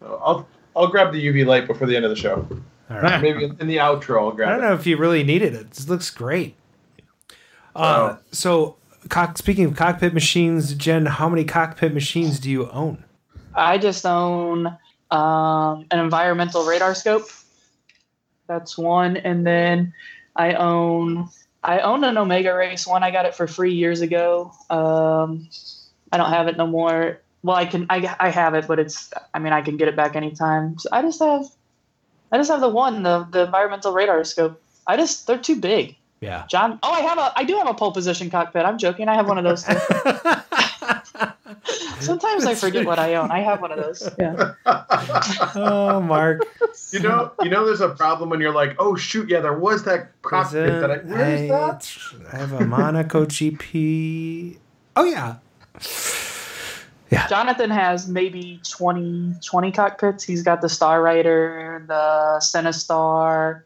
[0.02, 2.48] I'll I'll grab the UV light before the end of the show.
[2.92, 3.22] All right.
[3.22, 4.68] Maybe in the outro I'll I don't it.
[4.68, 5.72] know if you really needed it.
[5.72, 6.56] This looks great.
[7.76, 8.76] Uh, so,
[9.08, 13.04] cock, speaking of cockpit machines, Jen, how many cockpit machines do you own?
[13.56, 14.68] I just own
[15.10, 17.28] um, an environmental radar scope.
[18.48, 19.94] That's one, and then
[20.36, 21.30] I own
[21.64, 23.04] I own an Omega Race one.
[23.04, 24.52] I got it for free years ago.
[24.70, 25.48] Um,
[26.12, 27.22] I don't have it no more.
[27.44, 29.96] Well, I can I, I have it, but it's I mean I can get it
[29.96, 30.78] back anytime.
[30.78, 31.46] So I just have
[32.32, 34.60] I just have the one the the environmental radar scope.
[34.88, 35.98] I just they're too big.
[36.22, 36.46] Yeah.
[36.48, 38.64] John, oh, I have a, I do have a pole position cockpit.
[38.64, 39.10] I'm joking.
[39.10, 39.74] I have one of those too.
[42.00, 43.32] Sometimes I forget what I own.
[43.32, 44.08] I have one of those.
[44.20, 44.54] Yeah.
[45.56, 46.42] oh, Mark.
[46.92, 49.84] You know, you know, there's a problem when you're like, oh shoot, yeah, there was
[49.86, 50.98] that cockpit that I.
[50.98, 51.92] Where is I, that?
[52.34, 54.58] I have a Monaco GP.
[54.96, 55.38] Oh yeah,
[57.12, 57.28] Yeah.
[57.28, 60.24] Jonathan has maybe 20, 20 cockpits.
[60.24, 63.64] He's got the Star Rider, the Sinistar,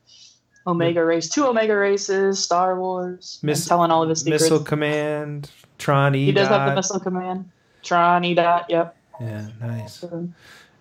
[0.66, 3.40] Omega Race, two Omega races, Star Wars.
[3.44, 4.44] Miss- telling all of his secrets.
[4.46, 6.26] Missile Command, Tron E.
[6.26, 7.50] he does have the Missile Command.
[7.84, 8.96] Tron, EDOT, yep.
[9.22, 9.94] Yeah, nice.
[10.00, 10.28] So,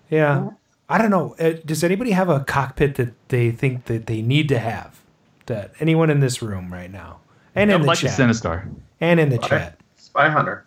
[0.09, 0.49] Yeah.
[0.89, 1.35] I don't know.
[1.39, 5.01] Uh, Does anybody have a cockpit that they think that they need to have?
[5.47, 7.21] That anyone in this room right now,
[7.55, 8.71] and in the like chat, a Sinistar.
[9.01, 10.65] and in the Spy- chat, Spy Hunter.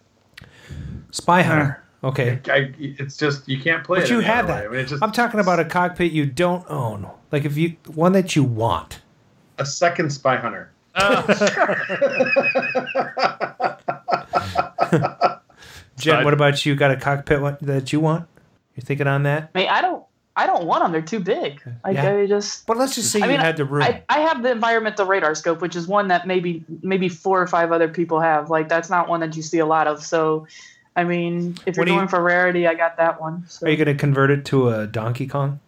[1.11, 1.83] Spy Hunter.
[2.03, 4.09] Okay, I, it's just you can't play but it.
[4.11, 4.65] you any have that.
[4.65, 7.09] I mean, it's just I'm talking about a cockpit you don't own.
[7.31, 9.01] Like if you one that you want.
[9.57, 10.71] a second Spy Hunter.
[15.97, 16.75] Jen, what about you?
[16.75, 18.27] Got a cockpit one that you want?
[18.75, 19.49] You're thinking on that?
[19.55, 20.03] I mean, I don't,
[20.35, 20.91] I don't want them.
[20.91, 21.59] They're too big.
[21.83, 22.13] Like Yeah.
[22.15, 22.67] I just.
[22.67, 23.81] But let's just say I you mean, had the room.
[23.83, 27.47] I, I have the environmental radar scope, which is one that maybe maybe four or
[27.47, 28.51] five other people have.
[28.51, 30.03] Like that's not one that you see a lot of.
[30.03, 30.45] So,
[30.97, 33.45] I mean, if you're What do you- going for rarity, I got that one.
[33.47, 33.67] So.
[33.67, 35.59] Are you going to convert it to a Donkey Kong?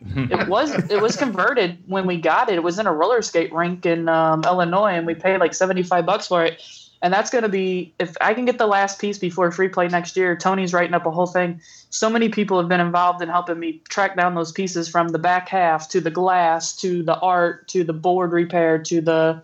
[0.16, 2.54] it was it was converted when we got it.
[2.54, 5.82] It was in a roller skate rink in um, Illinois, and we paid like seventy
[5.82, 6.62] five bucks for it.
[7.02, 9.88] And that's going to be if I can get the last piece before free play
[9.88, 10.36] next year.
[10.36, 11.60] Tony's writing up a whole thing.
[11.90, 15.18] So many people have been involved in helping me track down those pieces from the
[15.18, 19.42] back half to the glass to the art to the board repair to the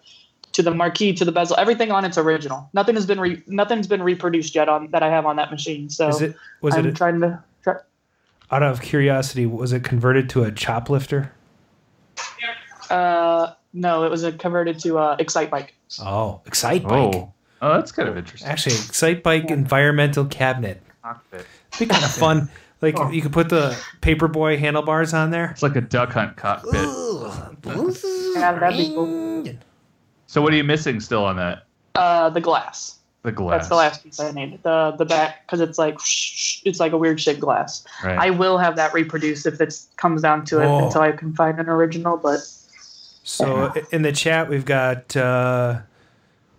[0.55, 1.57] to the marquee to the bezel.
[1.59, 2.69] Everything on it's original.
[2.73, 5.91] Nothing has been re, nothing's been reproduced yet on that I have on that machine.
[5.91, 7.43] So Is it was I'm it a- trying to.
[7.63, 7.77] Try,
[8.51, 9.47] out of curiosity?
[9.47, 11.31] Was it converted to a choplifter?
[12.91, 15.71] uh, no, it was a converted to uh, Excitebike.
[16.01, 17.15] Oh, Excitebike.
[17.15, 17.33] Oh,
[17.63, 18.49] oh, that's kind of interesting.
[18.49, 20.83] Actually, Excitebike environmental cabinet.
[21.03, 21.47] Cockpit.
[21.75, 22.49] It'd be kind of fun.
[22.81, 23.11] Like Oh.
[23.11, 25.51] you could put the paperboy handlebars on there.
[25.51, 26.75] It's like a duck hunt cockpit.
[26.75, 29.45] Yeah, that'd be cool.
[30.35, 31.63] So what are you missing still on that?
[31.95, 32.99] Uh, the glass.
[33.23, 33.53] The glass.
[33.59, 34.61] That's the last piece I need.
[34.65, 35.95] The the back because it's like
[36.65, 37.85] it's like a weird shaped glass.
[38.03, 38.19] Right.
[38.19, 40.87] I will have that reproduced if it comes down to it Whoa.
[40.87, 42.17] until I can find an original.
[42.17, 42.41] But
[43.23, 45.83] So i- in the chat, we've got uh,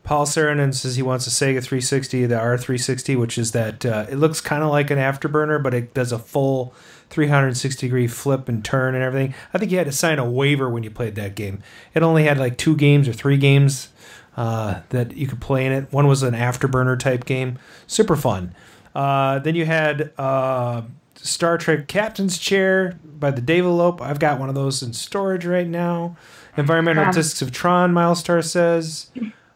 [0.06, 4.16] Paul Saranen says he wants a Sega 360, the R360, which is that uh, it
[4.16, 6.74] looks kind of like an afterburner, but it does a full
[7.10, 9.34] 360 degree flip and turn and everything.
[9.54, 11.62] I think you had to sign a waiver when you played that game.
[11.94, 13.90] It only had like two games or three games
[14.38, 15.92] uh, that you could play in it.
[15.92, 17.58] One was an afterburner type game,
[17.88, 18.54] super fun.
[18.94, 20.84] Uh, then you had uh,
[21.16, 24.02] Star Trek Captain's Chair by the Davilope.
[24.02, 26.16] I've got one of those in storage right now.
[26.58, 29.10] Environmental Um, Discs of Tron, Milestar says.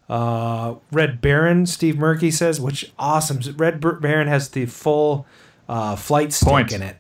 [0.10, 3.40] Uh, Red Baron, Steve Murky says, which awesome.
[3.58, 5.28] Red Baron has the full
[5.68, 6.72] uh, flight stick Point.
[6.72, 6.98] in it.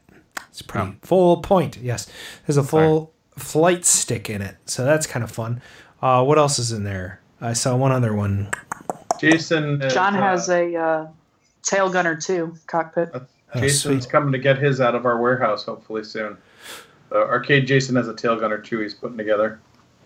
[0.49, 1.77] It's pretty full point.
[1.77, 2.07] Yes,
[2.45, 5.61] there's a full flight stick in it, so that's kind of fun.
[6.01, 7.21] Uh, what else is in there?
[7.41, 8.51] I saw one other one.
[9.19, 9.81] Jason.
[9.81, 11.07] Is, John uh, has a uh,
[11.63, 13.09] tail gunner too cockpit.
[13.13, 13.25] Oh,
[13.55, 14.11] Jason's sweet.
[14.11, 16.37] coming to get his out of our warehouse hopefully soon.
[17.11, 18.79] Uh, Arcade Jason has a tail gunner too.
[18.79, 19.59] He's putting together.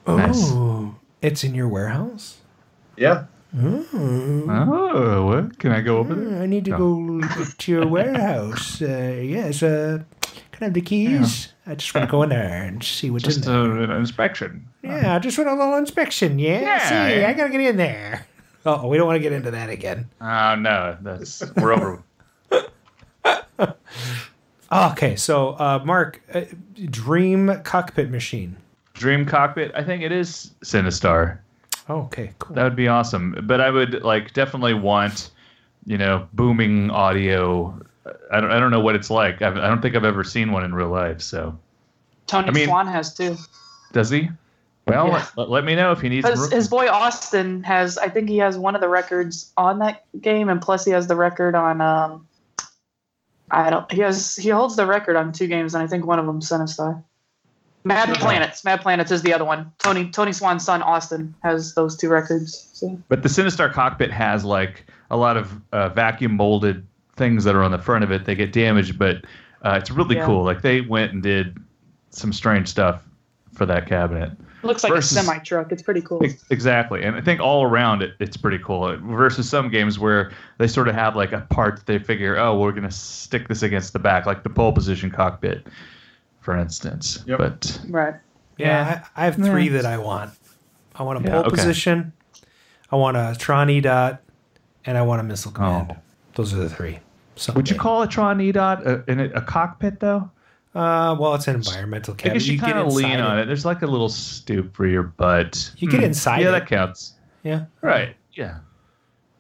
[0.08, 0.36] Nice.
[0.52, 2.38] Oh, it's in your warehouse.
[2.98, 3.26] Yeah.
[3.56, 3.86] Oh,
[4.50, 5.60] Oh, what?
[5.60, 6.42] Can I go over there?
[6.42, 6.78] I need to No.
[6.78, 8.82] go to your warehouse.
[8.82, 11.54] Uh, yes, uh, can I have the keys?
[11.68, 13.62] I just want to go in there and see what's Just in there.
[13.82, 14.66] uh, an inspection.
[14.84, 16.40] Yeah, I just want a little inspection.
[16.40, 17.30] Yeah, Yeah, see, yeah.
[17.30, 18.26] I gotta get in there.
[18.66, 20.08] Oh, we don't want to get into that again.
[20.22, 22.02] Oh no, that's we're over.
[24.72, 26.42] Okay, so uh, Mark, uh,
[26.86, 28.56] Dream Cockpit Machine.
[28.94, 29.72] Dream cockpit.
[29.76, 31.38] I think it is Sinistar.
[31.90, 32.56] Oh, okay, cool.
[32.56, 33.38] That would be awesome.
[33.44, 35.32] But I would like definitely want,
[35.86, 37.78] you know, booming audio.
[38.32, 39.42] I don't, I don't know what it's like.
[39.42, 41.22] I've, I don't think I've ever seen one in real life.
[41.22, 41.58] So
[42.28, 43.38] Tony I mean- Swan has too.
[43.92, 44.30] does he?
[44.86, 45.26] Well, Yeah.
[45.38, 46.26] let, let me know if he needs.
[46.28, 50.04] Because his boy Austin has, I think he has one of the records on that
[50.20, 51.80] game, and plus he has the record on.
[51.80, 52.28] Um,
[53.50, 53.90] I don't.
[53.92, 54.36] He has.
[54.36, 57.02] He holds the record on two games, and I think one of them Sinistar.
[57.84, 58.64] Mad Planets.
[58.64, 59.72] Mad Planets is the other one.
[59.80, 62.70] Tony Tony Swan's son Austin has those two records.
[62.74, 63.00] So.
[63.10, 66.86] But the Sinistar cockpit has like a lot of uh, vacuum molded
[67.16, 68.26] things that are on the front of it.
[68.26, 69.18] They get damaged, but
[69.64, 70.26] uh, it's really Yeah.
[70.26, 70.44] cool.
[70.44, 71.58] Like they went and did
[72.10, 73.04] some strange stuff
[73.54, 74.32] for that cabinet.
[74.64, 75.72] Looks like Versus- a semi truck.
[75.74, 76.22] It's pretty cool.
[76.50, 78.96] Exactly, and I think all around it, it's pretty cool.
[78.98, 82.58] Versus some games where they sort of have like a part that they figure, oh,
[82.58, 85.68] we're gonna stick this against the back, like the pole position cockpit,
[86.44, 87.24] for instance.
[87.26, 87.38] Yep.
[87.40, 88.16] But Right.
[88.58, 90.32] Yeah, I, I have three that I want.
[90.96, 91.50] I want a Yeah, pole okay.
[91.56, 92.14] position,
[92.92, 94.22] I want a Tron E dot,
[94.86, 95.94] and I want a missile command.
[95.96, 96.02] Oh.
[96.36, 97.00] Those are the three.
[97.36, 100.30] So would you call a Tron E dot a, a, a cockpit though?
[100.76, 102.34] Uh, well, it's an environmental I cabinet.
[102.40, 103.46] guess you, get kind of lean inside on it.
[103.46, 105.72] There's like a little stoop for your butt.
[105.78, 106.06] You get Hmm.
[106.08, 106.52] inside Yeah, it.
[106.52, 107.14] that counts.
[107.44, 108.16] Yeah, Right.
[108.34, 108.60] Yeah.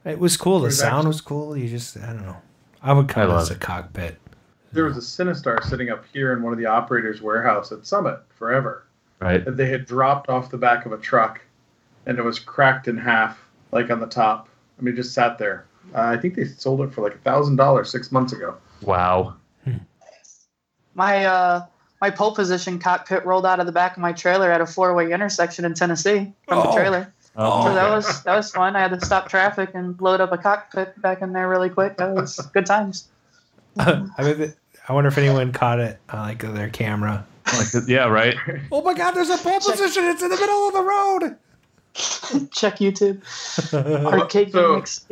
[0.05, 0.59] it was cool.
[0.59, 1.55] The There's sound was cool.
[1.57, 2.38] You just, I don't know.
[2.84, 4.19] I would call I this a cockpit.
[4.73, 8.19] There was a Sinistar sitting up here in one of the operators' warehouse at Summit
[8.37, 8.85] forever.
[9.19, 9.43] Right.
[9.45, 11.39] That they had dropped off the back of a truck,
[12.05, 13.39] and it was cracked in half,
[13.71, 14.49] like on the top.
[14.77, 15.65] I mean, it just sat there.
[15.93, 18.55] Uh, I think they sold it for like a thousand dollars six months ago.
[18.81, 19.35] Wow.
[20.95, 21.65] My uh,
[22.01, 24.93] my pole position cockpit rolled out of the back of my trailer at a four
[24.93, 26.75] way intersection in Tennessee from the Oh.
[26.75, 27.13] trailer.
[27.35, 28.75] Oh, So that was that was fun.
[28.75, 31.97] I had to stop traffic and load up a cockpit back in there really quick.
[31.97, 33.07] That was good times.
[33.77, 34.53] I mean,
[34.88, 37.26] I wonder if anyone caught it on like their camera.
[37.53, 38.35] Like, yeah, right.
[38.72, 39.11] Oh my God!
[39.11, 40.05] There's a pole position.
[40.05, 41.38] It's in the middle of the road.
[42.51, 43.22] Check YouTube.
[44.05, 45.05] Arcade So- game mix.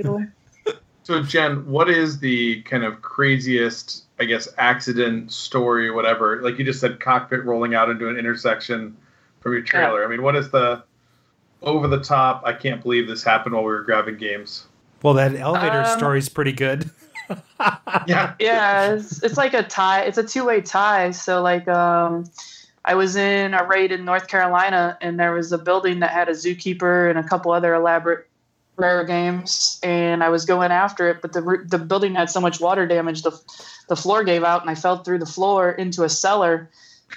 [1.03, 6.41] So, Jen, what is the kind of craziest, I guess, accident story or whatever?
[6.43, 8.95] Like you just said, cockpit rolling out into an intersection
[9.39, 10.05] from your trailer.
[10.05, 10.83] I mean, what is the
[11.63, 12.43] over the top?
[12.45, 14.67] I can't believe this happened while we were grabbing games.
[15.01, 16.89] Well, that elevator Um, story's pretty good.
[18.07, 18.33] Yeah.
[18.39, 20.01] yeah, it's, it's like a tie.
[20.01, 21.11] It's a two way tie.
[21.11, 22.25] So like, um,
[22.83, 26.29] I was in a raid in North Carolina, and there was a building that had
[26.29, 28.27] a zookeeper and a couple other elaborate
[28.77, 32.59] rare games, and I was going after it, but the the building had so much
[32.59, 33.39] water damage, the
[33.87, 36.69] the floor gave out, and I fell through the floor into a cellar.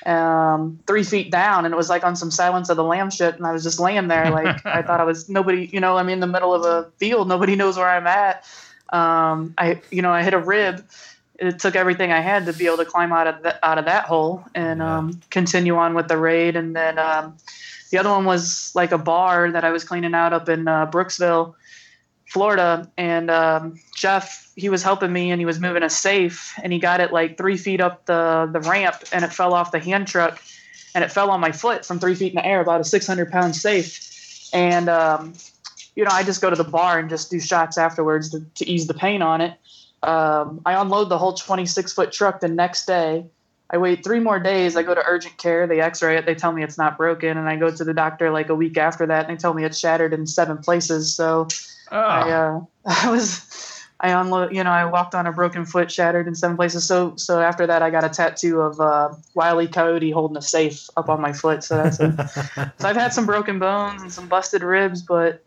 [0.06, 3.36] Um, three feet down, and it was like on some Silence of the Lamb shit,
[3.36, 6.08] and I was just laying there, like I thought I was nobody, you know, I'm
[6.08, 8.44] in the middle of a field, nobody knows where I'm at.
[8.90, 10.84] Um, I, you know, I hit a rib.
[11.38, 13.86] It took everything I had to be able to climb out of that, out of
[13.86, 16.54] that hole and um, continue on with the raid.
[16.54, 17.36] And then um,
[17.90, 20.90] the other one was like a bar that I was cleaning out up in uh,
[20.90, 21.54] Brooksville,
[22.26, 22.88] Florida.
[22.96, 26.78] And um, Jeff, he was helping me and he was moving a safe and he
[26.78, 30.06] got it like three feet up the, the ramp and it fell off the hand
[30.06, 30.40] truck
[30.94, 33.30] and it fell on my foot from three feet in the air, about a 600
[33.30, 34.48] pound safe.
[34.52, 35.34] And, um,
[35.96, 38.68] you know, I just go to the bar and just do shots afterwards to, to
[38.68, 39.58] ease the pain on it.
[40.02, 43.26] Um, I unload the whole 26 foot truck the next day.
[43.70, 44.76] I wait three more days.
[44.76, 45.66] I go to urgent care.
[45.66, 46.26] They x ray it.
[46.26, 47.38] They tell me it's not broken.
[47.38, 49.28] And I go to the doctor like a week after that.
[49.28, 51.14] And they tell me it's shattered in seven places.
[51.14, 51.48] So
[51.90, 56.28] I, uh, I was, I unload, you know, I walked on a broken foot, shattered
[56.28, 56.86] in seven places.
[56.86, 60.90] So, so after that, I got a tattoo of uh, Wiley Coyote holding a safe
[60.98, 61.64] up on my foot.
[61.64, 62.14] So that's it.
[62.78, 65.42] so I've had some broken bones and some busted ribs, but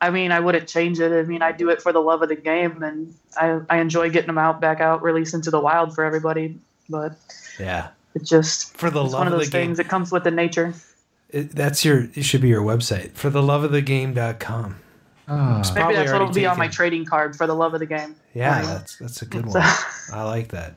[0.00, 1.10] I mean, I wouldn't change it.
[1.12, 4.10] I mean, I do it for the love of the game, and I, I enjoy
[4.10, 6.58] getting them out, back out, released into the wild for everybody.
[6.88, 7.14] But
[7.58, 7.88] Yeah.
[8.14, 9.68] it just For the it's love one of of those the game.
[9.68, 9.78] things.
[9.78, 10.74] It comes with the nature.
[11.30, 12.08] It, that's your.
[12.14, 14.76] It should be your website for the love of the game.com.
[15.28, 15.58] Ah.
[15.58, 17.80] It's Maybe probably that's what'll already be on my trading card for the love of
[17.80, 18.14] the game.
[18.34, 18.72] Yeah, Anyway.
[18.74, 19.56] that's that's a good one.
[20.12, 20.74] I like that.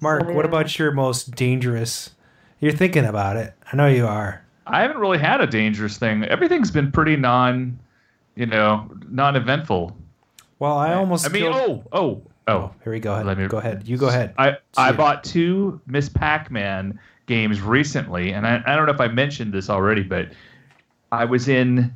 [0.00, 2.10] Mark, So, what about your most dangerous?
[2.58, 3.52] You're thinking about it.
[3.72, 4.42] I know you are.
[4.66, 6.24] I haven't really had a dangerous thing.
[6.24, 7.78] Everything's been pretty non,
[8.36, 9.96] you know, non-eventful.
[10.58, 11.26] Well, I almost.
[11.26, 12.72] I mean, feel- oh, oh, oh, oh.
[12.84, 13.20] Here we go.
[13.22, 13.86] Let me- Go ahead.
[13.86, 14.34] You go ahead.
[14.38, 14.96] I I See.
[14.96, 19.68] bought two Miss Pac-Man games recently, and I, I don't know if I mentioned this
[19.70, 20.28] already, but
[21.12, 21.92] I was in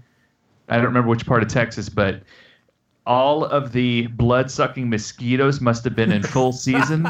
[0.68, 2.22] I don't remember which part of Texas, but
[3.06, 7.08] all of the blood-sucking mosquitoes must have been in full season.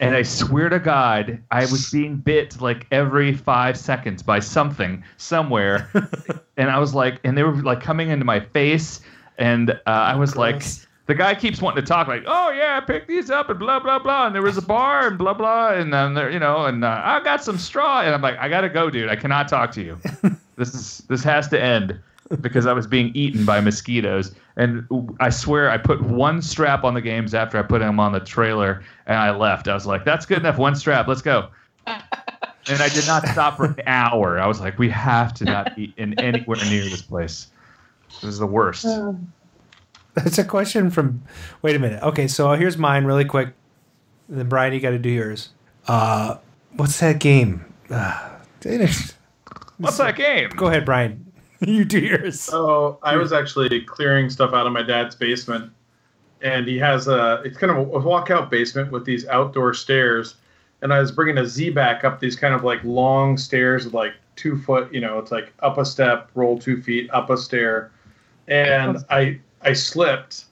[0.00, 5.02] And I swear to God, I was being bit like every five seconds by something
[5.16, 5.90] somewhere,
[6.56, 9.00] and I was like, and they were like coming into my face,
[9.38, 10.62] and uh, I was like,
[11.06, 13.80] the guy keeps wanting to talk like, oh yeah, I picked these up and blah
[13.80, 16.66] blah blah, and there was a bar and blah blah, and then there, you know,
[16.66, 19.48] and uh, I got some straw, and I'm like, I gotta go, dude, I cannot
[19.48, 19.98] talk to you.
[20.56, 21.98] this is this has to end
[22.40, 24.86] because I was being eaten by mosquitoes, and
[25.20, 28.20] I swear I put one strap on the games after I put them on the
[28.20, 29.68] trailer, and I left.
[29.68, 31.48] I was like, that's good enough, one strap, let's go.
[31.86, 34.40] And I did not stop for an hour.
[34.40, 37.46] I was like, we have to not be in anywhere near this place.
[38.08, 38.84] This is the worst.
[40.14, 41.22] That's a question from.
[41.62, 42.02] Wait a minute.
[42.02, 43.50] Okay, so here's mine really quick.
[44.28, 45.50] Then Brian, you got to do yours.
[45.86, 46.38] Uh,
[46.72, 47.64] what's that game?
[47.88, 48.30] Uh,
[49.78, 50.48] What's that game?
[50.56, 51.25] Go ahead, Brian.
[51.66, 52.40] you do yours.
[52.40, 55.72] So I was actually clearing stuff out of my dad's basement,
[56.42, 60.36] and he has a it's kind of a walkout basement with these outdoor stairs,
[60.82, 63.94] and I was bringing a Z back up these kind of like long stairs with
[63.94, 67.36] like two foot, you know, it's like up a step, roll two feet, up a
[67.36, 67.90] stair,
[68.48, 70.44] and I I slipped,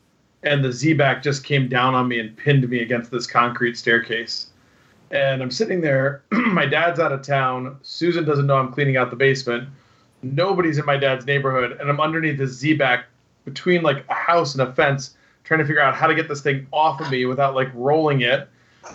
[0.42, 3.76] and the Z back just came down on me and pinned me against this concrete
[3.76, 4.48] staircase.
[5.10, 6.22] And I'm sitting there.
[6.30, 7.76] my dad's out of town.
[7.82, 9.68] Susan doesn't know I'm cleaning out the basement
[10.24, 13.06] nobody's in my dad's neighborhood and i'm underneath the z-back
[13.44, 16.40] between like a house and a fence trying to figure out how to get this
[16.40, 18.48] thing off of me without like rolling it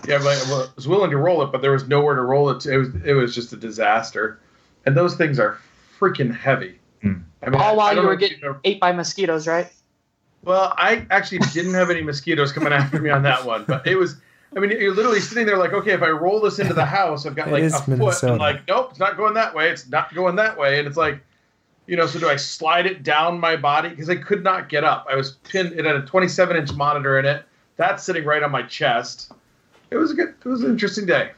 [0.07, 2.59] yeah but I was willing to roll it but there was nowhere to roll it
[2.61, 2.71] to.
[2.73, 4.39] it was it was just a disaster
[4.85, 5.59] and those things are
[5.99, 7.13] freaking heavy hmm.
[7.41, 9.71] I mean, All I while don't you were if getting know- ate by mosquitoes, right?
[10.43, 13.95] Well, I actually didn't have any mosquitoes coming after me on that one, but it
[13.95, 14.17] was.
[14.55, 17.25] I mean, you're literally sitting there like, okay, if I roll this into the house,
[17.25, 17.87] I've got like is a foot.
[17.99, 18.33] Minnesota.
[18.33, 19.69] And like, nope, it's not going that way.
[19.69, 20.79] It's not going that way.
[20.79, 21.21] And it's like,
[21.85, 23.89] you know, so do I slide it down my body?
[23.89, 25.07] Because I could not get up.
[25.09, 25.73] I was pinned.
[25.73, 27.45] It had a 27 inch monitor in it.
[27.77, 29.31] That's sitting right on my chest.
[29.91, 30.29] It was a good.
[30.29, 31.31] It was an interesting day.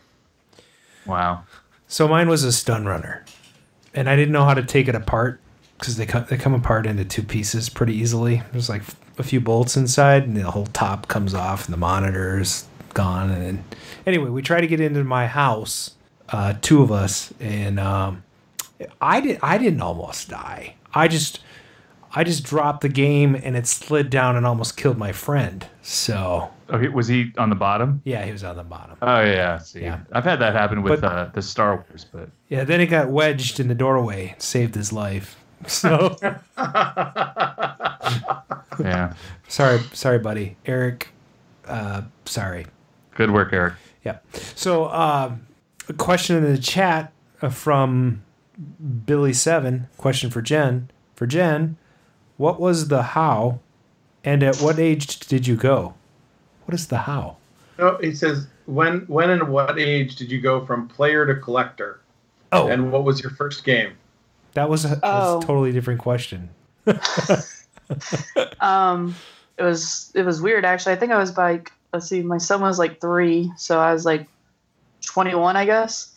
[1.05, 1.43] Wow.
[1.87, 3.25] So mine was a stun runner,
[3.93, 5.39] and I didn't know how to take it apart
[5.79, 8.43] because they come they come apart into two pieces pretty easily.
[8.51, 8.83] There's like
[9.17, 13.29] a few bolts inside, and the whole top comes off, and the monitor's gone.
[13.31, 13.63] And then,
[14.05, 15.91] anyway, we try to get into my house,
[16.29, 18.23] uh, two of us, and um,
[19.01, 20.75] I did I didn't almost die.
[20.93, 21.39] I just
[22.13, 25.65] I just dropped the game, and it slid down and almost killed my friend.
[25.81, 28.01] So Okay, was he on the bottom?
[28.05, 28.95] yeah, he was on the bottom.
[29.01, 29.57] Oh yeah.
[29.57, 29.99] See, Yeah.
[30.13, 33.09] I've had that happen with But- uh, the Star Wars, but Yeah, then it got
[33.09, 35.35] wedged in the doorway, saved his life.
[35.67, 36.15] So
[38.79, 39.13] yeah.
[39.47, 41.09] sorry, sorry, buddy, Eric.
[41.67, 42.65] Uh, sorry.
[43.21, 43.75] Good work, Eric.
[44.03, 44.17] Yeah.
[44.55, 45.45] So um,
[45.87, 48.23] a question in the chat uh, from
[49.05, 49.89] Billy Seven.
[49.97, 50.89] Question for Jen.
[51.15, 51.77] For Jen,
[52.37, 53.59] what was the how,
[54.23, 55.93] and at what age did you go?
[56.65, 57.37] What is the how?
[57.77, 61.99] No, he says when when and what age did you go from player to collector?
[62.51, 62.69] Oh.
[62.69, 63.93] and what was your first game?
[64.53, 65.37] That was a, that was Oh.
[65.37, 66.49] a totally different question.
[68.61, 69.15] Um,
[69.57, 70.93] it was it was weird actually.
[70.93, 74.05] I think I was like let's see, my son was like three, so I was
[74.05, 74.27] like
[75.01, 76.11] twenty one, I guess.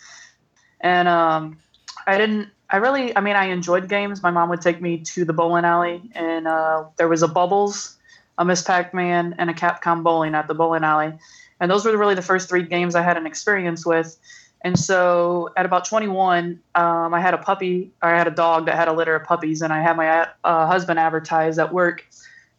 [0.81, 1.59] And um,
[2.07, 2.49] I didn't.
[2.71, 3.17] I really.
[3.17, 4.23] I mean, I enjoyed games.
[4.23, 7.97] My mom would take me to the bowling alley, and uh, there was a Bubbles,
[8.39, 11.13] a Miss Pac Man, and a Capcom bowling at the bowling alley,
[11.61, 14.19] and those were really the first three games I had an experience with.
[14.65, 18.77] And so at about 21, um, I had a puppy, I had a dog that
[18.77, 22.07] had a litter of puppies, and I had my uh, husband advertise at work,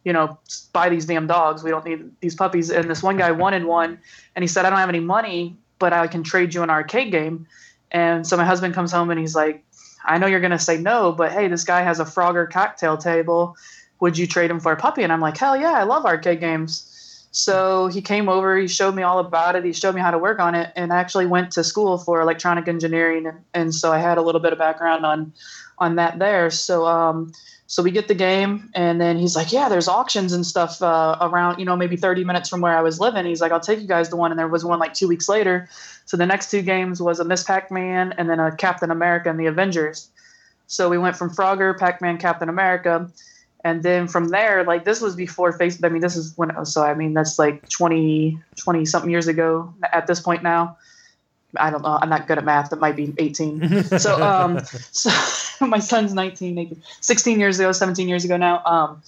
[0.06, 0.38] you know,
[0.72, 1.64] buy these damn dogs.
[1.64, 2.70] We don't need these puppies.
[2.70, 3.98] And this one guy wanted one,
[4.36, 7.10] and he said, I don't have any money, but I can trade you an arcade
[7.10, 7.48] game.
[7.90, 9.64] And so my husband comes home and he's like,
[10.04, 12.96] I know you're going to say no, but hey, this guy has a Frogger cocktail
[12.96, 13.56] table.
[13.98, 15.02] Would you trade him for a puppy?
[15.02, 16.92] And I'm like, hell yeah, I love arcade games.
[17.32, 20.18] So he came over, he showed me all about it, he showed me how to
[20.18, 23.92] work on it, and I actually went to school for electronic engineering, and, and so
[23.92, 25.32] I had a little bit of background on
[25.78, 26.48] on that there.
[26.48, 27.32] So um,
[27.68, 31.16] so we get the game, and then he's like, yeah, there's auctions and stuff uh,
[31.20, 33.26] around, you know, maybe 30 minutes from where I was living.
[33.26, 35.28] He's like, I'll take you guys to one, and there was one like two weeks
[35.28, 35.68] later.
[36.04, 39.40] So the next two games was a Miss Pac-Man and then a Captain America and
[39.40, 40.08] the Avengers.
[40.68, 43.10] So we went from Frogger, Pac-Man, Captain America,
[43.64, 45.86] and then from there, like this was before Facebook.
[45.86, 49.74] I mean, this is when so I mean that's like 20, 20 something years ago
[49.92, 50.76] at this point now.
[51.58, 51.98] I don't know.
[52.00, 52.70] I'm not good at math.
[52.70, 53.84] That might be 18.
[53.98, 54.60] so, um,
[54.92, 55.10] so
[55.66, 58.62] my son's 19, 18, 16 years ago, 17 years ago now.
[58.64, 59.02] Um,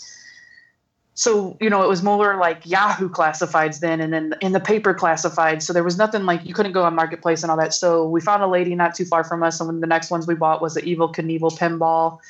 [1.15, 4.95] so you know, it was more like Yahoo classifieds then, and then in the paper
[4.95, 7.75] classified So there was nothing like you couldn't go on marketplace and all that.
[7.75, 10.37] So we found a lady not too far from us, and the next ones we
[10.37, 12.20] bought was the Evel Knievel pinball.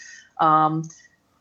[0.43, 0.89] Um,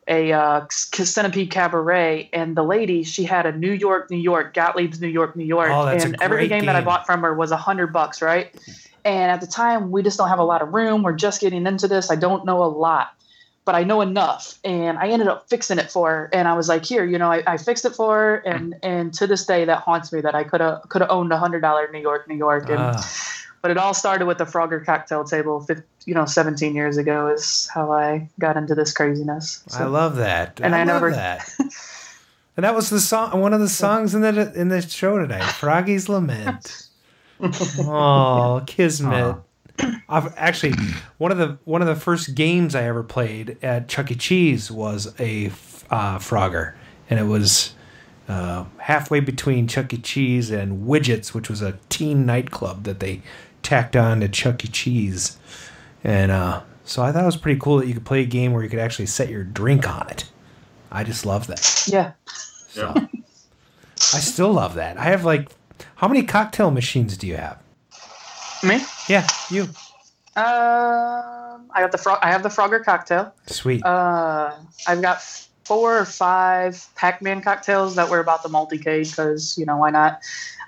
[0.08, 5.02] a uh, Centipede Cabaret, and the lady she had a New York, New York, Gottlieb's
[5.02, 7.52] New York, New York, Oh, and every great game, that I bought from her was
[7.52, 8.54] a hundred bucks, right?
[9.06, 11.04] And at the time, we just don't have a lot of room.
[11.04, 12.10] We're just getting into this.
[12.12, 13.10] I don't know a lot,
[13.64, 14.60] but I know enough.
[14.66, 16.30] And I ended up fixing it for her.
[16.34, 18.36] And I was like, here, you know, I, I fixed it for her.
[18.38, 21.32] And and to this day, that haunts me that I could have could have owned
[21.32, 22.70] a hundred dollar New York, New York.
[22.70, 23.14] And Ah.
[23.68, 27.28] But it all started with the Frogger cocktail table, fif- you know, 17 years ago
[27.28, 29.62] is how I got into this craziness.
[29.74, 30.62] I love that.
[30.64, 31.54] And I, I love never- that.
[31.60, 35.44] and that was the song, one of the songs in the in the show tonight,
[35.44, 36.88] Froggy's Lament.
[37.42, 39.36] oh, Kismet.
[40.08, 40.72] I've actually
[41.18, 44.16] one of the one of the first games I ever played at Chuck E.
[44.16, 45.48] Cheese was a
[45.92, 46.74] uh, Frogger,
[47.10, 47.74] and it was
[48.30, 49.98] uh, halfway between Chuck E.
[49.98, 53.22] Cheese and Widgets, which was a teen nightclub that they
[53.64, 54.68] tacked on to Chuck E.
[54.68, 55.38] Cheese.
[56.04, 58.54] And uh, so I thought it was pretty cool that you could play a game
[58.54, 60.30] where you could actually set your drink on it.
[60.92, 61.86] I just love that.
[61.88, 62.14] Yeah.
[62.70, 62.94] So
[64.14, 64.98] I still love that.
[64.98, 65.50] I have like,
[65.96, 67.62] how many cocktail machines do you have?
[68.64, 68.80] Me?
[69.08, 69.64] Yeah, you.
[70.36, 72.20] Um, I got the frog.
[72.22, 73.34] I have the Frogger cocktail.
[73.48, 73.84] Sweet.
[73.84, 74.54] Uh,
[74.88, 75.22] I've got
[75.66, 80.22] four or five Pac-Man cocktails that were about the multicade because you know why not.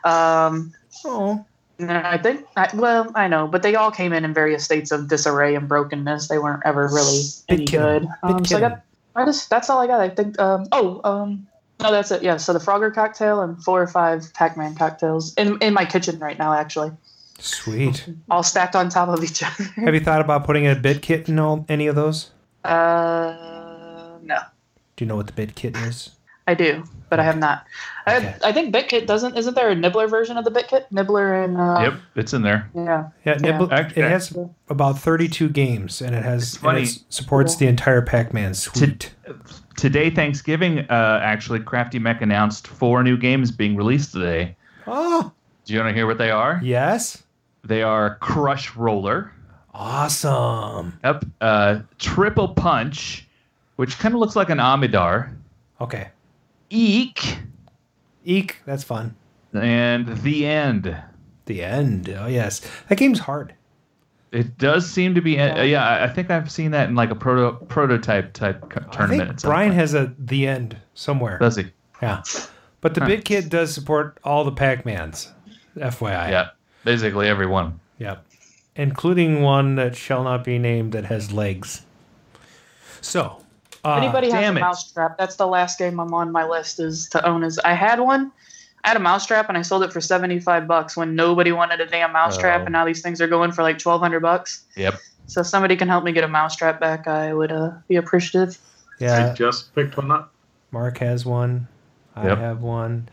[0.03, 0.73] Um,
[1.05, 1.45] oh.
[1.81, 5.07] I think, I, well, I know, but they all came in in various states of
[5.07, 6.27] disarray and brokenness.
[6.27, 8.07] They weren't ever really any good.
[8.21, 8.81] Um, so I got,
[9.15, 10.01] I just, that's all I got.
[10.01, 10.39] I think.
[10.39, 11.47] Um, oh, um,
[11.81, 12.21] no, that's it.
[12.21, 12.37] Yeah.
[12.37, 16.37] So the Frogger cocktail and four or five Pac-Man cocktails in in my kitchen right
[16.37, 16.91] now, actually,
[17.39, 18.07] Sweet.
[18.29, 19.63] all stacked on top of each other.
[19.77, 22.31] Have you thought about putting a bit kit in all any of those?
[22.63, 24.39] Uh, no.
[24.97, 26.11] Do you know what the bit kit is?
[26.49, 27.63] I do, but I have not.
[28.07, 29.37] I, I think BitKit doesn't.
[29.37, 30.85] Isn't there a Nibbler version of the BitKit?
[30.91, 32.67] Nibbler and uh, Yep, it's in there.
[32.73, 33.09] yeah.
[33.23, 34.35] Yeah, Nibble, Act- it has
[34.67, 36.81] about 32 games, and it has and funny.
[36.83, 39.13] it supports the entire Pac-Man suite.
[39.77, 44.55] Today, Thanksgiving, uh, actually, Crafty Mech announced four new games being released today.
[44.87, 45.31] Oh,
[45.65, 46.59] Do you want to hear what they are?
[46.63, 47.21] yes,
[47.63, 49.31] They are Crush Roller.
[49.71, 50.97] awesome.
[51.03, 51.25] Yep.
[51.41, 53.27] Uh, Triple Punch,
[53.75, 55.35] which kind of looks like an Amidar.
[55.79, 56.09] Okay,
[56.69, 57.39] Eek.
[58.25, 59.15] Eek, that's fun.
[59.53, 60.95] And The End.
[61.45, 62.15] The end.
[62.15, 63.55] Oh yes, that game's hard.
[64.31, 65.39] It does seem to be.
[65.39, 68.81] Uh, yeah, I- I think I've seen that in like a proto prototype type co-
[68.87, 69.29] I tournament.
[69.29, 71.39] think Brian has a the end somewhere.
[71.39, 71.65] Does he?
[72.03, 72.21] Yeah,
[72.81, 73.07] but the Huh.
[73.07, 75.31] BitKit does support all the Pac-Mans.
[75.75, 76.29] FYI.
[76.29, 76.49] Yeah,
[76.85, 77.79] basically every one.
[77.97, 78.23] Yep.
[78.75, 81.81] Including one that shall not be named that has legs.
[83.01, 83.43] So,
[83.85, 85.17] uh, Anybody has a mousetrap?
[85.17, 87.43] That's the last game I'm on my list is to own.
[87.43, 88.31] Is I had one.
[88.83, 91.81] I had a mousetrap and I sold it for seventy five bucks when nobody wanted
[91.81, 92.65] a damn mousetrap, Oh.
[92.65, 94.63] and now these things are going for like twelve hundred bucks.
[94.75, 94.95] Yep.
[95.27, 98.57] So if somebody can help me get a mousetrap back, I would uh, be appreciative.
[98.99, 99.29] Yeah.
[99.31, 100.31] I just picked one up.
[100.71, 101.67] Mark has one.
[102.15, 102.37] I Yep.
[102.37, 103.09] have one.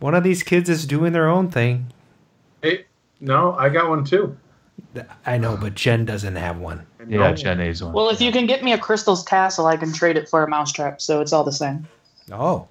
[0.00, 1.92] One of these kids is doing their own thing.
[2.62, 2.84] Hey,
[3.20, 4.36] no, I got one too.
[5.26, 6.84] I know, but Jen doesn't have one.
[7.06, 7.92] Yeah, Jen has one.
[7.92, 10.48] Well, if you can get me a Crystal's Castle, I can trade it for a
[10.48, 11.86] mousetrap, so it's all the same.
[12.32, 12.66] Oh,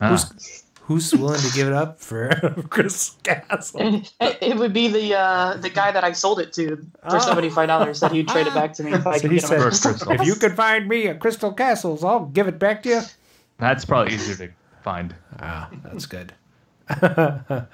[0.00, 0.10] Ah.
[0.10, 2.28] who's who's willing to give it up for
[2.70, 3.80] Crystal's Castle?
[4.20, 6.76] It, it would be the uh, the guy that I sold it to
[7.08, 7.18] for Oh.
[7.18, 9.38] seventy five dollars that he'd trade it back to me if I So could he
[9.38, 10.12] get him a said, Crystal Crystal.
[10.20, 13.00] "If you could find me a Crystal Castles, I'll give it back to you."
[13.58, 14.52] That's probably easier to
[14.82, 15.14] find.
[15.40, 16.32] Ah, that's good.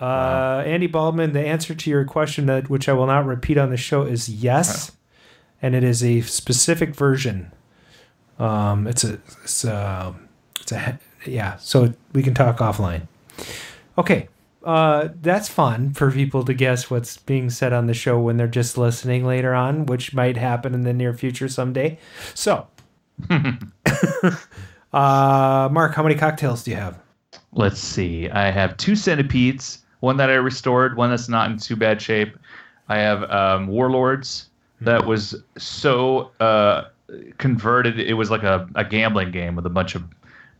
[0.00, 3.70] uh, Andy Baldwin, the answer to your question, that which I will not repeat on
[3.70, 4.92] the show, is yes,
[5.60, 7.52] and it is a specific version.
[8.38, 10.14] Um, it's a, it's a,
[10.60, 11.56] it's a, yeah.
[11.56, 13.08] So we can talk offline.
[13.98, 14.28] Okay,
[14.64, 18.48] uh, that's fun for people to guess what's being said on the show when they're
[18.48, 21.98] just listening later on, which might happen in the near future someday.
[22.34, 22.66] So,
[23.30, 24.36] uh,
[24.92, 26.98] Mark, how many cocktails do you have?
[27.52, 28.30] Let's see.
[28.30, 32.36] I have two centipedes, one that I restored, one that's not in too bad shape.
[32.88, 34.48] I have um, warlords
[34.80, 36.84] that was so uh,
[37.38, 38.00] converted.
[38.00, 40.04] It was like a, a gambling game with a bunch of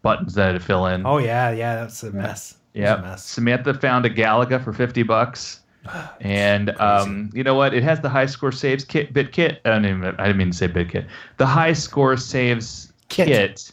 [0.02, 1.06] buttons that had to fill in.
[1.06, 2.22] Oh yeah, yeah, that's a mess.
[2.22, 2.96] That's a yeah.
[2.96, 3.24] mess.
[3.24, 5.60] Samantha found a Galaga for fifty bucks.
[6.20, 7.72] And um, you know what?
[7.72, 9.62] It has the high score saves kit bit kit.
[9.64, 11.06] I didn't, even, I didn't mean to say bit kit.
[11.38, 13.28] The high score saves Kit.
[13.28, 13.72] kit,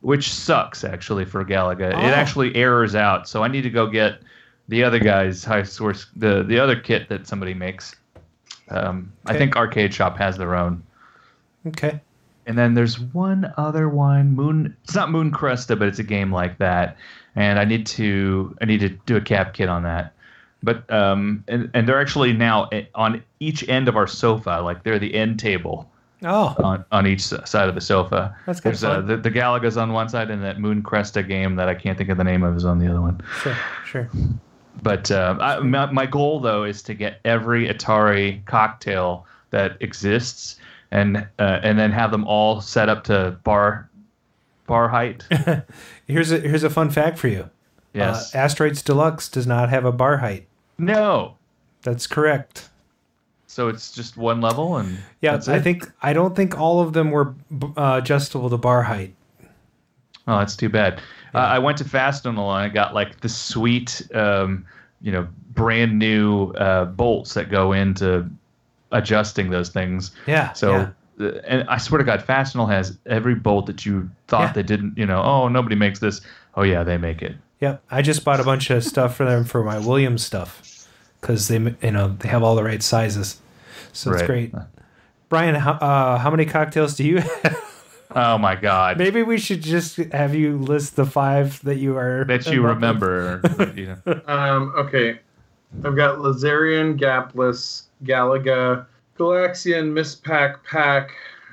[0.00, 1.94] which sucks actually for Galaga.
[1.94, 1.98] Oh.
[1.98, 3.26] It actually errors out.
[3.26, 4.20] So I need to go get
[4.68, 7.94] the other guy's high source, the the other kit that somebody makes.
[8.68, 10.82] Um, I think Arcade Shop has their own.
[11.68, 12.00] Okay.
[12.46, 14.76] And then there's one other one, Moon.
[14.84, 16.96] It's not Moon Cresta, but it's a game like that.
[17.34, 20.12] And I need to I need to do a cap kit on that.
[20.62, 24.98] But um, and and they're actually now on each end of our sofa, like they're
[24.98, 25.90] the end table
[26.24, 28.34] Oh, on, on each side of the sofa.
[28.46, 31.56] That's good There's uh, the the Galaga's on one side, and that Moon Cresta game
[31.56, 33.20] that I can't think of the name of is on the other one.
[33.42, 34.10] sure, sure.
[34.82, 40.56] But uh, I, my, my goal though is to get every Atari cocktail that exists,
[40.90, 43.88] and uh, and then have them all set up to bar
[44.66, 45.24] bar height.
[46.06, 47.50] Here's a here's a fun fact for you.
[47.92, 48.34] Yes.
[48.34, 50.46] Uh, Asteroids Deluxe does not have a bar height.
[50.78, 51.36] no.
[51.82, 52.68] That's correct.
[53.46, 57.12] So it's just one level, and Yeah, I think I don't think all of them
[57.12, 57.32] were
[57.76, 59.14] uh, adjustable to bar height.
[60.26, 61.00] Oh, that's too bad.
[61.36, 64.64] Uh, I went to Fast and I got like the sweet, um,
[65.02, 68.28] you know, brand new uh, bolts that go into
[68.92, 70.12] adjusting those things.
[70.26, 70.52] Yeah.
[70.54, 70.90] So, yeah.
[71.26, 74.52] uh, and I swear to God, Fastenal has every bolt that you thought Yeah.
[74.52, 74.96] they didn't.
[74.96, 76.20] You know, oh, nobody makes this.
[76.54, 77.36] Oh yeah, they make it.
[77.60, 77.82] Yep.
[77.90, 80.88] I just bought a bunch of stuff for them for my Williams stuff
[81.20, 83.40] because they you know they have all the right sizes,
[83.92, 84.52] so it's great.
[85.28, 87.65] Brian, how, uh, how many cocktails do you have?
[88.14, 92.24] Oh my God, Maybe we should just have you list the five that you are
[92.24, 93.40] that you remember.
[93.74, 94.20] you know.
[94.26, 95.18] Um, okay.
[95.84, 98.86] I've got Lazarian, Gaplus, Galaga,
[99.18, 101.10] Galaxian, Miss Pack Pack.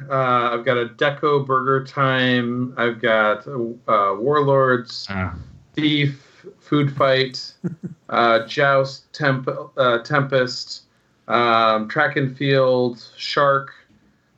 [0.10, 2.74] Uh, I've got a Deco Burger Time.
[2.78, 5.34] I've got uh, Warlords, Ah.
[5.74, 7.54] Thief, Food Fight,
[8.10, 10.84] uh, Joust, Temp- uh, Tempest,
[11.28, 13.72] um, Track and Field, Shark.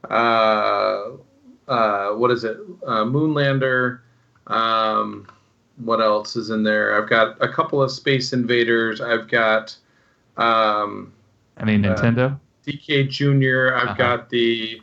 [0.10, 1.12] Uh,
[1.68, 2.58] uh, what is it?
[2.86, 4.00] Uh, Moonlander.
[4.48, 5.28] Um,
[5.78, 7.02] what else is in there?
[7.02, 9.02] I've got a couple of Space Invaders.
[9.02, 9.76] I've got
[10.38, 11.12] um,
[11.60, 12.40] Any Nintendo?
[12.66, 13.76] DK Junior.
[13.76, 13.94] I've Uh-huh.
[13.96, 14.82] got the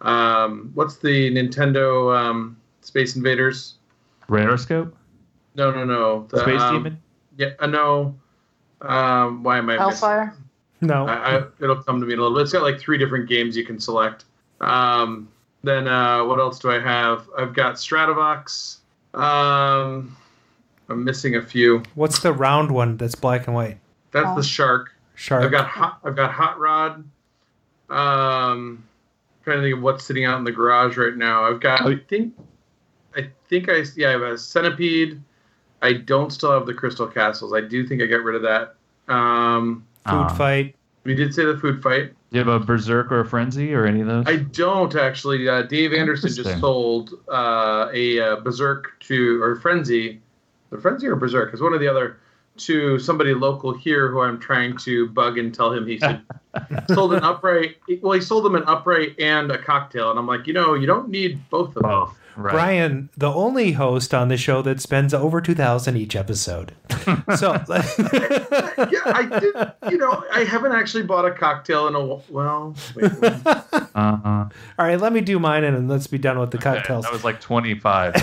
[0.00, 3.74] um, what's the Nintendo um, Space Invaders?
[4.28, 4.92] Radarscope?
[5.54, 6.26] No, no, no.
[6.30, 7.02] The, Space um, Demon?
[7.38, 8.14] Yeah, uh, no.
[8.82, 9.74] Um, why am I?
[9.74, 10.34] missing- Hellfire.
[10.80, 11.06] No.
[11.06, 12.42] I, I, it'll come to me in a little bit.
[12.42, 14.24] It's got like three different games you can select.
[14.60, 15.28] Um,
[15.66, 17.28] then uh, what else do I have?
[17.38, 18.78] I've got Stratovox.
[19.14, 20.16] Um,
[20.88, 21.82] I'm missing a few.
[21.94, 23.78] What's the round one that's black and white?
[24.12, 24.34] That's Oh.
[24.36, 24.92] the Shark.
[25.14, 25.44] Shark.
[25.44, 25.98] I've got hot.
[26.04, 27.04] I've got Hot Rod.
[27.90, 28.84] Um,
[29.44, 31.44] trying to think of what's sitting out in the garage right now.
[31.44, 31.82] I've got.
[31.86, 32.34] I think.
[33.16, 34.08] I think I yeah.
[34.08, 35.20] I have a Centipede.
[35.82, 37.52] I don't still have the Crystal Castles.
[37.52, 38.74] I do think I got rid of that.
[39.12, 40.28] Um, Food Ah.
[40.34, 40.74] fight.
[41.04, 42.14] We did say the food fight.
[42.30, 44.24] Do you have a Berserk or a Frenzy or any of those?
[44.26, 45.48] I don't actually.
[45.48, 50.20] Uh, Dave Anderson just sold uh, a uh, Berserk to or Frenzy,
[50.70, 52.18] the Frenzy or Berserk is one or the other
[52.56, 56.22] to somebody local here who I'm trying to bug and tell him he should
[56.94, 57.76] sold an upright.
[58.00, 60.86] Well, he sold him an upright and a cocktail, and I'm like, you know, you
[60.86, 61.82] don't need both of them.
[61.82, 62.18] Both.
[62.36, 62.52] Right.
[62.52, 66.72] Brian, the only host on the show that spends over two thousand each episode.
[67.36, 69.92] so yeah, I did.
[69.92, 72.74] You know, I haven't actually bought a cocktail in a wh- well.
[72.96, 73.32] Wait, wait.
[73.96, 74.48] Uh-huh.
[74.78, 77.04] all right, let me do mine and let's be done with the cocktails.
[77.04, 78.14] That was like 25.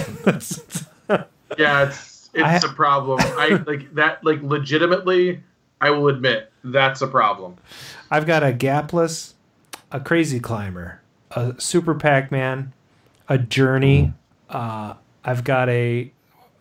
[1.57, 3.19] yeah, it's it's I- a problem.
[3.21, 4.23] I like that.
[4.23, 5.41] Like legitimately,
[5.79, 7.55] I will admit that's a problem.
[8.09, 9.33] I've got a gaplus,
[9.91, 11.01] a crazy climber,
[11.31, 12.73] a super Pac-Man,
[13.31, 14.13] a journey.
[14.49, 16.11] Uh, I've got a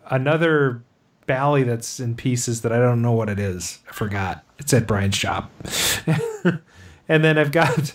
[0.09, 0.81] another
[1.27, 3.79] bally that's in pieces that I don't know what it is.
[3.89, 4.43] I forgot.
[4.57, 5.51] It's at Brian's shop.
[7.09, 7.93] and then I've got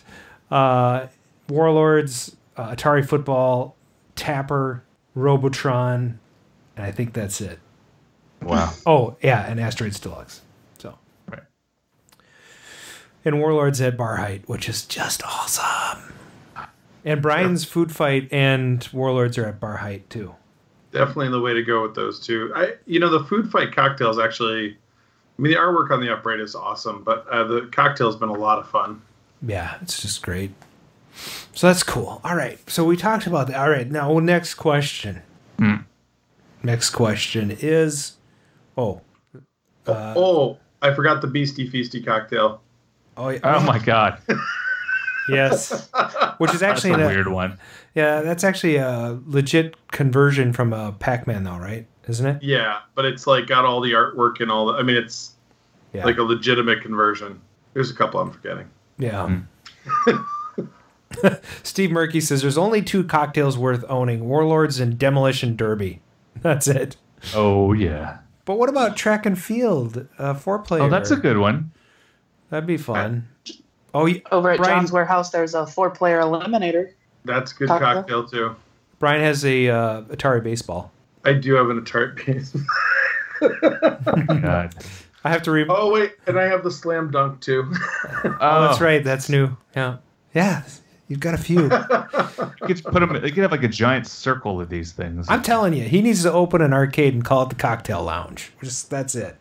[0.50, 1.06] uh,
[1.48, 3.76] Warlords, uh, Atari Football,
[4.14, 4.84] Tapper,
[5.14, 6.18] Robotron,
[6.76, 7.58] and I think that's it.
[8.42, 8.72] Wow.
[8.86, 10.42] Oh yeah, and Asteroids Deluxe.
[10.78, 10.98] So
[11.30, 11.42] Right.
[13.24, 16.12] and Warlords at Bar Height, which is just awesome.
[17.06, 20.34] And Brian's Food Fight and Warlords are at Bar Height too.
[20.90, 22.52] Definitely the way to go with those two.
[22.54, 24.76] I, you know, the food fight cocktails actually.
[25.38, 28.34] I mean, the artwork on the upright is awesome, but uh, the cocktail's been a
[28.34, 29.00] lot of fun.
[29.46, 30.50] Yeah, it's just great.
[31.54, 32.20] So that's cool.
[32.24, 32.58] All right.
[32.68, 33.56] So we talked about that.
[33.56, 33.88] All right.
[33.88, 35.22] Now, next question.
[35.58, 35.76] Hmm.
[36.62, 38.14] Next question is,
[38.76, 39.00] oh,
[39.86, 42.62] uh, oh, I forgot the Beastie Feastie cocktail.
[43.16, 43.40] oh, yeah.
[43.44, 44.20] Oh my God.
[45.28, 45.88] yes,
[46.38, 47.58] which is That's actually a weird one.
[47.94, 51.86] Yeah, that's actually a legit conversion from a Pac-Man, though, right?
[52.08, 52.42] Isn't it?
[52.42, 54.74] Yeah, but it's like got all the artwork and all the.
[54.74, 55.32] I mean, it's
[55.92, 56.04] Yeah.
[56.04, 57.40] like a legitimate conversion.
[57.72, 58.68] There's a couple I'm forgetting.
[58.98, 59.40] Yeah.
[61.62, 66.00] Steve Murky says there's only two cocktails worth owning: Warlords and Demolition Derby.
[66.42, 66.96] That's it.
[67.34, 68.18] Oh, yeah.
[68.44, 70.06] But what about track and field?
[70.18, 70.82] Uh, four player.
[70.82, 71.72] Oh, that's a good one.
[72.50, 73.26] That'd be fun.
[73.96, 76.92] Oh, y- Over at Brian, John's Warehouse, there's a four-player eliminator.
[77.24, 77.94] That's a good Cocktail?
[77.94, 78.56] cocktail too.
[78.98, 80.92] Brian has a uh, Atari baseball.
[81.24, 82.54] I do have an Atari piece.
[84.42, 84.74] God.
[85.24, 85.64] I have to re.
[85.68, 87.72] oh wait, and I have the slam dunk too.
[88.40, 89.02] Oh, that's right.
[89.02, 89.56] That's new.
[89.74, 89.96] Yeah.
[90.34, 90.62] Yeah.
[91.08, 91.70] You've got a few.
[92.68, 93.14] You could put them.
[93.14, 95.26] You could have like a giant circle of these things.
[95.28, 98.50] I'm telling you, he needs to open an arcade and call it the Cocktail Lounge.
[98.62, 99.36] Just that's it.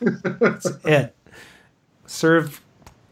[0.00, 1.14] that's it.
[2.06, 2.60] Serve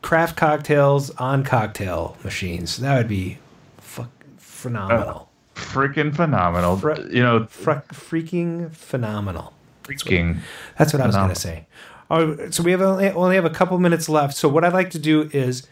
[0.02, 2.76] craft cocktails on cocktail machines.
[2.78, 3.38] That would be
[3.78, 5.28] fuck phenomenal.
[5.54, 6.76] Freaking phenomenal.
[6.76, 9.52] Fre- you know, Fre- freaking phenomenal.
[9.84, 10.38] freaking.
[10.78, 11.66] That's what I was going to say.
[12.10, 14.36] Oh, so we have only, only have a couple minutes left.
[14.36, 15.66] So what I'd like to do is,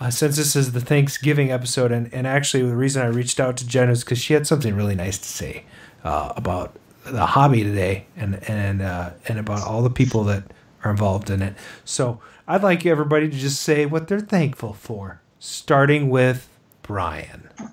[0.00, 3.56] uh, since this is the Thanksgiving episode, and, and actually the reason I reached out
[3.58, 5.64] to Jen is because she had something really nice to say
[6.04, 6.76] uh, about
[7.06, 10.44] the hobby today, and and uh, and about all the people that
[10.84, 11.54] are involved in it.
[11.84, 16.48] So I'd like everybody to just say what they're thankful for, starting with
[16.82, 17.48] Brian.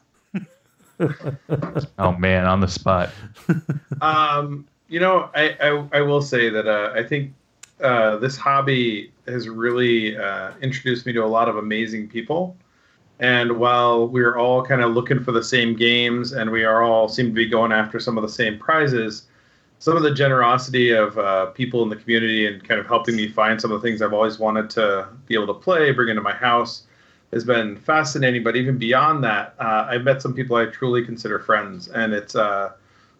[1.99, 3.09] Oh man, on the spot.
[4.01, 7.33] Um, you know, I, I, I will say that uh, I think
[7.81, 12.55] uh, this hobby has really uh, introduced me to a lot of amazing people.
[13.19, 17.07] And while we're all kind of looking for the same games and we are all
[17.07, 19.27] seem to be going after some of the same prizes,
[19.85, 23.27] some of the generosity of uh, people in the community and kind of helping me
[23.27, 26.23] find some of the things I've always wanted to be able to play, bring into
[26.23, 26.87] my house,
[27.31, 28.43] has been fascinating.
[28.43, 32.33] But even beyond that, uh, I've met some people I truly consider friends, and it's
[32.33, 32.71] uh,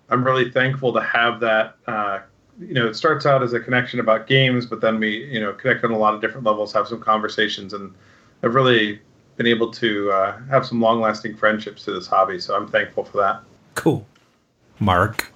[0.10, 1.76] I'm really thankful to have that.
[1.86, 2.22] Uh,
[2.60, 5.54] you know, it starts out as a connection about games, but then we you know
[5.54, 7.94] connect on a lot of different levels, have some conversations, and
[8.42, 9.00] I've really
[9.38, 12.40] been able to uh, have some long-lasting friendships to this hobby.
[12.40, 13.42] So I'm thankful for that.
[13.76, 14.04] Cool.
[14.80, 15.32] Mark.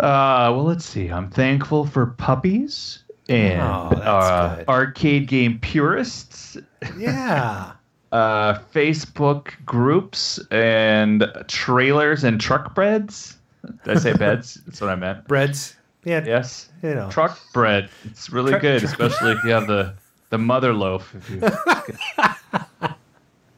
[0.00, 1.08] Uh, well, let's see.
[1.08, 6.56] I'm thankful for puppies and Oh, uh, arcade game purists,
[6.98, 7.72] Yeah.
[8.12, 13.36] uh, Facebook groups, and trailers and truck breads.
[13.84, 14.60] Did I say beds?
[14.66, 15.26] That's what I meant.
[15.26, 15.74] Breads.
[16.04, 16.22] Yeah.
[16.24, 16.68] Yes.
[16.82, 17.10] You know.
[17.10, 17.88] Truck bread.
[18.04, 19.94] It's really Truck- good, truck- especially if you have the
[20.30, 21.12] the mother loaf.
[21.14, 21.40] If you,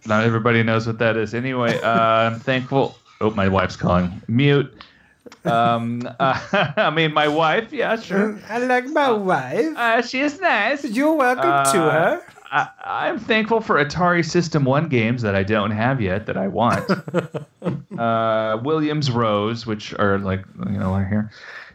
[0.07, 1.35] not everybody knows what that is.
[1.35, 2.97] Anyway, uh, I'm thankful.
[3.21, 4.23] Oh, my wife's calling.
[4.29, 4.73] Mute.
[5.45, 7.73] Um, uh, I mean, my wife.
[7.73, 8.39] Yeah, sure.
[8.49, 9.77] I like my wife.
[9.77, 10.85] Uh, she is nice.
[10.85, 11.43] You're welcome
[11.73, 12.23] to Uh, her.
[12.51, 16.49] I, I'm thankful for Atari System One games that I don't have yet that I
[16.49, 16.89] want.
[17.99, 21.31] uh, Williams Rose, which are like you know are here,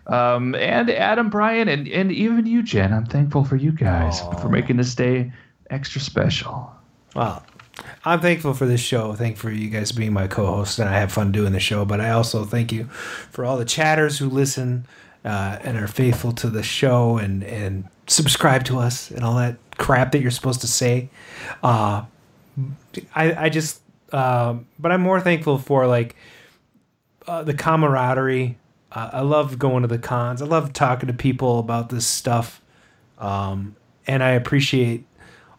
[0.08, 2.92] um, and Adam Bryan and and even you, Jen.
[2.92, 5.32] I'm thankful for you guys for making this day
[5.70, 6.72] extra special.
[7.16, 7.44] Wow.
[8.06, 9.14] I'm thankful for this show.
[9.14, 11.86] Thank for you guys being my co-host, and I have fun doing the show.
[11.86, 14.86] But I also thank you for all the chatters who listen
[15.24, 19.56] uh, and are faithful to the show and and subscribe to us and all that
[19.78, 21.10] crap that you're supposed to say.
[21.62, 22.04] Uh,
[23.16, 23.82] I I just,
[24.12, 26.16] um, but I'm more thankful for like
[27.28, 28.58] uh, the camaraderie.
[28.92, 30.42] Uh, I love going to the cons.
[30.42, 32.62] I love talking to people about this stuff,
[33.18, 35.06] um, and I appreciate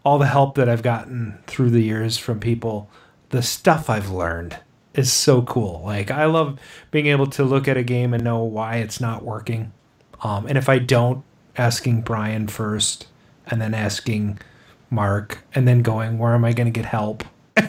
[0.05, 2.91] all the help that I've gotten through the years from people.
[3.31, 4.59] The stuff I've learned
[4.95, 5.83] is so cool.
[5.85, 6.59] Like I love
[6.91, 9.73] being able to look at a game and know why it's not working.
[10.21, 11.25] Um, and if I don't,
[11.57, 13.07] asking Brian first,
[13.47, 14.39] and then asking
[14.91, 17.25] Mark, and then going, where am I going to get help?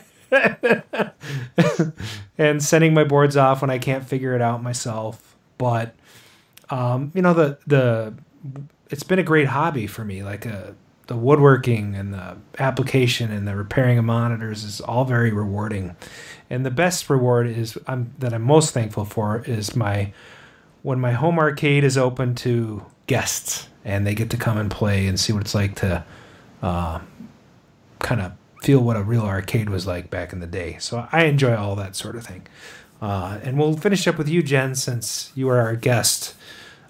[2.37, 5.35] and sending my boards off when I can't figure it out myself.
[5.57, 5.95] But
[6.69, 8.13] um, you know the the
[8.89, 10.23] it's been a great hobby for me.
[10.23, 10.71] Like uh,
[11.07, 15.95] the woodworking and the application and the repairing of monitors is all very rewarding.
[16.49, 20.13] And the best reward is I'm that I'm most thankful for is my
[20.81, 25.07] when my home arcade is open to guests and they get to come and play
[25.07, 26.03] and see what it's like to
[26.61, 26.99] uh,
[27.99, 30.77] kind of feel what a real arcade was like back in the day.
[30.79, 32.47] So I enjoy all that sort of thing.
[33.01, 36.33] Uh, and we'll finish up with you, Jen, since you are our guest.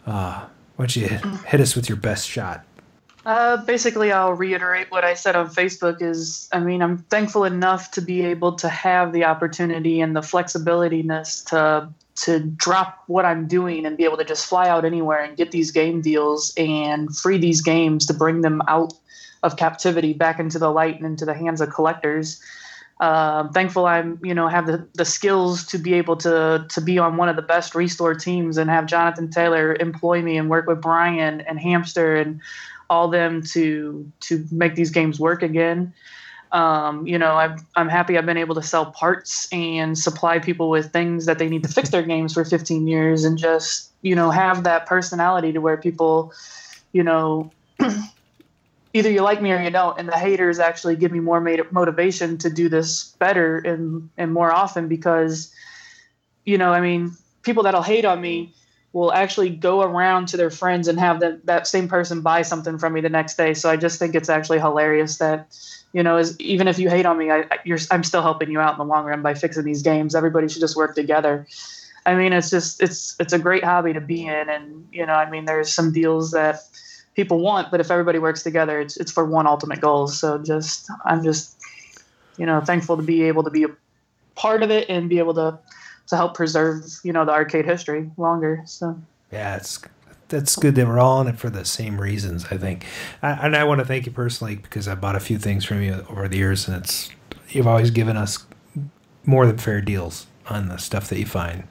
[0.05, 2.65] Uh, why don't you hit, hit us with your best shot?
[3.25, 6.01] Uh, basically, I'll reiterate what I said on Facebook.
[6.01, 10.21] Is I mean, I'm thankful enough to be able to have the opportunity and the
[10.21, 15.23] flexibilityness to to drop what I'm doing and be able to just fly out anywhere
[15.23, 18.93] and get these game deals and free these games to bring them out
[19.43, 22.39] of captivity back into the light and into the hands of collectors.
[22.99, 26.99] Uh, thankful I'm you know have the, the skills to be able to to be
[26.99, 30.67] on one of the best restore teams and have Jonathan Taylor employ me and work
[30.67, 32.39] with Brian and Hamster and
[32.89, 35.93] all them to to make these games work again.
[36.51, 40.69] Um, you know, I'm I'm happy I've been able to sell parts and supply people
[40.69, 44.15] with things that they need to fix their games for 15 years and just you
[44.15, 46.33] know have that personality to where people,
[46.93, 47.51] you know.
[48.93, 51.69] either you like me or you don't and the haters actually give me more made-
[51.69, 55.53] motivation to do this better and and more often because
[56.45, 58.53] you know i mean people that'll hate on me
[58.95, 62.77] will actually go around to their friends and have that that same person buy something
[62.77, 63.53] from me the next day.
[63.53, 65.53] So i just think it's actually hilarious that
[65.91, 67.45] you know even if you hate on me I,
[67.91, 70.15] i'm still helping you out in the long run by fixing these games.
[70.15, 71.45] Everybody should just work together.
[72.05, 74.49] I mean it's just it's it's a great hobby to be in.
[74.49, 76.61] And you know i mean there's some deals that
[77.15, 80.07] people want, but if everybody works together, it's it's for one ultimate goal.
[80.07, 81.57] So just I'm just
[82.37, 83.69] you know thankful to be able to be a
[84.35, 85.59] part of it and be able to
[86.07, 88.61] to help preserve you know the arcade history longer.
[88.65, 88.99] So
[89.31, 89.79] Yeah, it's
[90.27, 92.45] that's good that we're all in it for the same reasons.
[92.49, 92.85] I think,
[93.21, 95.81] I, and I want to thank you personally because I bought a few things from
[95.83, 97.09] you over the years, and it's
[97.49, 98.43] you've always given us
[99.25, 101.63] more than fair deals on the stuff that you find.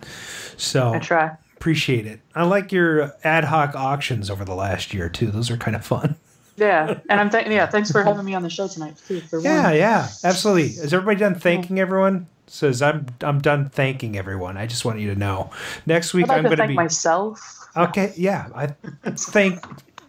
[0.56, 1.36] So I try.
[1.56, 2.20] Appreciate it.
[2.34, 5.30] I like your ad hoc auctions over the last year too.
[5.30, 6.16] Those are kind of fun.
[6.56, 9.20] yeah, and I'm th- yeah thanks for having me on the show tonight too.
[9.20, 9.76] For Yeah, one.
[9.76, 10.64] yeah, absolutely.
[10.66, 12.26] Is everybody done thanking everyone?
[12.46, 14.56] Says I'm I'm done thanking everyone.
[14.56, 15.50] I just want you to know.
[15.86, 17.68] Next week I'd like I'm to going to thank be myself.
[17.76, 18.48] Okay, yeah.
[18.54, 18.66] I
[19.12, 19.64] think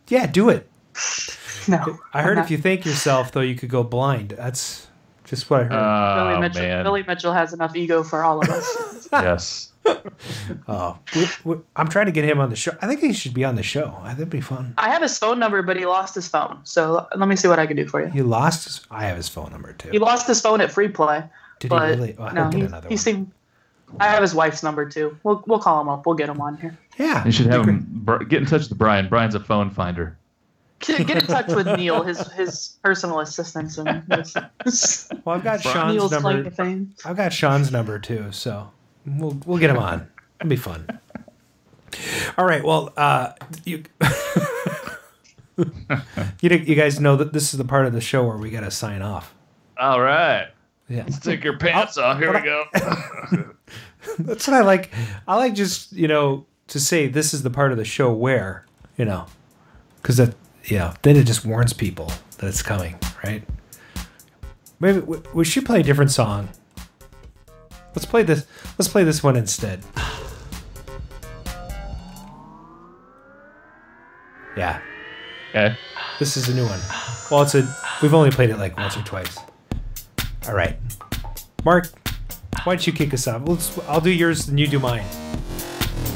[0.08, 0.70] yeah, do it.
[1.68, 1.98] No.
[2.14, 4.30] I heard if you thank yourself though you could go blind.
[4.38, 4.86] That's
[5.24, 5.72] just what I heard.
[5.74, 6.84] Oh, Billy Oh Mitchell, man.
[6.84, 9.08] Billy Mitchell has enough ego for all of us.
[9.12, 9.72] yes.
[10.68, 12.72] oh, we- we- I'm trying to get him on the show.
[12.84, 13.98] I think he should be on the show.
[14.04, 14.76] That'd be fun.
[14.78, 16.60] I have his phone number, but he lost his phone.
[16.64, 18.08] So let me see what I can do for you.
[18.12, 18.82] He lost his.
[18.92, 19.90] I have his phone number too.
[19.90, 21.24] He lost his phone at free play.
[21.60, 22.16] Did he but really?
[22.18, 22.98] Oh, I no, get he, another he one.
[22.98, 23.32] seemed.
[24.00, 25.18] I have his wife's number too.
[25.24, 26.06] We'll we'll call him up.
[26.06, 26.78] We'll get him on here.
[26.98, 29.08] Yeah, You should have him get in touch with Brian.
[29.10, 30.18] Brian's a phone finder.
[30.80, 33.78] Get, get in touch with Neil, his his personal assistant.
[33.78, 34.04] And
[34.64, 36.50] his, Well, I've got Sean's Neil's number.
[36.50, 36.88] to.
[37.06, 38.72] I've got Sean's number too, so
[39.06, 40.08] we'll we'll get him on.
[40.42, 40.88] It'll be fun.
[42.38, 42.64] All right.
[42.64, 43.34] Well, uh,
[43.64, 43.84] you
[45.58, 45.66] you
[46.42, 48.72] you guys know that this is the part of the show where we got to
[48.72, 49.34] sign off.
[49.78, 50.48] All right.
[50.88, 51.04] Yeah.
[51.04, 52.20] Let's take your pants off.
[52.20, 52.66] Here we go.
[54.20, 54.92] That's what I like.
[55.28, 58.66] I like just you know to say this is the part of the show where
[58.98, 59.26] you know,
[60.02, 60.36] because that
[60.78, 63.44] know then it just warns people that it's coming, right?
[64.80, 66.50] Maybe we, we should play a different song.
[67.96, 68.46] Let's play this.
[68.78, 69.82] Let's play this one instead.
[74.58, 74.80] Yeah.
[75.50, 75.78] Okay.
[76.20, 76.80] This is a new one.
[77.32, 77.76] Well, it's a.
[78.02, 79.38] We've only played it like once or twice.
[80.48, 80.78] All right,
[81.64, 81.88] Mark.
[82.64, 83.42] Why don't you kick us off?
[83.48, 85.04] Let's, I'll do yours and you do mine.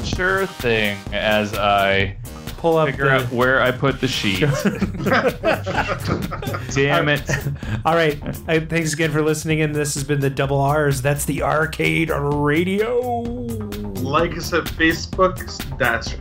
[0.04, 0.98] Sure thing.
[1.12, 2.16] As I
[2.58, 4.62] pull up, figure the- out where I put the sheets.
[6.74, 7.22] Damn it!
[7.84, 8.18] All right.
[8.48, 9.60] I, thanks again for listening.
[9.62, 11.02] And this has been the Double R's.
[11.02, 13.00] That's the Arcade Radio.
[14.00, 15.38] Like us at Facebook,
[15.78, 16.14] that's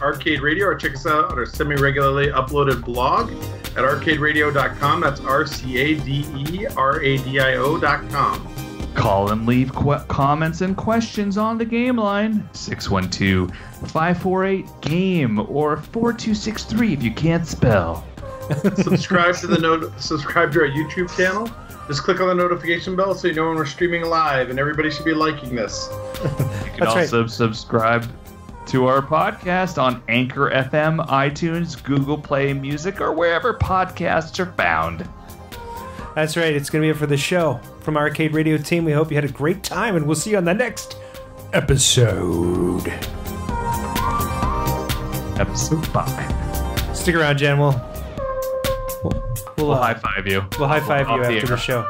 [0.00, 3.30] Arcade Radio, or check us out on our semi regularly uploaded blog
[3.76, 5.00] at arcaderadio.com.
[5.00, 8.54] That's R C A D E R A D I O.com.
[8.94, 13.54] Call and leave qu- comments and questions on the game line 612
[13.90, 18.06] 548 game or 4263 if you can't spell.
[18.76, 19.92] subscribe to the note.
[20.00, 21.50] Subscribe to our YouTube channel.
[21.88, 24.90] Just click on the notification bell so you know when we're streaming live, and everybody
[24.90, 25.88] should be liking this.
[26.22, 28.10] You can also subscribe
[28.66, 35.08] to our podcast on Anchor FM, iTunes, Google Play Music, or wherever podcasts are found.
[36.14, 36.54] That's right.
[36.54, 37.60] It's going to be it for the show.
[37.80, 40.36] From Arcade Radio team, we hope you had a great time, and we'll see you
[40.38, 40.96] on the next
[41.52, 42.88] episode.
[45.38, 46.96] Episode 5.
[46.96, 47.58] Stick around, Jen.
[47.58, 47.72] We'll,
[49.04, 50.44] we'll, we'll, We'll uh, high five you.
[50.58, 51.58] We'll high five Off you after the air.
[51.58, 51.88] show.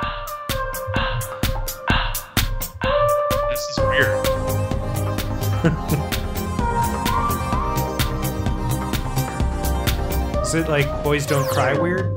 [10.56, 12.12] It like Boys Don't Cry weird?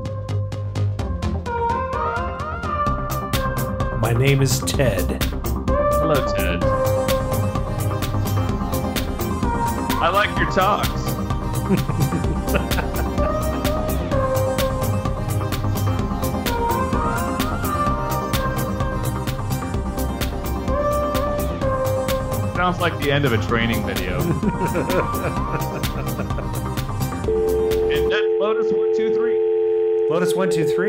[4.00, 5.22] My name is Ted.
[5.22, 6.64] Hello, Ted.
[10.02, 10.88] I like your talks.
[22.56, 24.20] Sounds like the end of a training video.
[30.10, 30.88] Lotus one two three.